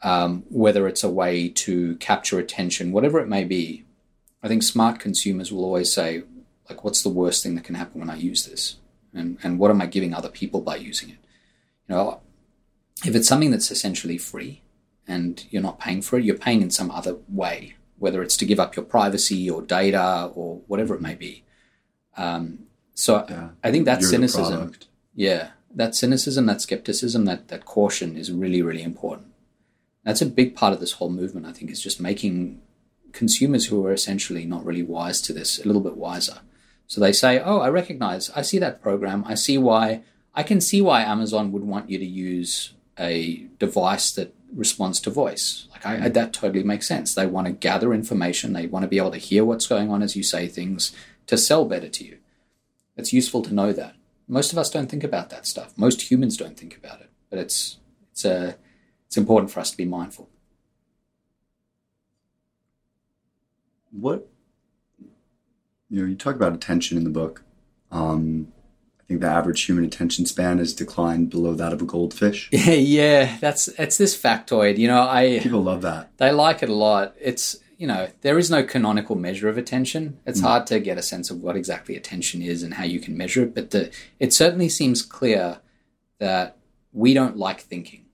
um, 0.03 0.45
whether 0.49 0.87
it's 0.87 1.03
a 1.05 1.11
way 1.11 1.49
to 1.49 1.97
capture 1.97 2.39
attention, 2.39 2.93
whatever 2.93 3.19
it 3.21 3.29
may 3.29 3.45
be, 3.45 3.85
I 4.43 4.49
think 4.49 4.63
smart 4.63 5.01
consumers 5.01 5.53
will 5.53 5.65
always 5.65 5.93
say, 5.93 6.23
like, 6.69 6.85
what's 6.85 7.03
the 7.03 7.09
worst 7.09 7.43
thing 7.43 7.55
that 7.55 7.65
can 7.65 7.75
happen 7.75 8.01
when 8.01 8.11
I 8.11 8.17
use 8.17 8.47
this? 8.47 8.77
And, 9.15 9.39
and 9.43 9.59
what 9.59 9.71
am 9.71 9.81
I 9.81 9.87
giving 9.87 10.13
other 10.13 10.29
people 10.29 10.61
by 10.61 10.77
using 10.77 11.11
it? 11.11 11.19
You 11.89 11.95
know, 11.95 12.21
if 13.05 13.15
it's 13.15 13.29
something 13.29 13.51
that's 13.51 13.71
essentially 13.71 14.19
free 14.19 14.63
and 15.07 15.45
you're 15.51 15.63
not 15.63 15.79
paying 15.79 16.03
for 16.03 16.19
it, 16.19 16.25
you're 16.25 16.37
paying 16.37 16.63
in 16.63 16.71
some 16.71 16.91
other 16.91 17.17
way, 17.29 17.77
whether 17.99 18.23
it's 18.23 18.37
to 18.39 18.47
give 18.47 18.61
up 18.61 18.77
your 18.77 18.85
privacy 18.85 19.49
or 19.49 19.63
data 19.63 20.31
or 20.35 20.61
whatever 20.67 20.95
it 20.95 21.01
may 21.01 21.15
be. 21.15 21.45
Um, 22.17 22.67
so 22.95 23.25
Yeah. 23.29 23.51
I 23.63 23.71
think 23.71 23.85
that 23.85 24.01
You're 24.01 24.11
cynicism, 24.11 24.73
yeah, 25.15 25.51
that 25.75 25.95
cynicism, 25.95 26.47
that 26.47 26.63
skepticism, 26.63 27.27
that 27.27 27.49
that 27.49 27.67
caution 27.67 28.17
is 28.17 28.33
really, 28.33 28.63
really 28.63 28.83
important. 28.83 29.29
That's 30.05 30.23
a 30.23 30.27
big 30.27 30.55
part 30.57 30.73
of 30.73 30.81
this 30.81 30.93
whole 30.93 31.11
movement. 31.11 31.47
I 31.47 31.53
think 31.53 31.71
is 31.71 31.83
just 31.83 32.01
making 32.01 32.63
consumers 33.13 33.67
who 33.67 33.85
are 33.87 33.93
essentially 33.93 34.45
not 34.47 34.65
really 34.65 34.83
wise 34.83 35.21
to 35.23 35.33
this 35.33 35.59
a 35.63 35.67
little 35.67 35.83
bit 35.83 35.97
wiser. 35.97 36.39
So 36.87 37.01
they 37.01 37.13
say, 37.13 37.41
"Oh, 37.41 37.61
I 37.61 37.69
recognize. 37.69 38.31
I 38.31 38.43
see 38.43 38.59
that 38.59 38.83
program. 38.83 39.25
I 39.27 39.35
see 39.35 39.59
why. 39.59 40.03
I 40.35 40.43
can 40.43 40.61
see 40.61 40.83
why 40.83 41.03
Amazon 41.03 41.51
would 41.53 41.65
want 41.65 41.91
you 41.91 41.99
to 41.99 42.05
use 42.05 42.75
a 42.99 43.47
device 43.59 44.13
that 44.13 44.35
responds 44.55 45.01
to 45.01 45.11
voice. 45.11 45.67
Like 45.71 45.87
I, 45.87 46.09
that 46.09 46.33
totally 46.33 46.63
makes 46.63 46.87
sense. 46.87 47.15
They 47.15 47.27
want 47.27 47.47
to 47.47 47.53
gather 47.53 47.93
information. 47.93 48.53
They 48.53 48.67
want 48.67 48.85
to 48.85 48.89
be 48.89 48.99
able 48.99 49.11
to 49.13 49.19
hear 49.19 49.45
what's 49.45 49.67
going 49.67 49.91
on 49.91 50.03
as 50.03 50.17
you 50.17 50.23
say 50.23 50.49
things 50.49 50.95
to 51.27 51.37
sell 51.37 51.65
better 51.65 51.89
to 51.89 52.05
you. 52.05 52.19
It's 52.97 53.13
useful 53.13 53.43
to 53.43 53.55
know 53.55 53.73
that. 53.73 53.95
Most 54.29 54.53
of 54.53 54.59
us 54.59 54.71
don't 54.71 54.91
think 54.91 55.05
about 55.05 55.31
that 55.31 55.47
stuff. 55.47 55.77
Most 55.77 56.11
humans 56.11 56.37
don't 56.37 56.57
think 56.57 56.77
about 56.77 57.01
it, 57.01 57.11
but 57.31 57.39
it's 57.39 57.79
it's 58.13 58.25
a 58.25 58.57
it's 59.07 59.17
important 59.17 59.51
for 59.51 59.61
us 59.61 59.71
to 59.71 59.77
be 59.77 59.85
mindful. 59.85 60.29
What 63.91 64.29
you 65.89 66.03
know, 66.03 66.09
you 66.09 66.17
talk 66.17 66.35
about 66.35 66.55
attention 66.55 66.97
in 66.99 67.05
the 67.05 67.11
book. 67.11 67.45
Um, 67.91 68.53
I 69.01 69.05
think 69.07 69.21
the 69.21 69.29
average 69.29 69.63
human 69.65 69.85
attention 69.85 70.27
span 70.27 70.59
has 70.59 70.75
declined 70.75 71.31
below 71.31 71.55
that 71.55 71.73
of 71.73 71.81
a 71.81 71.85
goldfish. 71.85 72.49
Yeah, 72.51 72.71
yeah, 72.73 73.37
that's 73.41 73.69
it's 73.79 73.97
this 73.99 74.21
factoid. 74.21 74.79
You 74.79 74.89
know, 74.89 75.03
I 75.03 75.39
People 75.41 75.63
love 75.63 75.83
that. 75.83 76.11
they 76.19 76.33
like 76.33 76.63
it 76.63 76.69
a 76.69 76.75
lot. 76.75 77.15
It's 77.21 77.57
you 77.79 77.87
know 77.87 78.09
there 78.23 78.37
is 78.39 78.51
no 78.51 78.65
canonical 78.65 79.15
measure 79.15 79.49
of 79.49 79.57
attention. 79.59 80.19
It's 80.27 80.41
hard 80.41 80.67
to 80.69 80.81
get 80.81 80.99
a 80.99 81.03
sense 81.03 81.31
of 81.31 81.41
what 81.41 81.55
exactly 81.57 81.95
attention 81.97 82.43
is 82.43 82.65
and 82.65 82.75
how 82.75 82.85
you 82.85 82.99
can 82.99 83.17
measure 83.17 83.45
it. 83.45 83.55
But 83.55 83.71
the, 83.71 83.93
it 84.19 84.33
certainly 84.35 84.69
seems 84.69 85.03
clear 85.03 85.61
that 86.19 86.57
we 86.93 87.15
don't 87.15 87.37
like 87.37 87.61
thinking, 87.61 88.06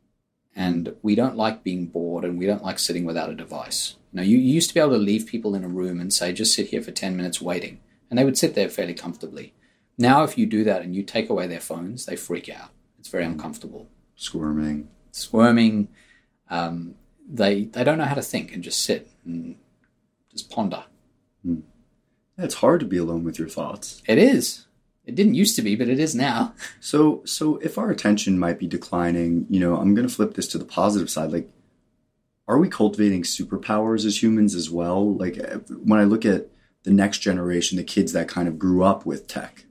and 0.54 0.94
we 1.02 1.14
don't 1.14 1.36
like 1.36 1.62
being 1.64 1.86
bored, 1.86 2.24
and 2.24 2.38
we 2.38 2.46
don't 2.46 2.62
like 2.64 2.78
sitting 2.78 3.04
without 3.04 3.30
a 3.30 3.34
device. 3.34 3.96
Now, 4.12 4.22
you, 4.22 4.36
you 4.36 4.54
used 4.54 4.68
to 4.68 4.74
be 4.74 4.80
able 4.80 4.90
to 4.92 4.98
leave 4.98 5.26
people 5.26 5.54
in 5.54 5.64
a 5.64 5.68
room 5.68 6.00
and 6.00 6.12
say, 6.12 6.32
"Just 6.32 6.54
sit 6.54 6.68
here 6.68 6.82
for 6.82 6.90
ten 6.90 7.16
minutes 7.16 7.40
waiting," 7.40 7.80
and 8.10 8.18
they 8.18 8.24
would 8.24 8.38
sit 8.38 8.54
there 8.54 8.68
fairly 8.68 8.94
comfortably. 8.94 9.54
Now, 9.98 10.22
if 10.24 10.36
you 10.36 10.46
do 10.46 10.64
that 10.64 10.82
and 10.82 10.94
you 10.94 11.02
take 11.02 11.28
away 11.30 11.46
their 11.46 11.60
phones, 11.60 12.06
they 12.06 12.16
freak 12.16 12.48
out. 12.48 12.70
It's 12.98 13.08
very 13.08 13.24
uncomfortable 13.24 13.88
Squirming. 14.16 14.88
squirming. 15.10 15.88
Um, 16.50 16.94
they 17.28 17.64
they 17.64 17.84
don't 17.84 17.98
know 17.98 18.04
how 18.04 18.14
to 18.14 18.22
think 18.22 18.52
and 18.52 18.62
just 18.62 18.82
sit 18.84 19.10
and 19.24 19.56
just 20.30 20.50
ponder. 20.50 20.84
Yeah, 21.44 21.56
it's 22.38 22.54
hard 22.56 22.80
to 22.80 22.86
be 22.86 22.96
alone 22.98 23.24
with 23.24 23.38
your 23.38 23.48
thoughts. 23.48 24.02
It 24.06 24.18
is. 24.18 24.66
It 25.04 25.14
didn't 25.16 25.34
used 25.34 25.56
to 25.56 25.62
be, 25.62 25.74
but 25.74 25.88
it 25.88 25.98
is 25.98 26.14
now. 26.14 26.54
So, 26.80 27.22
so 27.24 27.56
if 27.56 27.76
our 27.76 27.90
attention 27.90 28.38
might 28.38 28.58
be 28.58 28.68
declining, 28.68 29.46
you 29.50 29.58
know, 29.58 29.76
I'm 29.76 29.94
going 29.94 30.06
to 30.06 30.14
flip 30.14 30.34
this 30.34 30.46
to 30.48 30.58
the 30.58 30.64
positive 30.64 31.10
side. 31.10 31.32
Like, 31.32 31.50
are 32.46 32.58
we 32.58 32.68
cultivating 32.68 33.22
superpowers 33.22 34.04
as 34.04 34.22
humans 34.22 34.54
as 34.54 34.70
well? 34.70 35.14
Like, 35.14 35.40
when 35.84 35.98
I 35.98 36.04
look 36.04 36.24
at 36.24 36.48
the 36.84 36.90
next 36.92 37.18
generation, 37.18 37.76
the 37.78 37.84
kids 37.84 38.12
that 38.12 38.28
kind 38.28 38.46
of 38.48 38.58
grew 38.58 38.82
up 38.84 39.04
with 39.06 39.26
tech, 39.26 39.64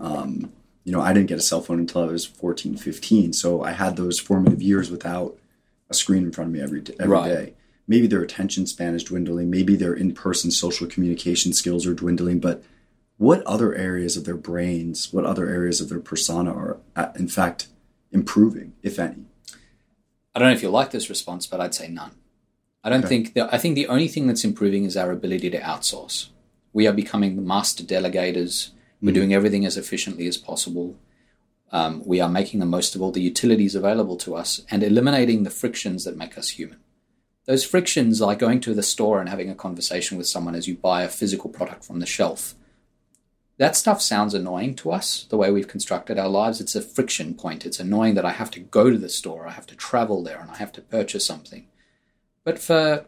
um, 0.00 0.52
you 0.84 0.92
know, 0.92 1.00
I 1.02 1.12
didn't 1.12 1.28
get 1.28 1.38
a 1.38 1.42
cell 1.42 1.60
phone 1.60 1.80
until 1.80 2.02
I 2.02 2.06
was 2.06 2.24
14, 2.24 2.76
15. 2.78 3.32
So 3.34 3.62
I 3.62 3.72
had 3.72 3.96
those 3.96 4.18
formative 4.18 4.62
years 4.62 4.90
without 4.90 5.36
a 5.90 5.94
screen 5.94 6.22
in 6.24 6.32
front 6.32 6.48
of 6.48 6.54
me 6.54 6.60
every 6.62 6.80
d- 6.80 6.94
every 6.98 7.12
Right. 7.14 7.28
day. 7.28 7.54
Maybe 7.86 8.06
their 8.06 8.22
attention 8.22 8.66
span 8.66 8.94
is 8.94 9.04
dwindling. 9.04 9.50
Maybe 9.50 9.76
their 9.76 9.94
in-person 9.94 10.50
social 10.50 10.86
communication 10.86 11.52
skills 11.52 11.86
are 11.86 11.94
dwindling. 11.94 12.38
But 12.40 12.62
what 13.18 13.42
other 13.42 13.74
areas 13.74 14.16
of 14.16 14.24
their 14.24 14.36
brains, 14.36 15.12
what 15.12 15.24
other 15.24 15.48
areas 15.48 15.80
of 15.80 15.88
their 15.88 16.00
persona 16.00 16.52
are, 16.52 16.78
uh, 16.96 17.08
in 17.16 17.28
fact, 17.28 17.68
improving, 18.12 18.72
if 18.82 18.98
any? 18.98 19.24
I 20.34 20.38
don't 20.38 20.48
know 20.48 20.54
if 20.54 20.62
you'll 20.62 20.72
like 20.72 20.92
this 20.92 21.08
response, 21.10 21.46
but 21.46 21.60
I'd 21.60 21.74
say 21.74 21.88
none. 21.88 22.12
I 22.84 22.90
don't 22.90 23.00
Okay. 23.00 23.08
think 23.08 23.34
the, 23.34 23.52
I 23.52 23.58
think 23.58 23.74
the 23.74 23.88
only 23.88 24.08
thing 24.08 24.28
that's 24.28 24.44
improving 24.44 24.84
is 24.84 24.96
our 24.96 25.10
ability 25.10 25.50
to 25.50 25.60
outsource. 25.60 26.28
We 26.72 26.86
are 26.86 26.92
becoming 26.92 27.34
the 27.36 27.42
master 27.42 27.82
delegators. 27.82 28.70
We're 29.02 29.14
doing 29.14 29.34
everything 29.34 29.64
as 29.66 29.76
efficiently 29.76 30.26
as 30.28 30.36
possible. 30.36 30.96
Um, 31.72 32.02
we 32.06 32.20
are 32.20 32.28
making 32.28 32.60
the 32.60 32.66
most 32.66 32.94
of 32.94 33.02
all 33.02 33.10
the 33.10 33.20
utilities 33.20 33.74
available 33.74 34.16
to 34.18 34.34
us 34.36 34.62
and 34.70 34.82
eliminating 34.82 35.42
the 35.42 35.50
frictions 35.50 36.04
that 36.04 36.16
make 36.16 36.38
us 36.38 36.50
human. 36.50 36.78
Those 37.46 37.64
frictions, 37.64 38.20
like 38.20 38.38
going 38.38 38.60
to 38.60 38.74
the 38.74 38.82
store 38.82 39.20
and 39.20 39.28
having 39.28 39.50
a 39.50 39.54
conversation 39.54 40.16
with 40.18 40.26
someone 40.28 40.54
as 40.54 40.68
you 40.68 40.76
buy 40.76 41.02
a 41.02 41.08
physical 41.08 41.50
product 41.50 41.84
from 41.84 41.98
the 42.00 42.06
shelf, 42.06 42.54
that 43.58 43.76
stuff 43.76 44.00
sounds 44.00 44.34
annoying 44.34 44.74
to 44.76 44.92
us, 44.92 45.24
the 45.24 45.36
way 45.36 45.50
we've 45.50 45.68
constructed 45.68 46.18
our 46.18 46.28
lives. 46.28 46.60
It's 46.60 46.76
a 46.76 46.82
friction 46.82 47.34
point. 47.34 47.66
It's 47.66 47.80
annoying 47.80 48.14
that 48.14 48.24
I 48.24 48.30
have 48.30 48.50
to 48.52 48.60
go 48.60 48.88
to 48.88 48.96
the 48.98 49.08
store, 49.08 49.46
I 49.46 49.52
have 49.52 49.66
to 49.66 49.76
travel 49.76 50.22
there, 50.22 50.40
and 50.40 50.50
I 50.50 50.56
have 50.56 50.72
to 50.72 50.80
purchase 50.80 51.26
something. 51.26 51.66
But 52.44 52.60
for, 52.60 53.04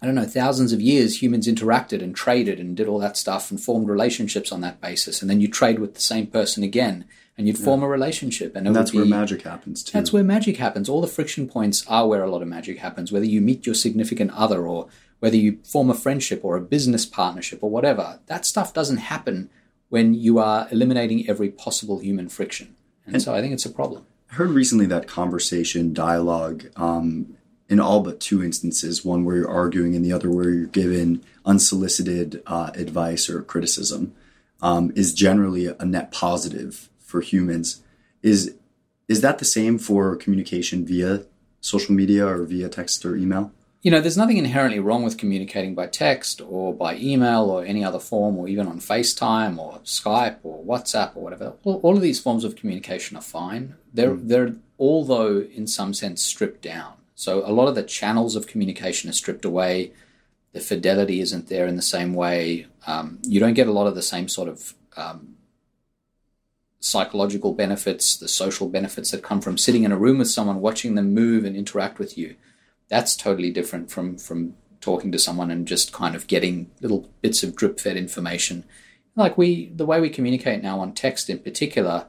I 0.00 0.06
don't 0.06 0.14
know, 0.14 0.24
thousands 0.24 0.72
of 0.72 0.80
years, 0.80 1.20
humans 1.20 1.48
interacted 1.48 2.02
and 2.02 2.14
traded 2.14 2.60
and 2.60 2.76
did 2.76 2.86
all 2.86 3.00
that 3.00 3.16
stuff 3.16 3.50
and 3.50 3.60
formed 3.60 3.88
relationships 3.88 4.52
on 4.52 4.60
that 4.60 4.80
basis. 4.80 5.20
And 5.20 5.28
then 5.28 5.40
you 5.40 5.48
trade 5.48 5.80
with 5.80 5.94
the 5.94 6.00
same 6.00 6.28
person 6.28 6.62
again, 6.62 7.04
and 7.38 7.46
you'd 7.46 7.56
form 7.56 7.84
a 7.84 7.88
relationship. 7.88 8.56
And, 8.56 8.66
And 8.66 8.74
that's 8.74 8.92
would 8.92 9.08
where 9.08 9.08
magic 9.08 9.42
happens 9.42 9.84
too. 9.84 9.92
that's 9.92 10.12
where 10.12 10.24
magic 10.24 10.56
happens. 10.56 10.88
All 10.88 11.00
the 11.00 11.06
friction 11.06 11.48
points 11.48 11.86
are 11.86 12.06
where 12.06 12.22
a 12.22 12.30
lot 12.30 12.42
of 12.42 12.48
magic 12.48 12.78
happens, 12.78 13.12
whether 13.12 13.24
you 13.24 13.40
meet 13.40 13.64
your 13.64 13.76
significant 13.76 14.32
other 14.32 14.66
or 14.66 14.88
whether 15.20 15.36
you 15.36 15.58
form 15.64 15.88
a 15.88 15.94
friendship 15.94 16.44
or 16.44 16.56
a 16.56 16.60
business 16.60 17.06
partnership 17.06 17.60
or 17.62 17.70
whatever. 17.70 18.18
That 18.26 18.44
stuff 18.44 18.74
doesn't 18.74 18.98
happen 18.98 19.50
when 19.88 20.14
you 20.14 20.38
are 20.38 20.68
eliminating 20.70 21.28
every 21.28 21.48
possible 21.48 22.00
human 22.00 22.28
friction. 22.28 22.74
And, 23.06 23.14
and 23.14 23.22
so 23.22 23.34
I 23.34 23.40
think 23.40 23.54
it's 23.54 23.64
a 23.64 23.70
problem. 23.70 24.04
I 24.30 24.34
heard 24.34 24.50
recently 24.50 24.86
that 24.86 25.06
conversation, 25.06 25.94
dialogue, 25.94 26.66
um, 26.76 27.36
in 27.68 27.78
all 27.78 28.00
but 28.00 28.18
two 28.18 28.42
instances, 28.42 29.04
one 29.04 29.24
where 29.24 29.36
you're 29.36 29.50
arguing 29.50 29.94
and 29.94 30.04
the 30.04 30.12
other 30.12 30.30
where 30.30 30.50
you're 30.50 30.66
given 30.66 31.24
unsolicited 31.44 32.42
uh, 32.46 32.70
advice 32.74 33.28
or 33.30 33.42
criticism, 33.42 34.14
um, 34.60 34.92
is 34.96 35.14
generally 35.14 35.66
a 35.66 35.84
net 35.84 36.10
positive 36.10 36.88
for 37.08 37.20
humans. 37.20 37.82
Is 38.22 38.54
is 39.08 39.22
that 39.22 39.38
the 39.38 39.44
same 39.44 39.78
for 39.78 40.14
communication 40.16 40.84
via 40.84 41.24
social 41.60 41.94
media 41.94 42.26
or 42.26 42.44
via 42.44 42.68
text 42.68 43.04
or 43.04 43.16
email? 43.16 43.50
You 43.80 43.90
know, 43.90 44.00
there's 44.00 44.16
nothing 44.18 44.36
inherently 44.36 44.80
wrong 44.80 45.02
with 45.04 45.16
communicating 45.16 45.74
by 45.74 45.86
text 45.86 46.42
or 46.42 46.74
by 46.74 46.96
email 46.96 47.44
or 47.44 47.64
any 47.64 47.84
other 47.84 48.00
form 48.00 48.36
or 48.36 48.48
even 48.48 48.66
on 48.66 48.80
FaceTime 48.80 49.56
or 49.56 49.78
Skype 49.84 50.38
or 50.42 50.62
WhatsApp 50.64 51.16
or 51.16 51.22
whatever. 51.22 51.54
All, 51.64 51.80
all 51.82 51.96
of 51.96 52.02
these 52.02 52.20
forms 52.20 52.44
of 52.44 52.56
communication 52.56 53.16
are 53.16 53.22
fine. 53.22 53.76
They're, 53.94 54.16
mm. 54.16 54.28
they're 54.28 54.54
although 54.78 55.40
in 55.40 55.66
some 55.66 55.94
sense 55.94 56.22
stripped 56.22 56.60
down. 56.60 56.94
So 57.14 57.48
a 57.48 57.52
lot 57.52 57.68
of 57.68 57.76
the 57.76 57.82
channels 57.82 58.36
of 58.36 58.46
communication 58.46 59.08
are 59.10 59.14
stripped 59.14 59.44
away. 59.44 59.92
The 60.52 60.60
fidelity 60.60 61.20
isn't 61.20 61.48
there 61.48 61.66
in 61.66 61.76
the 61.76 61.82
same 61.82 62.14
way. 62.14 62.66
Um, 62.86 63.20
you 63.22 63.38
don't 63.38 63.54
get 63.54 63.68
a 63.68 63.72
lot 63.72 63.86
of 63.86 63.94
the 63.94 64.02
same 64.02 64.28
sort 64.28 64.48
of 64.48 64.74
um, 64.96 65.37
psychological 66.80 67.52
benefits, 67.52 68.16
the 68.16 68.28
social 68.28 68.68
benefits 68.68 69.10
that 69.10 69.22
come 69.22 69.40
from 69.40 69.58
sitting 69.58 69.84
in 69.84 69.92
a 69.92 69.98
room 69.98 70.18
with 70.18 70.30
someone, 70.30 70.60
watching 70.60 70.94
them 70.94 71.12
move 71.12 71.44
and 71.44 71.56
interact 71.56 71.98
with 71.98 72.16
you 72.16 72.36
that's 72.88 73.16
totally 73.16 73.50
different 73.50 73.90
from 73.90 74.16
from 74.16 74.54
talking 74.80 75.12
to 75.12 75.18
someone 75.18 75.50
and 75.50 75.66
just 75.66 75.92
kind 75.92 76.14
of 76.14 76.26
getting 76.26 76.70
little 76.80 77.08
bits 77.20 77.42
of 77.42 77.56
drip 77.56 77.80
fed 77.80 77.96
information. 77.96 78.64
Like 79.16 79.36
we, 79.36 79.70
the 79.70 79.84
way 79.84 80.00
we 80.00 80.08
communicate 80.08 80.62
now 80.62 80.78
on 80.78 80.92
text 80.92 81.28
in 81.28 81.40
particular, 81.40 82.06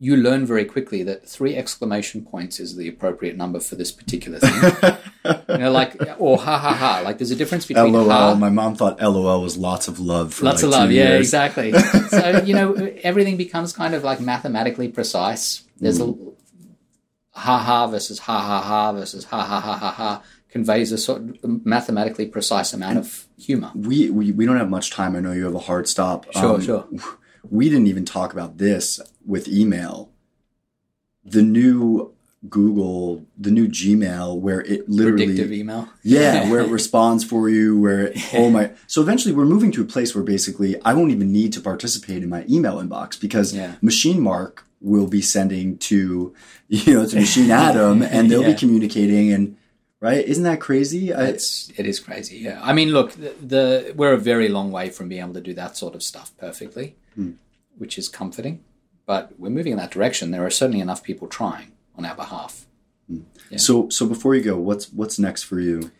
you 0.00 0.16
learn 0.16 0.46
very 0.46 0.64
quickly 0.64 1.02
that 1.02 1.28
three 1.28 1.56
exclamation 1.56 2.24
points 2.24 2.60
is 2.60 2.76
the 2.76 2.88
appropriate 2.88 3.36
number 3.36 3.58
for 3.58 3.74
this 3.74 3.90
particular 3.90 4.38
thing. 4.38 4.96
you 5.48 5.58
know, 5.58 5.72
like 5.72 5.96
or 6.18 6.38
ha 6.38 6.56
ha 6.56 6.72
ha. 6.72 7.00
Like 7.04 7.18
there's 7.18 7.32
a 7.32 7.36
difference 7.36 7.66
between 7.66 7.92
LOL. 7.92 8.08
Ha, 8.08 8.34
my 8.34 8.50
mom 8.50 8.76
thought 8.76 9.00
LOL 9.00 9.42
was 9.42 9.56
lots 9.56 9.88
of 9.88 9.98
love. 9.98 10.34
For 10.34 10.44
lots 10.44 10.62
like 10.62 10.64
of 10.64 10.70
love. 10.70 10.92
Yeah, 10.92 11.08
years. 11.08 11.20
exactly. 11.20 11.72
so 12.10 12.42
you 12.44 12.54
know, 12.54 12.74
everything 13.02 13.36
becomes 13.36 13.72
kind 13.72 13.94
of 13.94 14.04
like 14.04 14.20
mathematically 14.20 14.88
precise. 14.88 15.64
There's 15.78 15.98
mm. 15.98 16.34
a 17.34 17.40
ha 17.40 17.58
ha 17.58 17.86
versus 17.88 18.20
ha 18.20 18.40
ha 18.40 18.60
ha 18.60 18.92
versus 18.92 19.24
ha 19.24 19.42
ha 19.42 19.60
ha 19.60 19.76
ha 19.76 19.90
ha 19.90 20.22
conveys 20.48 20.92
a 20.92 20.98
sort 20.98 21.22
of 21.22 21.66
mathematically 21.66 22.26
precise 22.26 22.72
amount 22.72 22.98
of 22.98 23.26
humor. 23.36 23.70
We, 23.74 24.10
we 24.10 24.32
we 24.32 24.46
don't 24.46 24.56
have 24.56 24.70
much 24.70 24.90
time. 24.90 25.16
I 25.16 25.20
know 25.20 25.32
you 25.32 25.44
have 25.44 25.54
a 25.54 25.60
hard 25.60 25.88
stop. 25.88 26.32
Sure, 26.32 26.54
um, 26.54 26.62
sure. 26.62 26.88
We 27.48 27.68
didn't 27.68 27.86
even 27.86 28.04
talk 28.04 28.32
about 28.32 28.58
this 28.58 29.00
with 29.24 29.48
email. 29.48 30.10
The 31.24 31.42
new 31.42 32.14
Google, 32.48 33.26
the 33.36 33.50
new 33.50 33.66
Gmail, 33.66 34.38
where 34.38 34.60
it 34.60 34.88
literally 34.88 35.26
predictive 35.26 35.52
email. 35.52 35.88
yeah, 36.02 36.48
where 36.50 36.60
it 36.60 36.68
responds 36.68 37.24
for 37.24 37.48
you. 37.48 37.78
Where 37.80 38.06
it, 38.06 38.34
oh 38.34 38.50
my, 38.50 38.70
so 38.86 39.02
eventually 39.02 39.34
we're 39.34 39.44
moving 39.44 39.72
to 39.72 39.82
a 39.82 39.84
place 39.84 40.14
where 40.14 40.22
basically 40.22 40.80
I 40.84 40.94
won't 40.94 41.10
even 41.10 41.32
need 41.32 41.52
to 41.54 41.60
participate 41.60 42.22
in 42.22 42.28
my 42.28 42.44
email 42.48 42.76
inbox 42.76 43.20
because 43.20 43.54
yeah. 43.54 43.74
Machine 43.82 44.20
Marc 44.20 44.64
will 44.80 45.08
be 45.08 45.20
sending 45.20 45.78
to 45.78 46.32
you 46.68 46.94
know 46.94 47.06
to 47.06 47.16
Machine 47.16 47.50
Adam, 47.66 48.02
and 48.02 48.30
they'll 48.30 48.42
yeah. 48.42 48.52
be 48.52 48.58
communicating 48.58 49.32
and 49.32 49.56
right 50.00 50.24
isn't 50.26 50.44
that 50.44 50.60
crazy 50.60 51.10
it's 51.10 51.72
it 51.76 51.84
is 51.84 51.98
crazy 51.98 52.38
yeah 52.38 52.60
i 52.62 52.72
mean 52.72 52.90
look 52.90 53.10
the, 53.14 53.34
the, 53.42 53.92
we're 53.96 54.12
a 54.12 54.18
very 54.18 54.48
long 54.48 54.70
way 54.70 54.88
from 54.90 55.08
being 55.08 55.20
able 55.20 55.34
to 55.34 55.40
do 55.40 55.52
that 55.52 55.76
sort 55.76 55.96
of 55.96 56.04
stuff 56.04 56.30
perfectly 56.38 56.94
hmm. 57.18 57.32
which 57.76 57.98
is 57.98 58.08
comforting 58.08 58.62
but 59.06 59.32
we're 59.38 59.50
moving 59.50 59.72
in 59.72 59.78
that 59.78 59.90
direction 59.90 60.30
there 60.30 60.44
are 60.44 60.50
certainly 60.50 60.80
enough 60.80 61.02
people 61.02 61.28
trying 61.28 61.72
on 61.96 62.04
our 62.04 62.14
behalf 62.14 62.66
hmm. 63.08 63.20
yeah. 63.50 63.58
so 63.58 63.88
so 63.88 64.06
before 64.06 64.34
you 64.34 64.42
go 64.42 64.56
what's 64.56 64.92
what's 64.92 65.18
next 65.18 65.42
for 65.42 65.60
you 65.60 65.90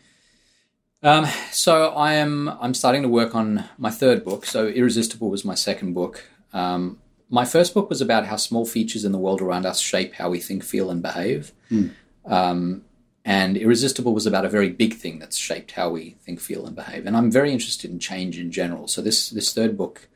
um, 1.01 1.25
so 1.51 1.89
I 1.89 2.13
am 2.15 2.49
I'm 2.59 2.73
starting 2.73 3.03
to 3.03 3.09
work 3.09 3.33
on 3.33 3.65
my 3.77 3.89
third 3.89 4.25
book. 4.25 4.45
So 4.45 4.67
Irresistible 4.67 5.29
was 5.29 5.45
my 5.45 5.55
second 5.55 5.93
book. 5.93 6.25
Um, 6.51 6.99
my 7.29 7.45
first 7.45 7.73
book 7.73 7.89
was 7.89 8.01
about 8.01 8.25
how 8.25 8.35
small 8.35 8.65
features 8.65 9.05
in 9.05 9.11
the 9.11 9.17
world 9.17 9.41
around 9.41 9.65
us 9.65 9.79
shape 9.79 10.15
how 10.15 10.29
we 10.29 10.39
think, 10.39 10.63
feel, 10.63 10.89
and 10.89 11.01
behave. 11.01 11.51
Mm. 11.71 11.91
Um, 12.25 12.83
and 13.23 13.55
Irresistible 13.55 14.13
was 14.13 14.25
about 14.25 14.45
a 14.45 14.49
very 14.49 14.69
big 14.69 14.95
thing 14.95 15.19
that's 15.19 15.37
shaped 15.37 15.71
how 15.71 15.89
we 15.89 16.11
think, 16.21 16.39
feel, 16.39 16.65
and 16.65 16.75
behave. 16.75 17.05
And 17.05 17.15
I'm 17.15 17.31
very 17.31 17.51
interested 17.51 17.91
in 17.91 17.99
change 17.99 18.39
in 18.39 18.51
general. 18.51 18.87
So 18.87 19.01
this 19.01 19.29
this 19.29 19.53
third 19.53 19.77
book, 19.77 20.09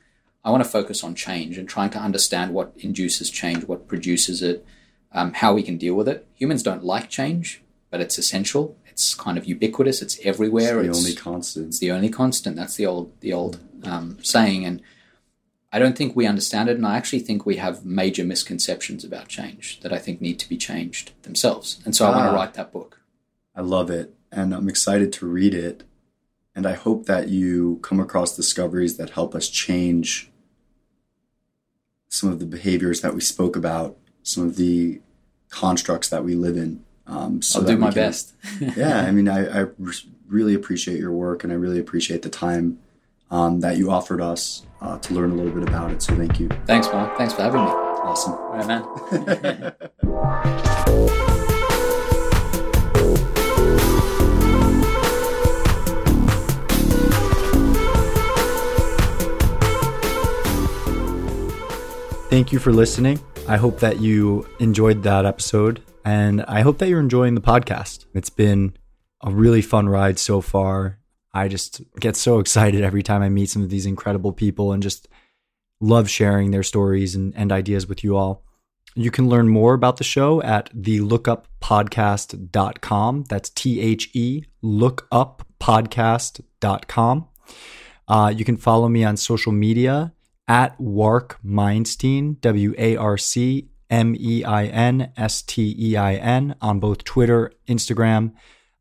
I 0.43 0.51
want 0.51 0.63
to 0.63 0.69
focus 0.69 1.03
on 1.03 1.15
change 1.15 1.57
and 1.57 1.67
trying 1.67 1.89
to 1.91 1.99
understand 1.99 2.53
what 2.53 2.73
induces 2.77 3.29
change, 3.29 3.63
what 3.65 3.87
produces 3.87 4.41
it, 4.41 4.65
um, 5.13 5.33
how 5.33 5.53
we 5.53 5.63
can 5.63 5.77
deal 5.77 5.95
with 5.95 6.07
it. 6.07 6.27
Humans 6.35 6.63
don't 6.63 6.83
like 6.83 7.09
change, 7.09 7.61
but 7.89 8.01
it's 8.01 8.17
essential. 8.17 8.75
It's 8.85 9.15
kind 9.15 9.37
of 9.37 9.45
ubiquitous. 9.45 10.01
It's 10.01 10.19
everywhere. 10.23 10.81
It's 10.81 10.83
the 10.83 10.89
it's, 10.89 10.99
only 10.99 11.15
constant. 11.15 11.67
It's 11.67 11.79
the 11.79 11.91
only 11.91 12.09
constant. 12.09 12.55
That's 12.55 12.75
the 12.75 12.85
old 12.85 13.19
the 13.21 13.31
old 13.31 13.59
um, 13.83 14.17
saying. 14.21 14.65
And 14.65 14.81
I 15.71 15.79
don't 15.79 15.97
think 15.97 16.15
we 16.15 16.27
understand 16.27 16.69
it, 16.69 16.75
and 16.77 16.85
I 16.85 16.97
actually 16.97 17.19
think 17.19 17.45
we 17.45 17.55
have 17.55 17.85
major 17.85 18.23
misconceptions 18.23 19.03
about 19.03 19.27
change 19.29 19.79
that 19.79 19.93
I 19.93 19.97
think 19.97 20.21
need 20.21 20.39
to 20.39 20.49
be 20.49 20.57
changed 20.57 21.13
themselves. 21.23 21.81
And 21.85 21.95
so 21.95 22.05
I 22.05 22.09
want 22.09 22.25
to 22.25 22.31
ah. 22.31 22.35
write 22.35 22.53
that 22.55 22.71
book. 22.71 22.99
I 23.55 23.61
love 23.61 23.89
it, 23.89 24.13
and 24.31 24.53
I'm 24.53 24.69
excited 24.69 25.13
to 25.13 25.25
read 25.25 25.53
it. 25.53 25.83
And 26.55 26.67
I 26.67 26.73
hope 26.73 27.07
that 27.07 27.29
you 27.29 27.79
come 27.81 27.99
across 27.99 28.35
discoveries 28.35 28.97
that 28.97 29.11
help 29.11 29.33
us 29.33 29.49
change 29.49 30.29
some 32.14 32.32
of 32.32 32.38
the 32.38 32.45
behaviors 32.45 33.01
that 33.01 33.16
we 33.16 33.22
spoke 33.22 33.55
about, 33.55 33.97
some 34.22 34.45
of 34.45 34.55
the 34.55 35.01
constructs 35.49 36.09
that 36.09 36.24
we 36.24 36.36
live 36.36 36.55
in. 36.55 36.86
Um, 37.07 37.41
so 37.41 37.59
I'll 37.59 37.66
do 37.66 37.76
my 37.76 37.88
can, 37.88 37.95
best. 37.95 38.34
yeah, 38.78 39.01
I 39.01 39.09
mean, 39.09 39.28
I, 39.28 39.64
I 39.64 39.66
really 40.28 40.53
appreciate 40.53 40.99
your 40.99 41.11
work, 41.11 41.43
and 41.43 41.51
I 41.51 41.55
really 41.55 41.80
appreciate 41.80 42.22
the 42.22 42.30
time 42.30 42.78
um, 43.32 43.61
that 43.61 43.78
you 43.78 43.89
offered 43.89 44.22
us 44.22 44.64
uh, 44.80 44.99
to 44.99 45.14
learn 45.16 45.32
a 45.32 45.34
little 45.34 45.51
bit 45.51 45.68
about 45.68 45.89
it. 45.89 46.03
So 46.03 46.16
thank 46.16 46.39
you. 46.39 46.49
Thanks, 46.68 46.86
Marc. 46.93 47.18
Thanks 47.18 47.34
for 47.34 47.41
having 47.41 47.61
me. 47.61 47.68
Awesome. 47.68 48.34
All 48.34 48.57
right, 48.57 48.68
man. 50.03 51.18
Thank 62.34 62.49
you 62.51 62.57
for 62.57 62.73
listening. 62.73 63.19
I 63.47 63.57
hope 63.57 63.79
that 63.81 63.99
you 63.99 64.49
enjoyed 64.59 65.03
that 65.03 65.23
episode 65.23 65.84
and 66.03 66.41
I 66.47 66.61
hope 66.61 66.79
that 66.79 66.89
you're 66.89 66.99
enjoying 66.99 67.36
the 67.36 67.41
podcast. 67.41 68.05
It's 68.15 68.31
been 68.31 68.75
a 69.21 69.29
really 69.29 69.61
fun 69.61 69.88
ride 69.88 70.17
so 70.17 70.41
far. 70.41 70.97
I 71.31 71.47
just 71.47 71.84
get 71.99 72.15
so 72.15 72.39
excited 72.39 72.84
every 72.84 73.03
time 73.03 73.21
I 73.21 73.29
meet 73.29 73.51
some 73.51 73.61
of 73.61 73.69
these 73.69 73.86
incredible 73.86 74.34
people 74.34 74.71
and 74.71 74.81
just 74.81 75.07
love 75.79 76.09
sharing 76.09 76.49
their 76.49 76.63
stories 76.63 77.13
and, 77.13 77.36
and 77.36 77.51
ideas 77.51 77.86
with 77.86 78.03
you 78.03 78.17
all. 78.17 78.43
You 78.95 79.11
can 79.11 79.29
learn 79.29 79.47
more 79.47 79.75
about 79.75 79.97
the 79.97 80.03
show 80.03 80.41
at 80.41 80.75
thelookuppodcast.com. 80.75 83.25
That's 83.29 83.51
T 83.51 83.79
H 83.79 84.09
E, 84.13 84.45
lookuppodcast.com. 84.63 87.27
Uh, 88.07 88.34
you 88.36 88.43
can 88.43 88.57
follow 88.57 88.89
me 88.89 89.03
on 89.03 89.17
social 89.17 89.51
media 89.51 90.13
at 90.47 90.79
Marc 90.79 91.39
Weinstein, 91.43 92.37
W 92.41 92.73
A 92.77 92.95
R 92.95 93.17
C 93.17 93.69
M 93.89 94.15
E 94.19 94.43
I 94.43 94.65
N 94.65 95.11
S 95.15 95.41
T 95.41 95.75
E 95.77 95.95
I 95.95 96.15
N, 96.15 96.55
on 96.61 96.79
both 96.79 97.03
Twitter, 97.03 97.51
Instagram, 97.67 98.33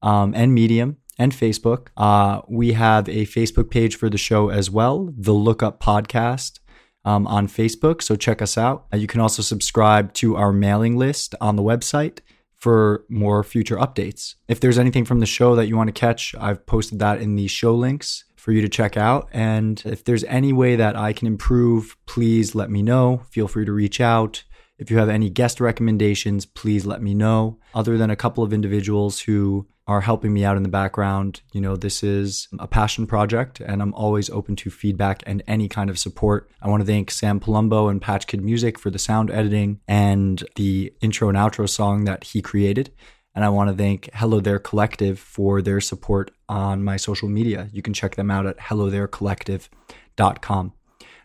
um, 0.03 0.35
and 0.35 0.55
Medium 0.55 0.97
and 1.19 1.33
Facebook. 1.33 1.89
Uh, 1.97 2.41
we 2.49 2.73
have 2.73 3.09
a 3.09 3.27
Facebook 3.27 3.71
page 3.71 3.97
for 3.97 4.09
the 4.09 4.19
show 4.19 4.49
as 4.49 4.71
well, 4.71 5.13
the 5.17 5.33
Lookup 5.33 5.81
Podcast. 5.81 6.59
Um, 7.05 7.27
on 7.27 7.49
Facebook, 7.49 8.01
so 8.01 8.15
check 8.15 8.41
us 8.41 8.57
out. 8.57 8.87
Uh, 8.95 8.97
you 8.97 9.09
can 9.09 9.21
also 9.21 9.43
subscribe 9.43 10.13
to 10.15 10.37
our 10.37 10.53
mailing 10.53 10.97
list 10.97 11.35
on 11.41 11.57
the 11.57 11.63
website 11.63 12.21
for 12.55 13.05
more 13.09 13.43
future 13.43 13.77
updates. 13.77 14.37
If 14.47 14.61
there's 14.61 14.79
anything 14.79 15.05
from 15.05 15.19
the 15.19 15.27
show 15.27 15.57
that 15.57 15.67
you 15.67 15.77
want 15.77 15.89
to 15.89 16.01
catch, 16.01 16.33
I've 16.39 16.65
posted 16.65 17.01
that 17.01 17.21
in 17.21 17.35
the 17.35 17.49
show 17.49 17.75
links 17.75 18.23
for 18.43 18.51
you 18.51 18.61
to 18.61 18.69
check 18.69 18.97
out. 18.97 19.29
And 19.33 19.81
if 19.87 20.03
there's 20.03 20.25
any 20.25 20.53
way 20.53 20.75
that 20.75 20.97
I 20.97 21.13
can 21.13 21.29
improve, 21.29 21.97
please 22.07 22.57
let 22.57 22.71
me 22.71 22.83
know. 22.83 23.23
Feel 23.31 23.47
free 23.47 23.65
to 23.65 23.71
reach 23.71 24.01
out. 24.01 24.43
If 24.79 24.91
you 24.91 24.99
have 24.99 25.09
any 25.09 25.31
guest 25.31 25.61
recommendations, 25.61 26.45
please 26.45 26.85
let 26.85 27.01
me 27.01 27.15
know. 27.15 27.61
Other 27.73 27.97
than 27.97 28.11
a 28.11 28.17
couple 28.17 28.43
of 28.43 28.53
individuals 28.53 29.21
who 29.21 29.69
are 29.87 30.01
helping 30.01 30.33
me 30.33 30.45
out 30.45 30.57
in 30.57 30.65
the 30.65 30.69
background, 30.69 31.41
you 31.53 31.61
know, 31.61 31.77
this 31.77 32.03
is 32.03 32.49
a 32.59 32.67
passion 32.67 33.07
project 33.07 33.61
and 33.61 33.81
I'm 33.81 33.95
always 33.95 34.29
open 34.29 34.57
to 34.57 34.71
feedback 34.71 35.23
and 35.25 35.45
any 35.47 35.69
kind 35.69 35.89
of 35.89 35.97
support. 35.97 36.51
I 36.61 36.69
want 36.69 36.81
to 36.81 36.87
thank 36.87 37.13
Sam 37.13 37.39
Palumbo 37.39 37.89
and 37.89 38.03
Patch 38.03 38.27
Kid 38.27 38.43
Music 38.43 38.77
for 38.77 38.91
the 38.91 38.99
sound 38.99 39.31
editing 39.31 39.79
and 39.87 40.43
the 40.57 40.93
intro 41.01 41.29
and 41.29 41.39
outro 41.39 41.69
song 41.69 42.07
that 42.07 42.25
he 42.25 42.43
created. 42.43 42.93
And 43.35 43.45
I 43.45 43.49
want 43.49 43.71
to 43.71 43.77
thank 43.77 44.11
Hello 44.15 44.41
There 44.41 44.59
Collective 44.59 45.19
for 45.19 45.63
their 45.63 45.81
support 45.81 46.31
on 46.49 46.85
my 46.85 46.97
social 46.97 47.29
media. 47.29 47.69
You 47.73 47.83
can 47.83 47.95
check 47.95 48.17
them 48.17 48.31
out 48.31 48.47
at 48.47 48.59
hellotherecollective.com. 48.59 50.73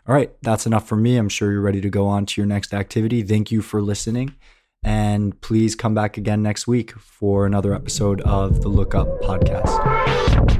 All 0.06 0.14
right, 0.14 0.32
that's 0.40 0.64
enough 0.64 0.88
for 0.88 0.96
me. 0.96 1.18
I'm 1.18 1.28
sure 1.28 1.52
you're 1.52 1.60
ready 1.60 1.82
to 1.82 1.90
go 1.90 2.06
on 2.06 2.24
to 2.26 2.40
your 2.40 2.46
next 2.46 2.72
activity. 2.72 3.22
Thank 3.22 3.50
you 3.50 3.60
for 3.60 3.82
listening. 3.82 4.34
And 4.82 5.38
please 5.42 5.74
come 5.74 5.94
back 5.94 6.16
again 6.16 6.42
next 6.42 6.66
week 6.66 6.92
for 6.92 7.44
another 7.44 7.74
episode 7.74 8.22
of 8.22 8.62
the 8.62 8.68
Look 8.68 8.94
Up 8.94 9.08
podcast. 9.20 10.57